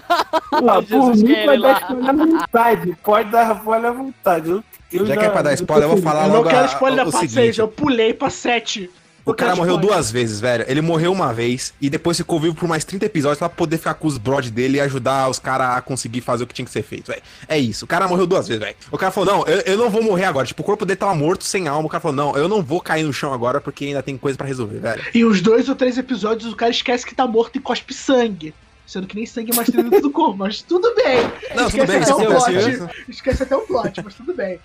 Ah, 0.52 0.82
por 0.82 0.84
Jesus 0.86 1.22
mim, 1.22 1.28
quer 1.34 1.44
pode 1.46 1.54
ele 1.54 1.62
dar 1.62 1.72
lá. 1.72 1.80
spoiler 1.80 2.08
à 2.08 2.12
vontade. 2.12 2.96
Pode 3.02 3.30
dar 3.30 3.56
spoiler 3.56 3.90
à 3.90 3.92
vontade. 3.92 4.50
Eu, 4.50 4.62
eu 4.92 5.06
Já 5.06 5.16
que 5.16 5.24
é 5.24 5.28
pra 5.30 5.42
dar 5.42 5.54
spoiler, 5.54 5.84
eu 5.88 5.92
vou 5.94 6.02
falar 6.02 6.22
Eu 6.24 6.28
não 6.28 6.36
logo 6.36 6.48
quero 6.48 6.62
a- 6.62 6.66
spoiler 6.66 7.02
o 7.02 7.06
da 7.06 7.12
parte 7.12 7.28
seguinte. 7.30 7.46
6, 7.46 7.58
eu 7.58 7.68
pulei 7.68 8.14
pra 8.14 8.30
7. 8.30 8.90
O 9.24 9.32
cara 9.32 9.56
morreu 9.56 9.78
duas 9.78 10.10
vezes, 10.10 10.38
velho. 10.38 10.64
Ele 10.68 10.82
morreu 10.82 11.10
uma 11.10 11.32
vez 11.32 11.72
e 11.80 11.88
depois 11.88 12.16
ficou 12.16 12.38
vivo 12.38 12.54
por 12.54 12.68
mais 12.68 12.84
30 12.84 13.06
episódios 13.06 13.38
pra 13.38 13.48
poder 13.48 13.78
ficar 13.78 13.94
com 13.94 14.06
os 14.06 14.18
brod 14.18 14.50
dele 14.50 14.76
e 14.76 14.80
ajudar 14.82 15.30
os 15.30 15.38
caras 15.38 15.78
a 15.78 15.80
conseguir 15.80 16.20
fazer 16.20 16.44
o 16.44 16.46
que 16.46 16.52
tinha 16.52 16.66
que 16.66 16.70
ser 16.70 16.82
feito, 16.82 17.06
velho. 17.08 17.22
É 17.48 17.58
isso. 17.58 17.86
O 17.86 17.88
cara 17.88 18.06
morreu 18.06 18.26
duas 18.26 18.46
vezes, 18.46 18.62
velho. 18.62 18.76
O 18.92 18.98
cara 18.98 19.10
falou: 19.10 19.34
Não, 19.34 19.46
eu, 19.46 19.60
eu 19.62 19.78
não 19.78 19.88
vou 19.88 20.02
morrer 20.02 20.24
agora. 20.24 20.46
Tipo, 20.46 20.60
o 20.60 20.64
corpo 20.64 20.84
dele 20.84 20.98
tava 20.98 21.14
morto, 21.14 21.42
sem 21.44 21.66
alma. 21.68 21.86
O 21.86 21.90
cara 21.90 22.00
falou: 22.02 22.14
Não, 22.16 22.36
eu 22.36 22.48
não 22.48 22.62
vou 22.62 22.80
cair 22.82 23.02
no 23.04 23.12
chão 23.14 23.32
agora 23.32 23.60
porque 23.62 23.86
ainda 23.86 24.02
tem 24.02 24.18
coisa 24.18 24.36
pra 24.36 24.46
resolver, 24.46 24.78
velho. 24.80 25.02
E 25.14 25.24
os 25.24 25.40
dois 25.40 25.68
ou 25.70 25.74
três 25.74 25.96
episódios 25.96 26.52
o 26.52 26.56
cara 26.56 26.70
esquece 26.70 27.06
que 27.06 27.14
tá 27.14 27.26
morto 27.26 27.56
e 27.56 27.60
cospe 27.60 27.94
sangue. 27.94 28.52
Sendo 28.86 29.06
que 29.06 29.16
nem 29.16 29.24
sangue 29.24 29.56
mais 29.56 29.70
tem 29.70 29.82
dentro 29.82 30.02
do 30.02 30.10
corpo, 30.10 30.36
mas 30.36 30.60
tudo 30.60 30.94
bem. 30.94 31.22
Não, 31.56 31.70
tudo 31.70 31.82
esquece 31.82 31.86
bem, 31.86 31.96
até 31.96 32.00
isso 32.02 32.14
o 32.14 32.20
acontece. 32.22 32.76
plot. 32.76 32.94
Esquece 33.08 33.42
até 33.42 33.56
o 33.56 33.60
plot, 33.62 34.02
mas 34.04 34.14
tudo 34.14 34.34
bem. 34.34 34.58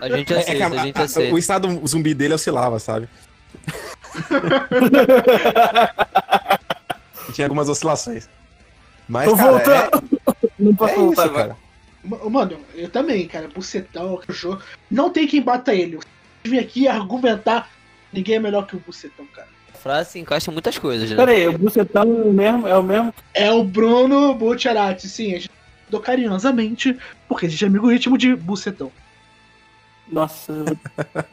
A 0.00 0.08
gente 0.08 0.32
É, 0.34 0.36
é 0.36 0.40
aceita, 0.40 0.54
que 0.56 0.62
a- 0.62 0.66
a 0.80 0.84
gente 0.84 1.00
aceita. 1.00 1.32
o 1.34 1.38
estado 1.38 1.80
zumbi 1.86 2.12
dele 2.14 2.34
oscilava, 2.34 2.80
sabe? 2.80 3.08
Tinha 7.32 7.46
algumas 7.46 7.68
oscilações. 7.68 8.28
Mas, 9.08 9.28
Tô 9.28 9.36
cara, 9.36 9.50
voltando. 9.50 10.10
Não 10.58 10.72
é, 10.72 10.74
posso 10.74 10.92
é 10.92 10.96
voltar 10.96 11.12
isso, 11.12 11.20
agora. 11.22 11.48
cara. 11.48 11.56
Ma- 12.04 12.30
Mano, 12.30 12.58
eu 12.74 12.88
também, 12.88 13.26
cara. 13.26 13.48
Bucetão, 13.48 14.20
cachorro. 14.26 14.60
Não 14.90 15.10
tem 15.10 15.26
quem 15.26 15.42
bata 15.42 15.74
ele. 15.74 15.96
Eu 15.96 16.00
vim 16.44 16.58
aqui 16.58 16.88
argumentar. 16.88 17.68
Ninguém 18.12 18.36
é 18.36 18.40
melhor 18.40 18.66
que 18.66 18.76
o 18.76 18.80
Bucetão, 18.80 19.26
cara. 19.34 19.48
A 19.74 19.76
frase 19.76 20.12
se 20.12 20.18
encaixa 20.18 20.50
em 20.50 20.54
muitas 20.54 20.78
coisas, 20.78 21.10
né? 21.10 21.16
Pera 21.16 21.32
aí, 21.32 21.48
o 21.48 21.58
Bucetão 21.58 22.02
é 22.02 22.06
o 22.06 22.32
mesmo, 22.32 22.68
é 22.68 22.78
o 22.78 22.82
mesmo. 22.82 23.14
É 23.34 23.52
o 23.52 23.64
Bruno 23.64 24.34
Butcherati, 24.34 25.08
sim. 25.08 25.34
A 25.34 25.38
gente 25.38 25.50
carinhosamente, 26.02 26.98
porque 27.28 27.46
a 27.46 27.48
gente 27.48 27.62
é 27.62 27.68
amigo 27.68 27.92
íntimo 27.92 28.18
de 28.18 28.34
Bucetão. 28.34 28.90
Nossa, 30.10 30.52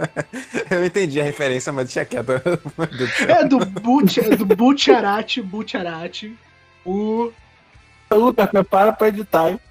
Eu 0.72 0.86
entendi 0.86 1.20
a 1.20 1.24
referência, 1.24 1.72
mas 1.74 1.86
deixa 1.94 2.06
quieto. 2.06 2.28
Deus 2.78 2.98
do 2.98 3.08
céu. 3.10 3.30
É 3.30 3.44
do 3.46 3.60
Butcherati. 5.44 6.38
O. 6.86 7.32
Lucas, 8.12 8.50
prepara 8.50 8.94
pra 8.94 9.08
editar. 9.10 9.50
hein? 9.50 9.60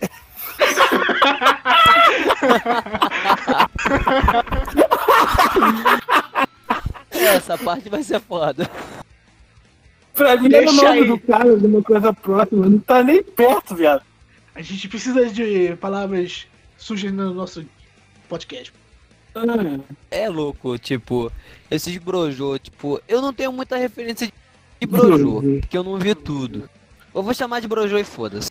Essa 7.10 7.58
parte 7.58 7.88
vai 7.88 8.02
ser 8.02 8.20
foda. 8.20 8.68
Pra 10.14 10.36
mim 10.36 10.52
era 10.52 10.62
o 10.62 10.66
Deixa 10.66 10.82
nome 10.84 10.98
aí. 11.00 11.06
do 11.06 11.18
cara 11.18 11.56
de 11.56 11.66
uma 11.66 11.82
coisa 11.82 12.12
próxima. 12.12 12.68
Não 12.68 12.78
tá 12.78 13.02
nem 13.02 13.22
perto, 13.22 13.74
viado. 13.74 14.02
A 14.54 14.62
gente 14.62 14.88
precisa 14.88 15.26
de 15.26 15.76
palavras 15.76 16.46
sujas 16.76 17.12
no 17.12 17.32
nosso 17.32 17.64
podcast. 18.28 18.72
Ah, 19.34 19.78
É 20.10 20.28
louco, 20.28 20.76
tipo, 20.78 21.30
esses 21.70 21.96
brojo, 21.98 22.58
tipo, 22.58 23.00
eu 23.08 23.20
não 23.22 23.32
tenho 23.32 23.52
muita 23.52 23.76
referência 23.76 24.30
de 24.80 24.86
brojo, 24.86 25.42
porque 25.60 25.76
eu 25.76 25.84
não 25.84 25.98
vi 25.98 26.14
tudo. 26.14 26.68
Eu 27.14 27.22
vou 27.22 27.34
chamar 27.34 27.60
de 27.60 27.68
brojo 27.68 27.96
e 27.98 28.04
foda-se. 28.04 28.50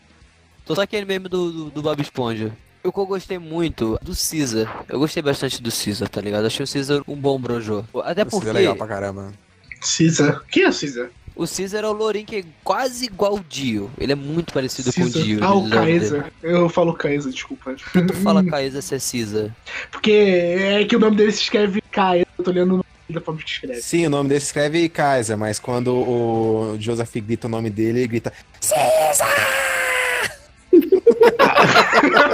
Tô 0.66 0.76
só 0.76 0.82
aquele 0.82 1.06
meme 1.06 1.28
do, 1.28 1.52
do, 1.52 1.70
do 1.72 1.82
Bob 1.82 2.02
Esponja. 2.02 2.52
O 2.84 2.92
que 2.94 3.00
eu 3.00 3.06
gostei 3.06 3.38
muito 3.38 4.00
do 4.02 4.14
Caesar. 4.16 4.86
Eu 4.88 5.00
gostei 5.00 5.22
bastante 5.22 5.62
do 5.62 5.70
Caesar, 5.72 6.08
tá 6.08 6.22
ligado? 6.22 6.46
Achei 6.46 6.64
o 6.64 6.72
Caesar 6.72 7.02
um 7.08 7.16
bom 7.16 7.40
brojo. 7.40 7.86
Até 8.04 8.22
Isso 8.22 8.32
porque 8.32 8.50
é 8.50 8.54
legal 8.54 8.76
pra 8.76 8.88
caramba. 8.88 9.34
Caesar. 9.82 10.44
Quem 10.50 10.64
é 10.64 10.72
Caesar? 10.72 11.10
O 11.40 11.48
Caesar 11.48 11.86
é 11.86 11.88
o 11.88 11.94
Lourinho 11.94 12.26
que 12.26 12.36
é 12.36 12.44
quase 12.66 13.06
igual 13.06 13.36
o 13.36 13.40
Dio. 13.40 13.90
Ele 13.98 14.12
é 14.12 14.16
muito 14.16 14.54
parecido 14.54 14.92
com 14.92 15.00
o 15.00 15.04
Caesar. 15.06 15.24
Dio. 15.24 15.40
Ah, 15.42 15.54
o. 15.54 15.70
Kaiser. 15.70 16.26
Eu 16.44 16.68
falo 16.68 16.94
Kaiser, 16.94 17.32
desculpa. 17.32 17.72
Por 17.72 17.92
que 17.92 18.02
tu 18.02 18.14
fala 18.16 18.44
Caesar 18.44 18.82
se 18.82 18.96
é 18.96 19.00
Caesar? 19.00 19.56
Porque 19.90 20.12
é 20.12 20.84
que 20.84 20.98
o 20.98 21.00
nome 21.00 21.16
dele 21.16 21.32
se 21.32 21.44
escreve 21.44 21.82
Kaiser. 21.90 22.28
Eu 22.38 22.44
tô 22.44 22.52
olhando 22.52 22.74
o 22.74 22.78
nome 22.78 22.84
da 23.10 23.22
forma 23.22 23.42
que 23.42 23.50
escreve. 23.50 23.82
Sim, 23.82 24.08
o 24.08 24.10
nome 24.10 24.28
dele 24.28 24.42
se 24.42 24.48
escreve 24.48 24.90
Kaiser, 24.90 25.38
mas 25.38 25.60
quando 25.60 25.96
o 25.96 26.76
Joseph 26.78 27.16
grita 27.16 27.48
o 27.48 27.50
nome 27.50 27.70
dele, 27.70 28.00
ele 28.00 28.08
grita 28.08 28.34
César! 28.60 29.26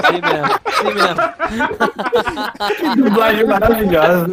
Sim 0.07 0.21
mesmo, 0.21 0.49
sim 0.77 0.93
mesmo. 0.93 1.15
que 2.75 2.95
dublagem 3.01 3.45
maravilhosa. 3.45 4.31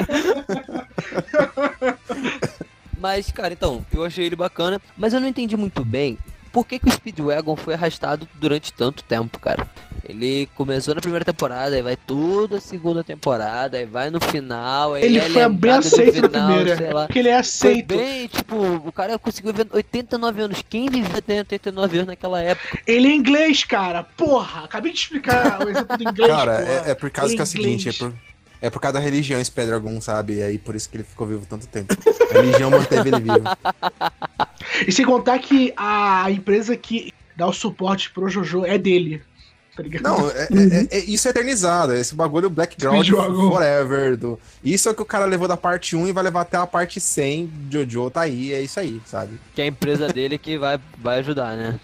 Mas, 3.03 3.31
cara, 3.33 3.53
então, 3.53 3.85
eu 3.93 4.05
achei 4.05 4.25
ele 4.25 4.37
bacana, 4.37 4.81
mas 4.97 5.13
eu 5.13 5.21
não 5.21 5.27
entendi 5.27 5.57
muito 5.57 5.85
bem 5.85 6.17
por 6.53 6.67
que, 6.67 6.79
que 6.79 6.89
o 6.89 6.93
Speedwagon 6.93 7.57
foi 7.57 7.75
arrastado 7.75 8.29
durante 8.35 8.73
tanto 8.73 9.03
tempo, 9.03 9.39
cara. 9.41 9.67
Ele 10.05 10.49
começou 10.55 10.95
na 10.95 11.01
primeira 11.01 11.25
temporada, 11.25 11.75
aí 11.75 11.81
vai 11.81 11.97
toda 11.97 12.59
a 12.59 12.61
segunda 12.61 13.03
temporada, 13.03 13.79
aí 13.79 13.87
vai 13.87 14.11
no 14.11 14.21
final, 14.21 14.95
aí 14.95 15.05
Ele 15.05 15.19
é 15.19 15.31
foi 15.31 15.49
bem 15.49 15.71
aceito 15.73 16.21
na 16.23 16.29
final, 16.29 16.47
primeira. 16.57 16.77
sei 16.77 16.93
lá. 16.93 17.07
Porque 17.07 17.19
ele 17.21 17.29
é 17.29 17.33
Foi 17.33 17.41
aceito. 17.41 17.97
bem, 17.97 18.27
tipo, 18.27 18.57
o 18.57 18.93
cara 18.93 19.19
conseguiu 19.19 19.53
viver 19.53 19.69
89 19.73 20.43
anos. 20.43 20.63
Quem 20.69 20.91
vivia 20.91 21.19
até 21.19 21.39
89 21.39 21.97
anos 21.97 22.09
naquela 22.09 22.41
época? 22.43 22.79
Ele 22.87 23.09
é 23.09 23.15
inglês, 23.15 23.65
cara. 23.65 24.03
Porra, 24.03 24.65
acabei 24.65 24.93
de 24.93 24.99
explicar 24.99 25.65
o 25.65 25.71
exemplo 25.71 25.97
do 25.97 26.03
inglês. 26.03 26.31
Cara, 26.31 26.59
porra. 26.59 26.73
é, 26.87 26.91
é 26.91 26.95
por 26.95 27.11
causa 27.11 27.35
que 27.35 27.41
é 27.41 27.45
o 27.45 27.47
seguinte, 27.47 27.89
é 27.89 27.93
por, 27.93 28.13
é 28.63 28.71
por 28.71 28.81
causa 28.81 28.95
da 28.95 29.01
religião 29.01 29.45
Spedragon, 29.45 30.01
sabe? 30.01 30.37
E 30.37 30.43
aí 30.43 30.57
por 30.59 30.75
isso 30.75 30.89
que 30.89 30.97
ele 30.97 31.05
ficou 31.05 31.27
vivo 31.27 31.45
tanto 31.47 31.67
tempo. 31.67 31.95
A 32.31 32.35
religião 32.41 32.71
manteve 32.71 33.09
ele 33.11 33.21
vivo. 33.21 33.45
E 34.87 34.93
sem 34.93 35.05
contar 35.05 35.39
que 35.41 35.75
a 35.77 36.31
empresa 36.31 36.77
que 36.77 37.13
dá 37.37 37.47
o 37.47 37.53
suporte 37.53 38.11
pro 38.13 38.29
Jojo 38.29 38.65
é 38.65 38.79
dele. 38.79 39.21
Tá 39.77 39.83
ligado? 39.83 40.03
Não, 40.03 40.31
é- 40.31 40.49
é- 40.93 40.99
é- 40.99 41.05
isso 41.07 41.27
é 41.27 41.31
eternizado. 41.31 41.95
Esse 41.95 42.15
bagulho 42.15 42.49
Background 42.51 42.99
Speedwagon. 43.07 43.51
Forever. 43.51 44.17
Do... 44.17 44.39
Isso 44.63 44.89
é 44.89 44.93
o 44.93 44.95
que 44.95 45.01
o 45.03 45.07
cara 45.07 45.25
levou 45.25 45.49
da 45.49 45.57
parte 45.57 45.97
1 45.97 46.09
e 46.09 46.13
vai 46.13 46.23
levar 46.23 46.43
até 46.43 46.57
a 46.59 46.67
parte 46.67 47.01
100. 47.01 47.51
Jojo 47.71 48.11
tá 48.11 48.21
aí, 48.21 48.53
é 48.53 48.61
isso 48.61 48.79
aí, 48.79 49.01
sabe? 49.07 49.41
Que 49.55 49.63
é 49.63 49.65
a 49.65 49.69
empresa 49.69 50.09
dele 50.09 50.37
que 50.39 50.59
vai, 50.59 50.79
vai 50.99 51.19
ajudar, 51.21 51.57
né? 51.57 51.81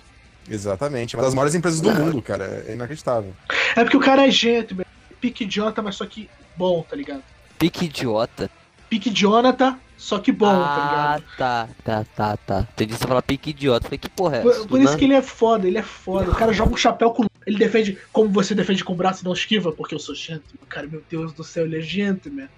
Exatamente. 0.50 1.16
Uma 1.16 1.22
das 1.24 1.34
maiores 1.34 1.54
empresas 1.54 1.80
do 1.80 1.90
mundo, 1.90 2.20
cara. 2.22 2.64
É 2.68 2.74
inacreditável. 2.74 3.32
É 3.74 3.82
porque 3.82 3.96
o 3.96 4.00
cara 4.00 4.26
é 4.26 4.30
gentleman. 4.30 4.84
Pique 5.20 5.44
idiota, 5.44 5.82
mas 5.82 5.96
só 5.96 6.06
que 6.06 6.28
bom, 6.58 6.82
tá 6.82 6.96
ligado? 6.96 7.22
Pique 7.56 7.84
idiota. 7.84 8.50
Pique 8.90 9.10
Jonathan, 9.10 9.78
só 9.96 10.18
que 10.18 10.32
bom, 10.32 10.46
tá 10.46 10.54
ah, 10.54 11.16
ligado? 11.16 11.36
tá, 11.36 11.68
tá, 11.84 12.06
tá, 12.16 12.36
tá. 12.36 12.66
Entendi 12.72 12.94
você 12.94 13.06
falar 13.06 13.22
pique 13.22 13.50
idiota. 13.50 13.84
Falei, 13.84 13.98
que 13.98 14.08
porra 14.08 14.38
é 14.38 14.42
Por, 14.42 14.52
essa? 14.52 14.66
por 14.66 14.80
isso 14.80 14.96
que 14.96 15.04
ele 15.04 15.14
é 15.14 15.22
foda, 15.22 15.68
ele 15.68 15.78
é 15.78 15.82
foda. 15.82 16.30
O 16.30 16.34
cara 16.34 16.52
joga 16.52 16.72
um 16.72 16.76
chapéu 16.76 17.10
com. 17.12 17.26
Ele 17.46 17.58
defende 17.58 17.98
como 18.12 18.28
você 18.28 18.54
defende 18.54 18.84
com 18.84 18.92
o 18.92 18.96
braço 18.96 19.22
e 19.22 19.24
não 19.24 19.32
esquiva, 19.32 19.72
porque 19.72 19.94
eu 19.94 19.98
sou 19.98 20.14
gentleman. 20.14 20.66
Cara, 20.68 20.86
meu 20.86 21.02
Deus 21.08 21.32
do 21.32 21.44
céu, 21.44 21.64
ele 21.64 21.78
é 21.78 21.80
gentleman. 21.80 22.48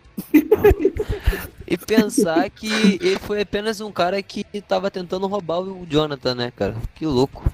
E 1.67 1.79
pensar 1.79 2.51
que 2.51 2.99
ele 3.01 3.19
foi 3.21 3.41
apenas 3.43 3.81
um 3.81 3.93
cara 3.93 4.21
que 4.23 4.45
tava 4.61 4.91
tentando 4.91 5.27
roubar 5.27 5.61
o 5.61 5.87
Jonathan, 5.89 6.35
né, 6.35 6.53
cara? 6.55 6.75
Que 6.95 7.07
louco. 7.07 7.51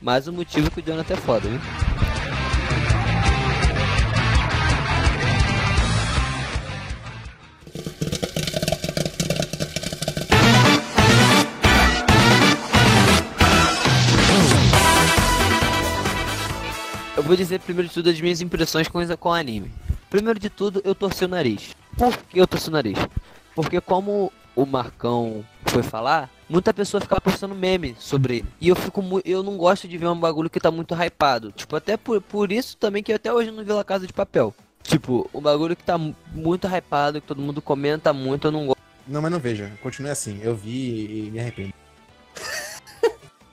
Mais 0.00 0.28
um 0.28 0.32
motivo 0.32 0.70
que 0.70 0.80
o 0.80 0.82
Jonathan 0.82 1.14
é 1.14 1.16
foda, 1.16 1.48
viu? 1.48 2.05
Vou 17.26 17.36
dizer 17.36 17.60
primeiro 17.60 17.88
de 17.88 17.94
tudo 17.94 18.10
as 18.10 18.20
minhas 18.20 18.40
impressões 18.40 18.88
com, 18.88 18.98
com 19.16 19.28
o 19.28 19.32
anime. 19.32 19.70
Primeiro 20.10 20.38
de 20.38 20.48
tudo, 20.48 20.80
eu 20.84 20.94
torci 20.94 21.24
o 21.24 21.28
nariz. 21.28 21.74
Por 21.96 22.16
que 22.16 22.38
eu 22.40 22.46
torci 22.46 22.68
o 22.68 22.72
nariz? 22.72 22.98
Porque 23.54 23.80
como 23.80 24.32
o 24.54 24.64
Marcão 24.64 25.44
foi 25.66 25.82
falar, 25.82 26.30
muita 26.48 26.72
pessoa 26.72 27.00
fica 27.00 27.20
postando 27.20 27.54
meme 27.54 27.96
sobre 27.98 28.36
ele. 28.38 28.46
E 28.60 28.68
eu 28.68 28.76
fico 28.76 29.02
eu 29.24 29.42
não 29.42 29.56
gosto 29.56 29.86
de 29.88 29.98
ver 29.98 30.06
um 30.08 30.18
bagulho 30.18 30.48
que 30.48 30.60
tá 30.60 30.70
muito 30.70 30.94
hypado. 30.94 31.52
Tipo, 31.52 31.76
até 31.76 31.96
por, 31.96 32.20
por 32.22 32.52
isso 32.52 32.76
também 32.76 33.02
que 33.02 33.12
até 33.12 33.32
hoje 33.32 33.50
não 33.50 33.64
vi 33.64 33.72
La 33.72 33.84
Casa 33.84 34.06
de 34.06 34.12
Papel. 34.12 34.54
Tipo, 34.82 35.28
um 35.34 35.40
bagulho 35.40 35.74
que 35.74 35.82
tá 35.82 35.98
mu- 35.98 36.14
muito 36.32 36.66
hypado, 36.68 37.20
que 37.20 37.26
todo 37.26 37.42
mundo 37.42 37.60
comenta 37.60 38.12
muito, 38.12 38.46
eu 38.46 38.52
não 38.52 38.66
gosto. 38.66 38.78
Não, 39.08 39.20
mas 39.20 39.30
não 39.32 39.38
veja. 39.40 39.72
Continue 39.82 40.10
assim. 40.10 40.38
Eu 40.42 40.54
vi 40.54 41.26
e 41.26 41.30
me 41.30 41.40
arrependo. 41.40 41.72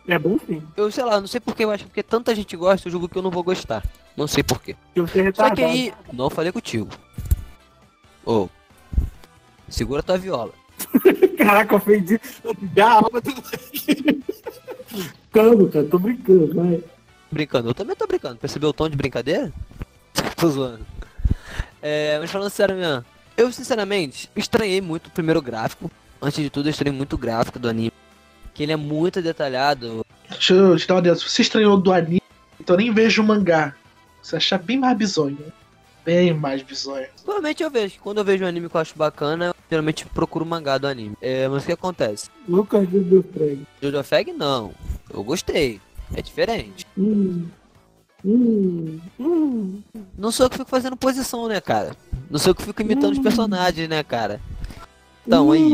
É 0.07 0.19
bom 0.19 0.37
sim. 0.45 0.61
Eu 0.75 0.91
sei 0.91 1.03
lá, 1.03 1.19
não 1.19 1.27
sei 1.27 1.39
porque 1.39 1.63
eu 1.63 1.71
acho 1.71 1.85
que 1.85 1.89
porque 1.89 2.03
tanta 2.03 2.35
gente 2.35 2.55
gosta, 2.57 2.87
eu 2.87 2.91
julgo 2.91 3.07
que 3.07 3.17
eu 3.17 3.21
não 3.21 3.31
vou 3.31 3.43
gostar. 3.43 3.83
Não 4.17 4.27
sei 4.27 4.43
porquê. 4.43 4.75
Só 5.33 5.49
que 5.49 5.63
aí, 5.63 5.93
não 6.11 6.29
falei 6.29 6.51
contigo. 6.51 6.89
Ô, 8.25 8.49
segura 9.69 10.03
tua 10.03 10.17
viola. 10.17 10.51
Caraca, 11.37 11.75
ofendi 11.75 12.19
a 12.79 12.91
alma 12.91 13.21
do 13.21 13.33
Brincando, 15.33 15.69
cara, 15.69 15.85
tô 15.85 15.97
brincando, 15.97 16.53
vai. 16.53 16.83
Brincando, 17.31 17.69
eu 17.69 17.73
também 17.73 17.95
tô 17.95 18.05
brincando. 18.05 18.37
Percebeu 18.37 18.69
o 18.69 18.73
tom 18.73 18.87
de 18.89 18.95
brincadeira? 18.95 19.51
tô 20.37 20.49
zoando. 20.49 20.85
É, 21.81 22.19
mas 22.19 22.29
falando 22.29 22.49
sério 22.49 22.75
mesmo, 22.75 23.03
eu 23.35 23.51
sinceramente 23.51 24.29
estranhei 24.35 24.79
muito 24.81 25.07
o 25.07 25.11
primeiro 25.11 25.41
gráfico. 25.41 25.89
Antes 26.21 26.43
de 26.43 26.49
tudo, 26.49 26.67
eu 26.67 26.71
estranhei 26.71 26.95
muito 26.95 27.13
o 27.13 27.17
gráfico 27.17 27.57
do 27.57 27.67
anime. 27.67 27.91
Que 28.53 28.63
ele 28.63 28.71
é 28.71 28.77
muito 28.77 29.21
detalhado. 29.21 30.05
Deixa 30.29 30.53
eu 30.53 30.77
te 30.77 30.87
dar 30.87 30.95
uma. 30.95 31.15
Se 31.15 31.29
você 31.29 31.41
estranhou 31.41 31.77
do 31.77 31.91
anime, 31.91 32.21
então 32.59 32.75
nem 32.77 32.93
veja 32.93 33.21
o 33.21 33.25
mangá. 33.25 33.75
Você 34.21 34.35
achar 34.35 34.57
bem 34.57 34.79
mais 34.79 34.97
bizonho. 34.97 35.37
Bem 36.05 36.33
mais 36.33 36.61
bizonho. 36.61 37.07
Provavelmente 37.23 37.63
eu 37.63 37.69
vejo. 37.69 37.95
Quando 38.01 38.17
eu 38.19 38.23
vejo 38.23 38.43
um 38.43 38.47
anime 38.47 38.69
que 38.69 38.75
eu 38.75 38.81
acho 38.81 38.97
bacana, 38.97 39.47
eu 39.47 39.55
geralmente 39.69 40.05
procuro 40.05 40.43
o 40.43 40.47
mangá 40.47 40.77
do 40.77 40.87
anime. 40.87 41.15
É, 41.21 41.47
mas 41.47 41.63
o 41.63 41.65
que 41.65 41.71
acontece? 41.71 42.29
Lucas 42.47 42.87
Deus 42.87 43.25
Frank. 43.33 43.65
Jojo 43.81 44.03
Fag, 44.03 44.33
não. 44.33 44.73
Eu 45.13 45.23
gostei. 45.23 45.79
É 46.13 46.21
diferente. 46.21 46.85
Hum. 46.97 47.47
Hum. 48.25 48.99
Hum. 49.19 49.81
Não 50.17 50.31
sou 50.31 50.45
eu 50.45 50.49
que 50.49 50.57
fico 50.57 50.69
fazendo 50.69 50.95
posição, 50.95 51.47
né, 51.47 51.59
cara? 51.59 51.95
Não 52.29 52.39
sou 52.39 52.51
eu 52.51 52.55
que 52.55 52.63
fico 52.63 52.81
imitando 52.81 53.13
os 53.13 53.19
personagens, 53.19 53.89
né, 53.89 54.03
cara? 54.03 54.39
Então, 55.25 55.51
aí. 55.51 55.73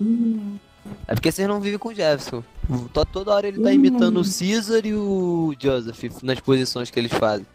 Hum. 0.00 0.58
É 1.06 1.14
porque 1.14 1.30
vocês 1.32 1.46
não 1.48 1.60
vivem 1.60 1.78
com 1.78 1.88
o 1.90 1.94
Jefferson. 1.94 2.42
Tó- 2.92 3.04
Toda 3.04 3.32
hora 3.32 3.46
ele 3.48 3.60
tá 3.62 3.72
imitando 3.72 4.20
o 4.20 4.24
Caesar 4.24 4.84
e 4.84 4.92
o 4.94 5.54
Joseph 5.58 6.04
nas 6.22 6.40
posições 6.40 6.90
que 6.90 6.98
eles 6.98 7.12
fazem. 7.12 7.46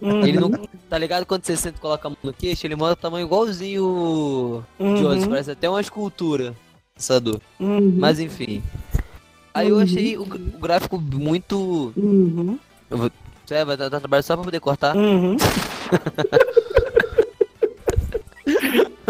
Ele 0.00 0.38
não. 0.38 0.50
Tá 0.88 0.96
ligado 0.98 1.24
quando 1.26 1.44
você 1.44 1.56
senta 1.56 1.78
e 1.78 1.80
coloca 1.80 2.06
a 2.08 2.10
mão 2.10 2.18
no 2.22 2.32
queixo? 2.32 2.66
Ele 2.66 2.74
mostra 2.76 2.94
o 2.94 2.96
tamanho 2.96 3.26
igualzinho 3.26 3.84
o 3.84 4.62
Uhum. 4.78 4.96
Joseph. 4.96 5.28
Parece 5.28 5.50
até 5.52 5.68
uma 5.68 5.80
escultura. 5.80 6.54
Pensador. 6.94 7.40
Uhum. 7.58 7.94
Mas 7.98 8.18
enfim. 8.20 8.62
Aí 9.54 9.68
eu 9.68 9.78
achei 9.80 10.16
o, 10.16 10.22
o 10.22 10.58
gráfico 10.60 10.98
muito. 11.00 11.92
Uhum. 11.96 12.58
Eu 12.90 12.98
vou... 12.98 13.10
Você 13.46 13.64
vai 13.64 13.76
dar 13.76 13.90
trabalho 13.90 14.22
só 14.22 14.36
pra 14.36 14.44
poder 14.44 14.60
cortar? 14.60 14.96
Uhum. 14.96 15.36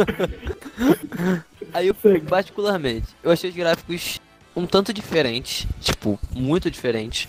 Aí 1.81 1.87
eu, 1.87 1.97
particularmente, 2.29 3.07
eu 3.23 3.31
achei 3.31 3.49
os 3.49 3.57
gráficos 3.57 4.21
um 4.55 4.67
tanto 4.67 4.93
diferentes, 4.93 5.67
tipo, 5.81 6.21
muito 6.31 6.71
diferentes. 6.71 7.27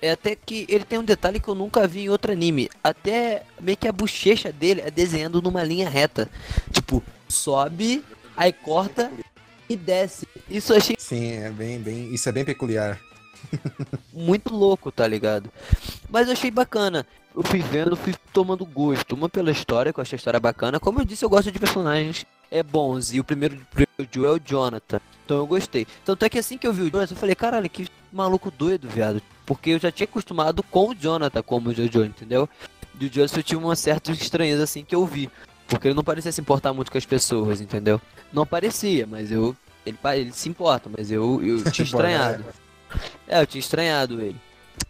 É 0.00 0.12
até 0.12 0.34
que 0.34 0.64
ele 0.70 0.86
tem 0.86 0.98
um 0.98 1.04
detalhe 1.04 1.38
que 1.38 1.48
eu 1.48 1.54
nunca 1.54 1.86
vi 1.86 2.04
em 2.04 2.08
outro 2.08 2.32
anime. 2.32 2.70
Até 2.82 3.42
meio 3.60 3.76
que 3.76 3.86
a 3.86 3.92
bochecha 3.92 4.50
dele 4.50 4.80
é 4.80 4.90
desenhando 4.90 5.42
numa 5.42 5.62
linha 5.62 5.86
reta. 5.86 6.30
Tipo, 6.72 7.02
sobe, 7.28 8.02
aí 8.34 8.54
corta 8.54 9.12
e 9.68 9.76
desce. 9.76 10.26
Isso 10.48 10.72
eu 10.72 10.78
achei 10.78 10.96
Sim, 10.98 11.32
é 11.32 11.50
bem, 11.50 11.78
bem. 11.78 12.12
Isso 12.12 12.26
é 12.30 12.32
bem 12.32 12.46
peculiar. 12.46 12.98
muito 14.14 14.54
louco, 14.54 14.90
tá 14.90 15.06
ligado? 15.06 15.52
Mas 16.08 16.26
eu 16.26 16.32
achei 16.32 16.50
bacana. 16.50 17.06
Eu 17.36 17.42
fui 17.42 17.60
vendo, 17.60 17.96
fui 17.96 18.14
tomando 18.32 18.64
gosto. 18.64 19.14
Uma 19.14 19.28
pela 19.28 19.50
história, 19.50 19.92
que 19.92 20.00
eu 20.00 20.02
achei 20.02 20.16
a 20.16 20.18
história 20.18 20.40
bacana. 20.40 20.80
Como 20.80 21.00
eu 21.00 21.04
disse, 21.04 21.22
eu 21.22 21.30
gosto 21.30 21.52
de 21.52 21.58
personagens 21.58 22.24
é 22.52 22.62
bons. 22.62 23.12
E 23.12 23.18
o 23.18 23.24
primeiro 23.24 23.56
o 23.98 24.06
Joe 24.10 24.26
é 24.26 24.30
o 24.30 24.40
Jonathan. 24.44 25.00
Então 25.24 25.38
eu 25.38 25.46
gostei. 25.46 25.86
Tanto 26.04 26.24
é 26.24 26.28
que 26.28 26.38
assim 26.38 26.58
que 26.58 26.66
eu 26.66 26.72
vi 26.72 26.82
o 26.82 26.90
Jonathan, 26.90 27.14
eu 27.14 27.18
falei, 27.18 27.34
caralho, 27.34 27.68
que 27.70 27.88
maluco 28.12 28.50
doido, 28.50 28.88
viado. 28.88 29.22
Porque 29.46 29.70
eu 29.70 29.78
já 29.78 29.90
tinha 29.90 30.04
acostumado 30.04 30.62
com 30.62 30.90
o 30.90 30.94
Jonathan 30.94 31.42
como 31.42 31.70
o 31.70 31.74
Jojo, 31.74 32.04
entendeu? 32.04 32.48
E 33.00 33.06
o 33.06 33.12
Joseph 33.12 33.38
eu 33.38 33.42
tinha 33.42 33.58
uma 33.58 33.74
certa 33.74 34.12
estranheza 34.12 34.62
assim 34.62 34.84
que 34.84 34.94
eu 34.94 35.06
vi. 35.06 35.30
Porque 35.66 35.88
ele 35.88 35.94
não 35.94 36.04
parecia 36.04 36.30
se 36.30 36.40
importar 36.40 36.72
muito 36.74 36.92
com 36.92 36.98
as 36.98 37.06
pessoas, 37.06 37.60
entendeu? 37.60 38.00
Não 38.32 38.46
parecia, 38.46 39.06
mas 39.06 39.32
eu. 39.32 39.56
Ele, 39.84 39.98
ele 40.14 40.32
se 40.32 40.48
importa, 40.48 40.90
mas 40.96 41.10
eu, 41.10 41.42
eu 41.42 41.64
tinha 41.72 41.84
estranhado. 41.84 42.44
É, 43.26 43.40
eu 43.40 43.46
tinha 43.46 43.60
estranhado 43.60 44.20
ele. 44.20 44.36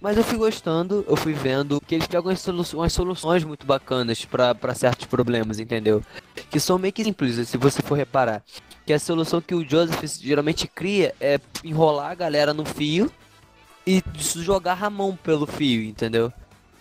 Mas 0.00 0.16
eu 0.16 0.24
fui 0.24 0.36
gostando, 0.36 1.04
eu 1.08 1.16
fui 1.16 1.32
vendo 1.32 1.80
que 1.80 1.94
eles 1.94 2.06
pegam 2.06 2.26
umas, 2.30 2.40
solu- 2.40 2.64
umas 2.74 2.92
soluções 2.92 3.44
muito 3.44 3.64
bacanas 3.66 4.24
pra 4.24 4.74
certos 4.74 5.06
problemas, 5.06 5.58
entendeu? 5.60 6.02
Que 6.50 6.58
são 6.58 6.78
meio 6.78 6.92
que 6.92 7.04
simples, 7.04 7.48
se 7.48 7.56
você 7.56 7.80
for 7.82 7.94
reparar. 7.94 8.42
Que 8.84 8.92
a 8.92 8.98
solução 8.98 9.40
que 9.40 9.54
o 9.54 9.68
Joseph 9.68 10.02
geralmente 10.20 10.66
cria 10.66 11.14
é 11.20 11.38
enrolar 11.62 12.10
a 12.10 12.14
galera 12.16 12.52
no 12.52 12.64
fio 12.64 13.10
e 13.86 14.02
jogar 14.36 14.82
a 14.82 14.90
mão 14.90 15.16
pelo 15.16 15.46
fio, 15.46 15.82
entendeu? 15.84 16.32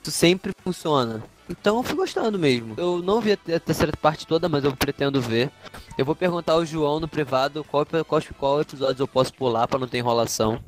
Isso 0.01 0.11
sempre 0.11 0.51
funciona. 0.63 1.23
Então 1.47 1.77
eu 1.77 1.83
fui 1.83 1.95
gostando 1.95 2.39
mesmo. 2.39 2.73
Eu 2.77 2.99
não 3.03 3.19
vi 3.21 3.33
a 3.33 3.59
terceira 3.59 3.91
parte 4.01 4.25
toda, 4.25 4.47
mas 4.49 4.63
eu 4.63 4.75
pretendo 4.75 5.21
ver. 5.21 5.51
Eu 5.97 6.05
vou 6.05 6.15
perguntar 6.15 6.53
ao 6.53 6.65
João 6.65 6.99
no 6.99 7.07
privado 7.07 7.63
qual, 7.65 7.85
qual, 8.07 8.21
qual 8.37 8.61
episódio 8.61 9.03
eu 9.03 9.07
posso 9.07 9.33
pular 9.33 9.67
pra 9.67 9.77
não 9.79 9.87
ter 9.87 9.97
enrolação. 9.99 10.59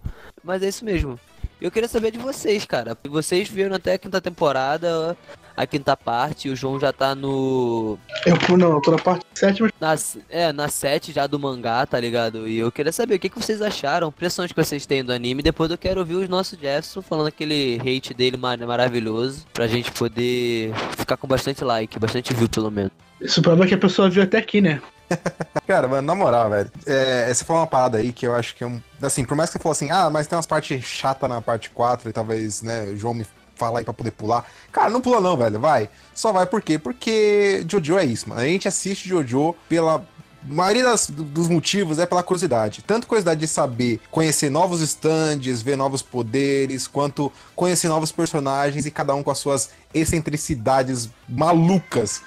Mas 0.43 0.61
é 0.61 0.67
isso 0.67 0.83
mesmo. 0.85 1.19
Eu 1.63 1.71
queria 1.71 1.87
saber 1.87 2.11
de 2.11 2.17
vocês, 2.17 2.65
cara. 2.65 2.97
Vocês 3.05 3.47
viram 3.47 3.73
até 3.73 3.93
a 3.93 3.97
quinta 3.97 4.19
temporada. 4.19 5.15
a 5.55 5.65
quinta 5.65 5.95
parte, 5.95 6.49
o 6.49 6.55
João 6.57 6.77
já 6.77 6.91
tá 6.91 7.15
no. 7.15 7.97
Eu 8.25 8.35
fui, 8.41 8.57
não, 8.57 8.73
eu 8.73 8.81
tô 8.81 8.91
na 8.91 8.97
parte 8.97 9.25
sétima. 9.33 9.69
Na, 9.79 9.95
é, 10.29 10.51
na 10.51 10.67
7 10.67 11.13
já 11.13 11.25
do 11.25 11.39
mangá, 11.39 11.85
tá 11.85 11.97
ligado? 11.97 12.49
E 12.49 12.57
eu 12.57 12.69
queria 12.69 12.91
saber 12.91 13.15
o 13.15 13.19
que, 13.19 13.29
que 13.29 13.39
vocês 13.39 13.61
acharam, 13.61 14.09
impressões 14.09 14.51
que 14.51 14.61
vocês 14.61 14.85
têm 14.85 15.05
do 15.05 15.13
anime. 15.13 15.41
Depois 15.41 15.71
eu 15.71 15.77
quero 15.77 16.01
ouvir 16.01 16.15
o 16.15 16.27
nosso 16.27 16.57
Jefferson 16.57 17.01
falando 17.01 17.27
aquele 17.27 17.79
hate 17.79 18.13
dele 18.13 18.35
mar 18.35 18.57
maravilhoso, 18.57 19.45
pra 19.53 19.65
gente 19.65 19.89
poder 19.93 20.73
ficar 20.97 21.15
com 21.15 21.29
bastante 21.29 21.63
like, 21.63 21.97
bastante 21.97 22.33
view 22.33 22.49
pelo 22.49 22.69
menos. 22.69 22.91
Isso 23.21 23.41
prova 23.41 23.65
que 23.65 23.73
a 23.73 23.77
pessoa 23.77 24.09
viu 24.09 24.21
até 24.21 24.37
aqui, 24.37 24.59
né? 24.59 24.81
Cara, 25.67 25.87
mano, 25.87 26.07
na 26.07 26.15
moral, 26.15 26.49
velho. 26.49 26.71
É, 26.85 27.33
você 27.33 27.43
falou 27.43 27.61
uma 27.61 27.67
parada 27.67 27.97
aí 27.97 28.11
que 28.11 28.25
eu 28.25 28.35
acho 28.35 28.55
que 28.55 28.63
é 28.63 28.67
um. 28.67 28.81
Assim, 29.01 29.23
por 29.23 29.35
mais 29.35 29.49
que 29.49 29.53
você 29.53 29.59
falou 29.61 29.73
assim, 29.73 29.91
ah, 29.91 30.09
mas 30.09 30.27
tem 30.27 30.37
umas 30.37 30.45
partes 30.45 30.83
chatas 30.83 31.29
na 31.29 31.41
parte 31.41 31.69
4 31.69 32.09
e 32.09 32.13
talvez, 32.13 32.61
né, 32.61 32.83
o 32.85 32.97
João 32.97 33.13
me 33.13 33.25
fala 33.55 33.79
aí 33.79 33.85
pra 33.85 33.93
poder 33.93 34.11
pular. 34.11 34.45
Cara, 34.71 34.89
não 34.89 35.01
pula 35.01 35.21
não, 35.21 35.37
velho, 35.37 35.59
vai. 35.59 35.89
Só 36.13 36.31
vai 36.31 36.45
por 36.45 36.61
quê? 36.61 36.77
Porque 36.77 37.65
Jojo 37.67 37.97
é 37.97 38.05
isso, 38.05 38.29
mano. 38.29 38.41
A 38.41 38.45
gente 38.45 38.67
assiste 38.67 39.07
Jojo 39.07 39.55
pela. 39.69 40.05
A 40.45 40.53
maioria 40.53 40.83
das, 40.83 41.09
dos 41.09 41.47
motivos 41.47 41.99
é 41.99 42.05
pela 42.05 42.21
curiosidade. 42.21 42.83
Tanto 42.85 43.07
curiosidade 43.07 43.39
de 43.39 43.47
saber, 43.47 44.01
conhecer 44.11 44.49
novos 44.49 44.81
stands, 44.81 45.61
ver 45.61 45.77
novos 45.77 46.01
poderes, 46.01 46.85
quanto 46.85 47.31
conhecer 47.55 47.87
novos 47.87 48.11
personagens 48.11 48.85
e 48.85 48.91
cada 48.91 49.15
um 49.15 49.23
com 49.23 49.31
as 49.31 49.37
suas 49.37 49.69
excentricidades 49.93 51.09
malucas 51.29 52.21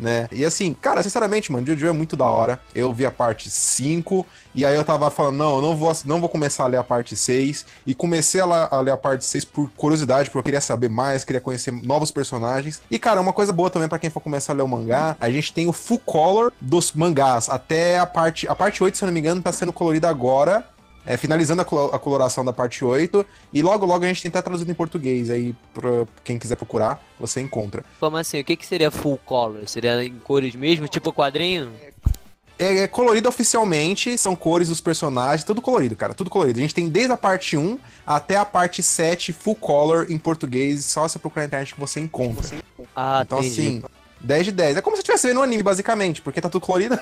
né? 0.00 0.28
E 0.32 0.44
assim, 0.44 0.74
cara, 0.74 1.02
sinceramente, 1.02 1.52
mano, 1.52 1.66
Jojo 1.66 1.86
é 1.86 1.92
muito 1.92 2.16
da 2.16 2.24
hora. 2.24 2.60
Eu 2.74 2.92
vi 2.92 3.06
a 3.06 3.10
parte 3.10 3.50
5 3.50 4.26
e 4.54 4.64
aí 4.64 4.74
eu 4.74 4.84
tava 4.84 5.10
falando, 5.10 5.36
não, 5.36 5.56
eu 5.56 5.62
não 5.62 5.76
vou, 5.76 5.92
não 6.04 6.20
vou 6.20 6.28
começar 6.28 6.64
a 6.64 6.66
ler 6.66 6.78
a 6.78 6.84
parte 6.84 7.14
6 7.14 7.64
e 7.86 7.94
comecei 7.94 8.40
a, 8.40 8.68
a 8.70 8.80
ler 8.80 8.92
a 8.92 8.96
parte 8.96 9.24
6 9.24 9.44
por 9.44 9.70
curiosidade, 9.76 10.28
porque 10.28 10.38
eu 10.38 10.42
queria 10.42 10.60
saber 10.60 10.88
mais, 10.88 11.24
queria 11.24 11.40
conhecer 11.40 11.72
novos 11.72 12.10
personagens. 12.10 12.82
E 12.90 12.98
cara, 12.98 13.20
uma 13.20 13.32
coisa 13.32 13.52
boa 13.52 13.70
também 13.70 13.88
para 13.88 13.98
quem 13.98 14.10
for 14.10 14.20
começar 14.20 14.52
a 14.52 14.56
ler 14.56 14.62
o 14.62 14.68
mangá, 14.68 15.16
a 15.20 15.30
gente 15.30 15.52
tem 15.52 15.68
o 15.68 15.72
full 15.72 15.98
color 15.98 16.52
dos 16.60 16.92
mangás, 16.92 17.48
até 17.48 17.98
a 17.98 18.06
parte 18.06 18.48
a 18.48 18.54
parte 18.54 18.82
8, 18.82 18.96
se 18.96 19.04
eu 19.04 19.06
não 19.06 19.12
me 19.12 19.20
engano, 19.20 19.42
tá 19.42 19.52
sendo 19.52 19.72
colorida 19.72 20.08
agora 20.08 20.64
é, 21.10 21.16
finalizando 21.16 21.60
a, 21.60 21.64
a, 21.64 21.98
coloração 21.98 22.44
da 22.44 22.52
parte 22.52 22.84
8. 22.84 23.26
E 23.52 23.62
logo, 23.62 23.84
logo 23.84 24.04
a 24.04 24.08
gente 24.08 24.22
tem 24.22 24.28
até 24.28 24.40
traduzido 24.40 24.70
em 24.70 24.74
português. 24.74 25.28
Aí, 25.28 25.56
pra 25.74 26.06
quem 26.22 26.38
quiser 26.38 26.54
procurar, 26.54 27.02
você 27.18 27.40
encontra. 27.40 27.84
Como 27.98 28.16
assim? 28.16 28.38
O 28.38 28.44
que, 28.44 28.54
que 28.54 28.64
seria 28.64 28.92
full 28.92 29.18
color? 29.18 29.68
Seria 29.68 30.04
em 30.04 30.20
cores 30.20 30.54
mesmo, 30.54 30.86
tipo 30.86 31.12
quadrinho? 31.12 31.72
É, 32.56 32.82
é, 32.82 32.86
colorido 32.86 33.28
oficialmente, 33.28 34.16
são 34.16 34.36
cores 34.36 34.68
dos 34.68 34.80
personagens, 34.80 35.42
tudo 35.42 35.60
colorido, 35.60 35.96
cara, 35.96 36.14
tudo 36.14 36.30
colorido. 36.30 36.60
A 36.60 36.62
gente 36.62 36.74
tem 36.74 36.88
desde 36.88 37.10
a 37.10 37.16
parte 37.16 37.56
1 37.56 37.76
até 38.06 38.36
a 38.36 38.44
parte 38.44 38.80
7 38.80 39.32
full 39.32 39.56
color 39.56 40.06
em 40.10 40.18
português, 40.18 40.84
só 40.84 41.08
você 41.08 41.18
procurar 41.18 41.42
na 41.42 41.46
internet 41.48 41.74
que 41.74 41.80
você 41.80 41.98
encontra. 41.98 42.46
Ah, 42.94 43.22
então 43.26 43.38
entendi. 43.38 43.60
assim, 43.60 43.82
10 44.20 44.46
de 44.46 44.52
10. 44.52 44.76
É 44.76 44.82
como 44.82 44.96
se 44.96 45.00
estivesse 45.00 45.28
vendo 45.28 45.40
um 45.40 45.42
anime, 45.42 45.62
basicamente, 45.62 46.20
porque 46.22 46.40
tá 46.40 46.48
tudo 46.48 46.64
colorido. 46.64 46.98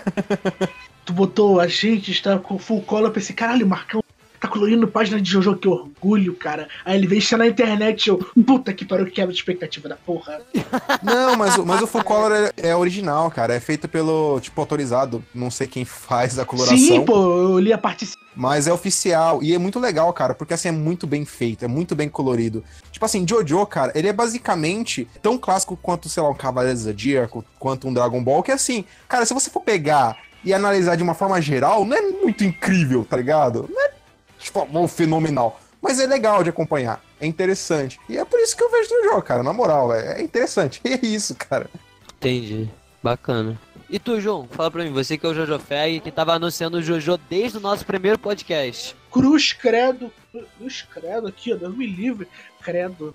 tu 1.05 1.13
botou 1.13 1.61
a 1.61 1.67
gente 1.67 2.11
está 2.11 2.39
com 2.39 2.59
full 2.59 2.83
color, 2.83 3.09
eu 3.09 3.13
pensei, 3.13 3.35
caralho, 3.35 3.67
Marcão 3.67 4.03
tá 4.39 4.47
colorindo 4.47 4.87
página 4.87 5.21
de 5.21 5.31
Jojo, 5.31 5.57
que 5.57 5.69
orgulho, 5.69 6.35
cara. 6.35 6.69
Aí 6.85 6.97
ele 6.97 7.07
veio 7.07 7.23
na 7.37 7.47
internet, 7.47 8.09
eu, 8.09 8.19
puta 8.47 8.73
que 8.73 8.85
pariu, 8.85 9.07
quebra 9.07 9.33
de 9.33 9.39
expectativa 9.39 9.89
da 9.89 9.97
porra. 9.97 10.41
Não, 11.03 11.37
mas, 11.37 11.57
mas 11.59 11.83
o 11.83 11.87
full 11.87 12.05
color 12.05 12.33
é, 12.33 12.69
é, 12.69 12.77
original, 12.77 13.31
cara. 13.31 13.55
É 13.55 13.61
feito 13.61 13.89
pelo, 13.89 14.41
tipo, 14.41 14.61
autorizado. 14.61 15.25
Não 15.35 15.51
sei 15.51 15.67
quem 15.67 15.85
faz 15.85 16.39
a 16.39 16.45
coloração. 16.45 16.79
Sim, 16.79 17.05
pô, 17.05 17.15
eu 17.15 17.59
li 17.59 17.73
a 17.73 17.79
parte. 17.79 18.09
Mas 18.35 18.69
é 18.69 18.73
oficial. 18.73 19.43
E 19.43 19.53
é 19.53 19.59
muito 19.59 19.81
legal, 19.81 20.13
cara, 20.13 20.35
porque 20.35 20.55
assim 20.55 20.69
é 20.69 20.73
muito 20.73 21.07
bem 21.07 21.25
feito, 21.25 21.65
é 21.65 21.69
muito 21.69 21.97
bem 21.97 22.09
colorido. 22.09 22.63
Tipo 22.99 23.05
assim, 23.05 23.25
Jojo, 23.25 23.65
cara, 23.65 23.93
ele 23.95 24.09
é 24.09 24.13
basicamente 24.13 25.09
tão 25.23 25.39
clássico 25.39 25.79
quanto, 25.81 26.09
sei 26.09 26.21
lá, 26.21 26.31
um 26.31 26.35
Cavaleiro 26.35 26.77
Zodíaco, 26.77 27.45
quanto 27.57 27.87
um 27.87 27.95
Dragon 27.95 28.21
Ball, 28.21 28.43
que 28.43 28.51
assim, 28.51 28.85
cara, 29.09 29.25
se 29.25 29.33
você 29.33 29.49
for 29.49 29.61
pegar 29.61 30.19
e 30.43 30.53
analisar 30.53 30.97
de 30.97 31.05
uma 31.05 31.15
forma 31.15 31.41
geral, 31.41 31.85
não 31.85 31.97
é 31.97 32.03
muito 32.03 32.43
incrível, 32.43 33.07
tá 33.09 33.17
ligado? 33.17 33.71
Não 33.71 33.81
é, 33.81 33.93
tipo, 34.37 34.89
fenomenal. 34.89 35.61
Mas 35.81 36.01
é 36.01 36.09
legal 36.09 36.43
de 36.43 36.51
acompanhar, 36.51 37.01
é 37.21 37.27
interessante. 37.29 38.01
E 38.09 38.19
é 38.19 38.25
por 38.25 38.41
isso 38.41 38.57
que 38.57 38.65
eu 38.65 38.71
vejo 38.71 38.93
no 38.93 39.05
jogo, 39.05 39.23
cara, 39.23 39.45
na 39.45 39.53
moral, 39.53 39.95
é, 39.95 40.21
é 40.21 40.23
interessante. 40.23 40.81
E 40.85 40.95
é 40.95 40.99
isso, 41.01 41.37
cara. 41.37 41.71
Entendi. 42.17 42.69
Bacana. 43.01 43.57
E 43.91 43.99
tu, 43.99 44.21
João, 44.21 44.47
fala 44.47 44.71
pra 44.71 44.85
mim, 44.85 44.93
você 44.93 45.17
que 45.17 45.25
é 45.25 45.29
o 45.31 45.35
Jojo 45.35 45.59
Fag, 45.59 46.01
que 46.01 46.11
tava 46.11 46.35
anunciando 46.35 46.77
o 46.77 46.83
Jojo 46.83 47.19
desde 47.29 47.57
o 47.57 47.61
nosso 47.61 47.87
primeiro 47.87 48.19
podcast. 48.19 48.95
Cruz 49.11 49.55
credo. 49.55 50.13
Cruz 50.31 50.83
credo 50.83 51.27
aqui, 51.27 51.55
ó, 51.55 51.57
Deus 51.57 51.75
me 51.75 51.87
livre. 51.87 52.29
Credo. 52.61 53.15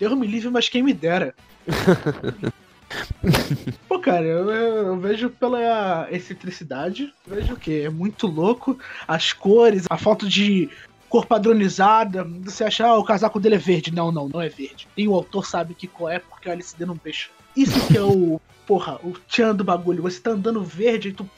Deus 0.00 0.18
me 0.18 0.26
livre, 0.26 0.50
mas 0.50 0.68
quem 0.68 0.82
me 0.82 0.92
dera. 0.92 1.32
Pô, 3.88 4.00
cara, 4.00 4.24
eu, 4.24 4.50
eu, 4.50 4.98
vejo 4.98 5.30
pela 5.30 6.08
excentricidade, 6.10 7.14
vejo 7.24 7.54
o 7.54 7.56
que 7.56 7.82
é 7.82 7.88
muito 7.88 8.26
louco, 8.26 8.78
as 9.06 9.32
cores, 9.32 9.86
a 9.88 9.96
foto 9.96 10.28
de 10.28 10.68
cor 11.08 11.24
padronizada, 11.24 12.24
você 12.24 12.64
achar 12.64 12.88
ah, 12.88 12.98
o 12.98 13.04
casaco 13.04 13.38
dele 13.38 13.54
é 13.54 13.58
verde. 13.58 13.94
Não, 13.94 14.10
não, 14.10 14.28
não 14.28 14.40
é 14.40 14.48
verde. 14.48 14.88
E 14.96 15.06
o 15.06 15.14
autor 15.14 15.46
sabe 15.46 15.74
que 15.74 15.86
qual 15.86 16.10
é, 16.10 16.18
porque 16.18 16.48
o 16.48 16.52
LCD 16.52 16.84
não 16.84 16.98
deixa. 17.02 17.30
Isso 17.56 17.86
que 17.86 17.96
é 17.96 18.02
o, 18.02 18.40
porra, 18.66 18.98
o 19.02 19.12
tchan 19.28 19.54
do 19.54 19.64
bagulho. 19.64 20.02
Você 20.02 20.20
tá 20.20 20.30
andando 20.30 20.62
verde 20.62 21.10
e 21.10 21.12
tu 21.12 21.28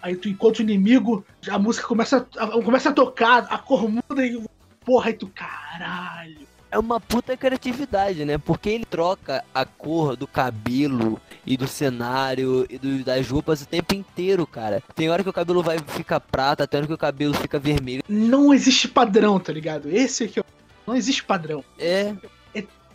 Aí 0.00 0.14
tu 0.14 0.28
encontra 0.28 0.62
o 0.62 0.64
inimigo, 0.64 1.24
a 1.50 1.58
música 1.58 1.86
começa 1.86 2.24
a, 2.36 2.46
começa 2.62 2.90
a 2.90 2.92
tocar, 2.92 3.48
a 3.50 3.58
cor 3.58 3.88
muda 3.88 4.24
e. 4.24 4.40
Porra, 4.84 5.08
aí 5.08 5.12
tu. 5.12 5.26
Caralho 5.26 6.46
é 6.70 6.78
uma 6.78 7.00
puta 7.00 7.36
criatividade, 7.36 8.24
né? 8.24 8.38
Porque 8.38 8.68
ele 8.68 8.84
troca 8.84 9.44
a 9.54 9.64
cor 9.64 10.16
do 10.16 10.26
cabelo 10.26 11.20
e 11.46 11.56
do 11.56 11.66
cenário 11.66 12.66
e 12.68 12.78
do, 12.78 13.04
das 13.04 13.28
roupas 13.28 13.62
o 13.62 13.66
tempo 13.66 13.94
inteiro, 13.94 14.46
cara. 14.46 14.82
Tem 14.94 15.08
hora 15.08 15.22
que 15.22 15.28
o 15.28 15.32
cabelo 15.32 15.62
vai 15.62 15.78
ficar 15.78 16.20
prata, 16.20 16.66
tem 16.66 16.78
hora 16.78 16.86
que 16.86 16.92
o 16.92 16.98
cabelo 16.98 17.34
fica 17.34 17.58
vermelho. 17.58 18.02
Não 18.08 18.52
existe 18.52 18.86
padrão, 18.86 19.40
tá 19.40 19.52
ligado? 19.52 19.88
Esse 19.88 20.24
aqui, 20.24 20.42
não 20.86 20.94
existe 20.94 21.24
padrão. 21.24 21.64
É. 21.78 22.14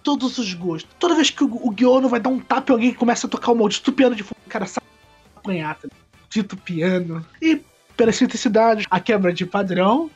Todos 0.04 0.38
os 0.38 0.54
gostos. 0.54 0.94
Toda 1.00 1.16
vez 1.16 1.30
que 1.30 1.44
o, 1.44 1.48
o 1.48 1.72
Guiono 1.72 2.10
vai 2.10 2.20
dar 2.20 2.30
um 2.30 2.40
tapa 2.40 2.72
em 2.72 2.76
alguém 2.76 2.92
que 2.92 2.98
começa 2.98 3.26
a 3.26 3.30
tocar 3.30 3.52
o 3.52 3.56
maldito 3.56 3.92
piano 3.92 4.16
de 4.16 4.24
fundo, 4.24 4.38
cara 4.50 4.66
sabe 4.66 4.86
apanhar, 5.36 5.76
tá? 5.76 5.88
Dito 6.30 6.58
piano. 6.58 7.26
E 7.42 7.62
pela 7.96 8.12
simplicidade, 8.12 8.86
a 8.90 9.00
quebra 9.00 9.34
de 9.34 9.46
padrão 9.46 10.10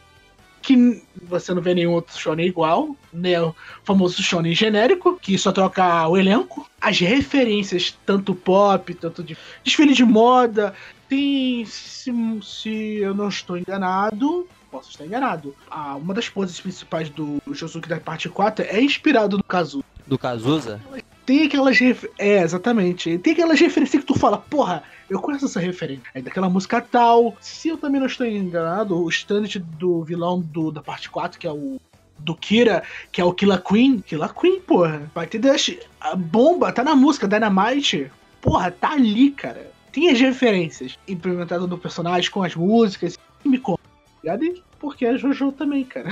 que 0.62 1.02
você 1.24 1.54
não 1.54 1.62
vê 1.62 1.74
nenhum 1.74 1.94
outro 1.94 2.18
shonen 2.18 2.48
igual, 2.48 2.96
né? 3.14 3.42
O 3.42 3.56
famoso 3.84 4.22
shonen 4.22 4.54
genérico, 4.54 5.18
que 5.18 5.38
só 5.38 5.52
troca 5.52 6.08
o 6.08 6.18
elenco. 6.18 6.70
As 6.82 7.00
referências, 7.00 7.98
tanto 8.06 8.36
pop, 8.36 8.94
tanto 8.94 9.24
de 9.24 9.38
desfile 9.64 9.94
de 9.94 10.04
moda, 10.04 10.74
tem, 11.08 11.66
se, 11.66 12.12
se 12.44 12.96
eu 12.98 13.14
não 13.16 13.30
estou 13.30 13.58
enganado, 13.58 14.48
posso 14.78 14.91
estar 14.91 15.05
enganado, 15.05 15.55
ah, 15.71 15.95
uma 15.95 16.13
das 16.13 16.30
poses 16.30 16.59
principais 16.61 17.09
do 17.09 17.41
Josuke 17.51 17.89
da 17.89 17.99
parte 17.99 18.30
4 18.30 18.63
é 18.69 18.80
inspirado 18.80 19.38
no 19.38 19.43
Kazuza. 19.43 19.84
Do 20.05 20.19
Kazuza? 20.19 20.80
Tem 21.25 21.47
aquelas 21.47 21.80
refer... 21.80 22.11
É, 22.17 22.43
exatamente. 22.43 23.17
Tem 23.17 23.34
aquelas 23.34 23.59
referências 23.59 24.01
que 24.01 24.07
tu 24.07 24.17
fala, 24.17 24.38
porra, 24.38 24.84
eu 25.09 25.19
conheço 25.19 25.45
essa 25.45 25.59
referência. 25.59 26.03
É 26.13 26.21
daquela 26.21 26.47
música 26.47 26.80
tal. 26.80 27.36
Se 27.41 27.69
eu 27.69 27.78
também 27.78 27.99
não 27.99 28.07
estou 28.07 28.25
enganado, 28.25 28.95
o 28.95 29.09
stand 29.09 29.47
do 29.80 30.03
vilão 30.03 30.39
do, 30.39 30.71
da 30.71 30.82
parte 30.82 31.09
4, 31.09 31.39
que 31.39 31.47
é 31.47 31.51
o 31.51 31.82
do 32.19 32.36
Kira, 32.36 32.84
que 33.11 33.19
é 33.19 33.25
o 33.25 33.34
Killa 33.34 33.59
Queen. 33.59 33.99
Killa 33.99 34.30
Queen, 34.30 34.61
porra. 34.61 35.11
Vai 35.13 35.25
ter 35.25 35.39
Dash. 35.39 35.75
A 35.99 36.15
bomba 36.15 36.71
tá 36.71 36.84
na 36.84 36.95
música 36.95 37.28
Dynamite. 37.28 38.11
Porra, 38.39 38.69
tá 38.69 38.91
ali, 38.91 39.32
cara. 39.32 39.71
Tem 39.91 40.09
as 40.11 40.19
referências 40.19 40.97
implementadas 41.07 41.67
no 41.67 41.78
personagem 41.78 42.30
com 42.30 42.43
as 42.43 42.55
músicas. 42.55 43.17
Me 43.43 43.57
conta, 43.57 43.82
ligado? 44.23 44.66
Porque 44.80 45.05
é 45.05 45.17
Jojo 45.17 45.51
também, 45.51 45.84
cara. 45.84 46.09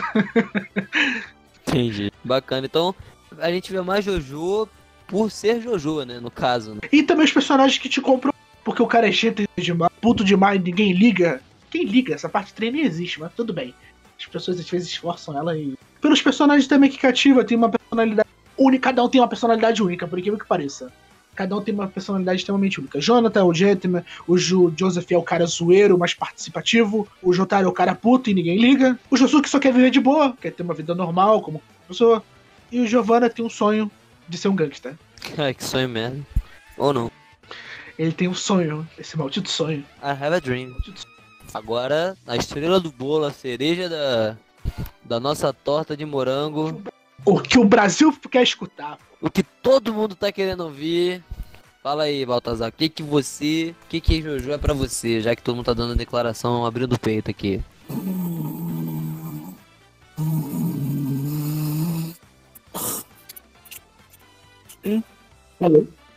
Entendi. 1.68 2.12
Bacana. 2.24 2.66
Então, 2.66 2.96
a 3.40 3.52
gente 3.52 3.72
vê 3.72 3.82
mais 3.82 4.06
Jojo 4.06 4.68
por 5.08 5.32
ser 5.32 5.62
Jojo, 5.62 6.04
né? 6.04 6.20
No 6.20 6.32
caso. 6.32 6.76
Né? 6.76 6.82
E 6.92 7.04
também 7.04 7.26
os 7.26 7.32
personagens 7.32 7.78
que 7.78 7.90
te 7.90 8.02
compram 8.02 8.34
porque 8.66 8.82
o 8.82 8.88
cara 8.88 9.08
é 9.08 9.12
cheio 9.12 9.34
demais, 9.56 9.94
puto 10.02 10.24
demais, 10.24 10.62
ninguém 10.62 10.92
liga. 10.92 11.40
Quem 11.70 11.86
liga? 11.86 12.16
Essa 12.16 12.28
parte 12.28 12.52
3 12.52 12.74
nem 12.74 12.84
existe, 12.84 13.20
mas 13.20 13.32
tudo 13.34 13.54
bem. 13.54 13.76
As 14.20 14.26
pessoas 14.26 14.60
às 14.60 14.68
vezes 14.68 14.90
esforçam 14.90 15.38
ela 15.38 15.56
e. 15.56 15.78
Pelos 16.02 16.22
personagens 16.22 16.68
também 16.68 16.90
que 16.90 16.98
cativa, 16.98 17.44
tem 17.44 17.56
uma 17.56 17.70
personalidade 17.70 18.28
única, 18.58 18.90
cada 18.90 19.04
um 19.04 19.10
tem 19.10 19.22
uma 19.22 19.28
personalidade 19.28 19.84
única, 19.84 20.08
por 20.08 20.18
incrível 20.18 20.40
que 20.40 20.48
pareça. 20.48 20.92
Cada 21.36 21.56
um 21.56 21.62
tem 21.62 21.74
uma 21.74 21.88
personalidade 21.88 22.40
extremamente 22.40 22.80
única. 22.80 23.00
Jonathan, 23.00 23.44
o 23.44 23.54
Gentleman, 23.54 24.04
o 24.28 24.38
jo 24.38 24.74
Joseph 24.76 25.12
é 25.12 25.18
o 25.18 25.22
cara 25.22 25.46
zoeiro, 25.46 25.98
mais 25.98 26.14
participativo. 26.14 27.08
O 27.22 27.34
Jotaro 27.34 27.68
é 27.68 27.70
o 27.70 27.74
cara 27.74 27.94
puto 27.94 28.30
e 28.30 28.34
ninguém 28.34 28.58
liga. 28.58 28.98
O 29.12 29.18
Josuke 29.18 29.50
só 29.50 29.60
quer 29.60 29.74
viver 29.74 29.92
de 29.92 30.00
boa, 30.00 30.36
quer 30.40 30.52
ter 30.52 30.64
uma 30.64 30.74
vida 30.74 30.96
normal, 30.96 31.42
como 31.42 31.62
pessoa. 31.88 32.24
E 32.72 32.80
o 32.80 32.88
Giovanna 32.88 33.30
tem 33.30 33.46
um 33.46 33.50
sonho 33.50 33.92
de 34.28 34.38
ser 34.38 34.48
um 34.48 34.56
gangster. 34.56 34.96
Ai, 35.38 35.54
que 35.54 35.64
sonho 35.64 35.90
merda. 35.90 36.20
Ou 36.78 36.94
não. 36.94 37.12
Ele 37.98 38.12
tem 38.12 38.28
um 38.28 38.34
sonho, 38.34 38.88
esse 38.98 39.18
maldito 39.18 39.50
sonho. 39.50 39.80
I 40.02 40.10
have 40.10 40.36
a 40.36 40.40
dream. 40.40 40.76
Agora, 41.54 42.18
a 42.28 42.36
estrela 42.36 42.80
do 42.80 42.92
bolo, 42.92 43.26
a 43.26 43.32
cereja 43.32 43.88
da, 43.88 44.38
da 45.04 45.20
nossa 45.20 45.54
torta 45.54 45.96
de 45.96 46.06
morango. 46.06 46.82
O 47.24 47.40
que 47.40 47.58
o 47.58 47.64
Brasil 47.64 48.14
quer 48.30 48.44
escutar. 48.44 48.98
O 49.26 49.30
que 49.32 49.42
todo 49.42 49.92
mundo 49.92 50.16
tá 50.16 50.32
querendo 50.32 50.62
ouvir. 50.62 51.24
Fala 51.82 52.04
aí, 52.04 52.24
Baltazar, 52.24 52.70
o 52.70 52.72
que 52.72 52.88
que 52.88 53.02
você, 53.02 53.74
o 53.84 53.88
que 53.90 54.00
que 54.00 54.22
Jojo 54.22 54.52
é 54.52 54.58
pra 54.58 54.72
você, 54.72 55.20
já 55.20 55.36
que 55.36 55.42
todo 55.42 55.56
mundo 55.56 55.66
tá 55.66 55.74
dando 55.74 55.96
declaração 55.96 56.64
abrindo 56.64 56.94
o 56.94 57.00
peito 57.00 57.32
aqui. 57.32 57.60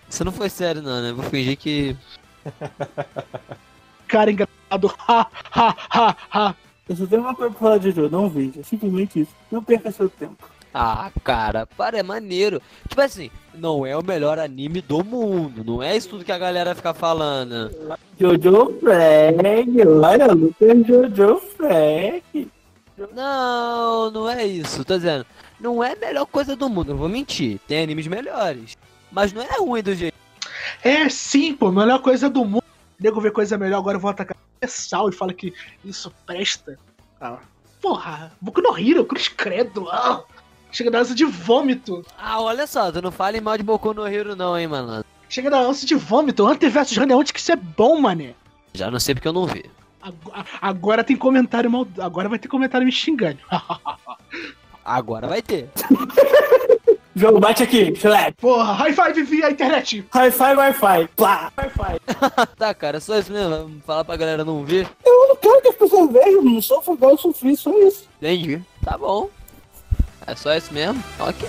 Isso 0.07 0.25
não 0.25 0.33
foi 0.33 0.51
sério 0.51 0.83
não, 0.83 1.01
né? 1.01 1.13
Vou 1.13 1.25
fingir 1.25 1.57
que 1.57 1.97
Cara 4.07 4.31
engraçado. 4.31 4.95
Ha, 5.09 5.27
ha, 5.51 5.77
ha, 5.91 6.17
ha. 6.31 6.55
Eu 6.87 6.97
só 6.97 7.07
tenho 7.07 7.23
uma 7.23 7.35
coisa 7.35 7.55
pra 7.55 7.61
falar 7.61 7.79
de 7.79 7.91
Jojo, 7.91 8.11
não 8.11 8.29
veja. 8.29 8.63
Simplesmente 8.63 9.21
isso. 9.21 9.35
Não 9.51 9.65
perca 9.65 9.91
seu 9.91 10.11
tempo. 10.11 10.58
Ah, 10.73 11.11
cara, 11.25 11.67
para, 11.67 11.99
é 11.99 12.03
maneiro. 12.03 12.61
Tipo 12.89 13.01
assim, 13.01 13.31
não 13.55 13.87
é 13.87 13.97
o 13.97 14.05
melhor 14.05 14.39
anime 14.39 14.81
do 14.81 15.05
mundo. 15.05 15.65
Não 15.65 15.83
é 15.83 15.97
isso 15.97 16.11
tudo 16.11 16.25
que 16.25 16.33
a 16.33 16.39
galera 16.39 16.75
fica 16.75 16.95
falando. 16.95 17.71
Jojo 18.19 18.79
Frag, 18.81 19.87
olha, 19.87 20.27
Lucas 20.33 20.87
Jojo 20.87 21.39
Frag. 21.57 22.49
Não, 23.15 24.11
não 24.11 24.29
é 24.29 24.45
isso. 24.45 24.85
Tô 24.85 24.97
dizendo, 24.97 25.25
não 25.61 25.83
é 25.83 25.93
a 25.93 25.97
melhor 25.97 26.27
coisa 26.27 26.55
do 26.55 26.69
mundo. 26.69 26.91
Não 26.91 26.99
vou 26.99 27.09
mentir. 27.09 27.59
Tem 27.67 27.83
animes 27.83 28.07
melhores. 28.07 28.77
Mas 29.11 29.33
não 29.33 29.43
é 29.43 29.59
ruim 29.59 29.83
do 29.83 29.95
jeito. 29.95 30.17
É 30.83 31.09
sim, 31.09 31.55
pô, 31.55 31.73
melhor 31.73 32.01
coisa 32.01 32.29
do 32.29 32.45
mundo. 32.45 32.63
O 33.01 33.03
nego 33.03 33.21
vê 33.21 33.31
coisa 33.31 33.57
melhor, 33.57 33.79
agora 33.79 33.97
eu 33.97 34.01
vou 34.01 34.11
atacar 34.11 34.37
sal 34.67 35.09
e 35.09 35.13
fala 35.13 35.33
que 35.33 35.55
isso 35.85 36.13
presta. 36.27 36.79
Ah, 37.21 37.39
porra, 37.81 38.33
Boku 38.41 38.61
no 38.61 38.77
Hero, 38.77 39.05
cruz 39.05 39.29
credo. 39.29 39.89
Ah, 39.91 40.25
chega 40.71 40.91
da 40.91 41.01
ânsia 41.01 41.15
de 41.15 41.25
vômito. 41.25 42.05
Ah, 42.19 42.41
olha 42.41 42.67
só, 42.67 42.91
tu 42.91 43.03
não 43.03 43.11
fale 43.11 43.41
mal 43.41 43.57
de 43.57 43.63
Boku 43.63 43.95
no 43.95 44.07
Hero 44.07 44.37
não, 44.37 44.59
hein, 44.59 44.67
mano. 44.67 45.05
Chega 45.29 45.51
da 45.51 45.59
ânsia 45.59 45.87
de 45.87 45.95
vômito. 45.95 46.47
Hunter 46.47 46.71
vs 46.71 46.97
Hunter, 46.97 47.17
onde 47.17 47.33
que 47.33 47.41
isso 47.41 47.53
é 47.53 47.57
bom, 47.57 48.01
mané? 48.01 48.35
Já 48.73 48.91
não 48.91 48.99
sei 48.99 49.15
porque 49.15 49.29
eu 49.29 49.33
não 49.33 49.47
vi. 49.47 49.65
Agora, 50.01 50.47
agora 50.61 51.05
tem 51.05 51.17
comentário 51.17 51.71
mal. 51.71 51.87
Agora 51.99 52.29
vai 52.29 52.39
ter 52.39 52.49
comentário 52.49 52.87
me 52.87 52.93
xingando. 52.93 53.39
Agora 54.85 55.27
vai 55.27 55.43
ter. 55.43 55.69
Jogo, 57.15 57.41
bate 57.41 57.65
aqui, 57.65 57.93
Slap. 57.97 58.37
Porra, 58.41 58.73
high 58.75 58.93
five 58.93 59.23
via 59.25 59.51
internet. 59.51 60.07
Hi-Fi, 60.15 60.55
Wi-Fi. 60.55 61.09
Plá, 61.17 61.53
Wi-Fi. 61.59 62.01
tá, 62.57 62.73
cara, 62.73 63.01
só 63.01 63.19
isso 63.19 63.33
mesmo. 63.33 63.51
Vamos 63.51 63.85
Falar 63.85 64.05
pra 64.05 64.17
galera 64.17 64.45
não 64.45 64.65
ver. 64.65 64.87
Eu 65.05 65.29
não 65.29 65.37
quero 65.37 65.61
que 65.61 65.69
as 65.69 65.75
pessoas 65.75 66.13
vejam, 66.13 66.43
não 66.43 66.63
sofro 66.63 66.95
igual 66.95 67.11
eu 67.11 67.19
sofri, 67.19 67.57
só 67.57 67.77
isso. 67.81 68.09
Entendi. 68.19 68.63
Tá 68.85 68.97
bom. 68.97 69.29
É 70.29 70.35
só 70.35 70.55
isso 70.55 70.75
mesmo? 70.75 71.03
Ok. 71.19 71.49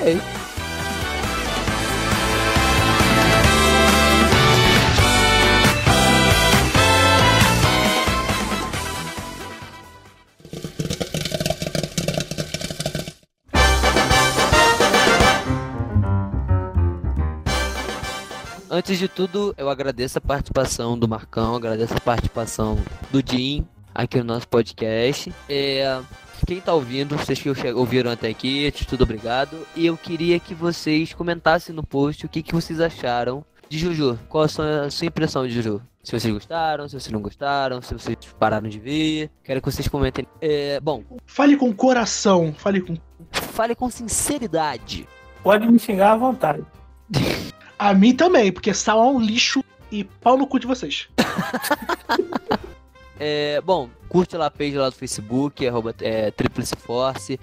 Antes 18.71 18.97
de 18.97 19.09
tudo, 19.09 19.53
eu 19.57 19.69
agradeço 19.69 20.19
a 20.19 20.21
participação 20.21 20.97
do 20.97 21.05
Marcão, 21.05 21.53
agradeço 21.55 21.93
a 21.93 21.99
participação 21.99 22.79
do 23.11 23.19
Jim 23.19 23.67
aqui 23.93 24.19
no 24.19 24.23
nosso 24.23 24.47
podcast. 24.47 25.33
É, 25.49 25.99
quem 26.45 26.61
tá 26.61 26.73
ouvindo, 26.73 27.17
vocês 27.17 27.41
que 27.41 27.49
ouviram 27.71 28.11
até 28.11 28.29
aqui, 28.29 28.71
tudo 28.87 29.03
obrigado. 29.03 29.65
E 29.75 29.85
eu 29.85 29.97
queria 29.97 30.39
que 30.39 30.53
vocês 30.53 31.13
comentassem 31.13 31.73
no 31.73 31.83
post 31.83 32.25
o 32.25 32.29
que, 32.29 32.41
que 32.41 32.53
vocês 32.53 32.79
acharam 32.79 33.45
de 33.69 33.77
Juju. 33.77 34.19
Qual 34.27 34.43
a 34.43 34.47
sua, 34.47 34.85
a 34.85 34.91
sua 34.91 35.07
impressão 35.07 35.47
de 35.47 35.53
Juju? 35.53 35.81
Se 36.03 36.17
vocês 36.17 36.33
gostaram, 36.33 36.87
se 36.87 36.99
vocês 36.99 37.11
não 37.11 37.21
gostaram, 37.21 37.81
se 37.81 37.93
vocês 37.93 38.17
pararam 38.39 38.67
de 38.67 38.79
ver. 38.79 39.29
Quero 39.43 39.61
que 39.61 39.71
vocês 39.71 39.87
comentem. 39.87 40.25
É, 40.41 40.79
bom, 40.79 41.03
Fale 41.25 41.55
com 41.55 41.71
coração. 41.73 42.53
Fale 42.57 42.81
com. 42.81 42.97
fale 43.31 43.75
com 43.75 43.89
sinceridade. 43.89 45.07
Pode 45.43 45.67
me 45.67 45.77
xingar 45.77 46.13
à 46.13 46.17
vontade. 46.17 46.63
A 47.77 47.93
mim 47.93 48.13
também, 48.13 48.51
porque 48.51 48.73
sal 48.73 49.01
é 49.01 49.09
um 49.09 49.21
lixo 49.21 49.63
e 49.89 50.03
pau 50.03 50.37
no 50.37 50.45
cu 50.45 50.59
de 50.59 50.67
vocês. 50.67 51.07
É, 53.19 53.59
bom, 53.61 53.89
curte 54.07 54.37
lá 54.37 54.45
a 54.45 54.51
page 54.51 54.77
lá 54.77 54.89
do 54.89 54.95
Facebook, 54.95 55.67
arroba 55.67 55.93
é, 56.01 56.31
Tríplice 56.31 56.75
Force. 56.75 57.39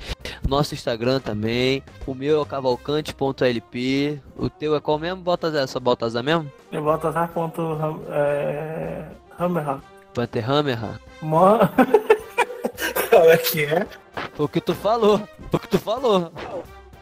Nosso 0.49 0.75
Instagram 0.75 1.21
também. 1.21 1.83
O 2.07 2.15
meu 2.15 2.43
é 2.43 2.45
cavalcante.lp. 2.45 4.21
O 4.37 4.49
teu 4.49 4.75
é 4.75 4.81
qual 4.81 4.99
mesmo? 4.99 5.23
Baltazar? 5.23 5.65
É 5.65 5.67
só 5.67 5.79
Baltazar 5.79 6.23
mesmo? 6.23 6.51
Eu 6.73 6.89
a 6.91 7.29
ponto. 7.29 7.79
É. 8.09 9.05
Hammer. 9.39 9.79
Panterhammer? 10.15 10.79
Mó. 11.21 11.59
Como 13.11 13.31
é 13.31 13.37
que 13.37 13.65
é? 13.65 13.87
Foi 14.35 14.47
o 14.47 14.49
que 14.49 14.61
tu 14.61 14.75
falou. 14.75 15.21
O 15.53 15.59
que 15.59 15.69
tu 15.69 15.79
falou. 15.79 16.33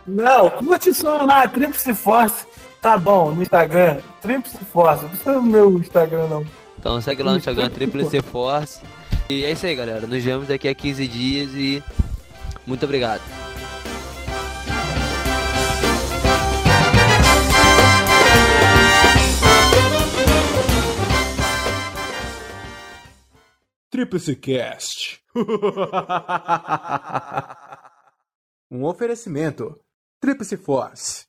Não, 0.07 0.51
curte 0.51 0.93
só 0.93 1.23
lá, 1.23 1.49
Tríplice 1.49 1.95
Force. 1.95 2.47
Tá 2.81 2.99
bom, 2.99 3.31
no 3.31 3.43
Instagram, 3.43 3.99
Tríplice 4.21 4.65
Force. 4.67 5.03
Não 5.03 5.09
precisa 5.09 5.33
do 5.35 5.43
meu 5.43 5.79
Instagram, 5.79 6.27
não. 6.29 6.45
Então 6.85 7.01
segue 7.01 7.23
lá 7.23 7.33
no 7.33 7.39
Instagram 7.39 7.71
Tríplice 7.71 8.21
Force. 8.21 8.83
E 9.31 9.43
é 9.43 9.53
isso 9.53 9.65
aí, 9.65 9.75
galera. 9.75 10.07
Nos 10.07 10.23
vemos 10.23 10.49
daqui 10.49 10.69
a 10.69 10.75
15 10.75 11.09
dias 11.09 11.55
e 11.55 11.83
muito 12.67 12.85
obrigado. 12.85 13.23
Tríplice 23.89 24.37
Cast. 24.37 25.23
um 28.71 28.85
oferecimento. 28.85 29.81
Tríplice 30.21 30.59
Force. 30.59 31.23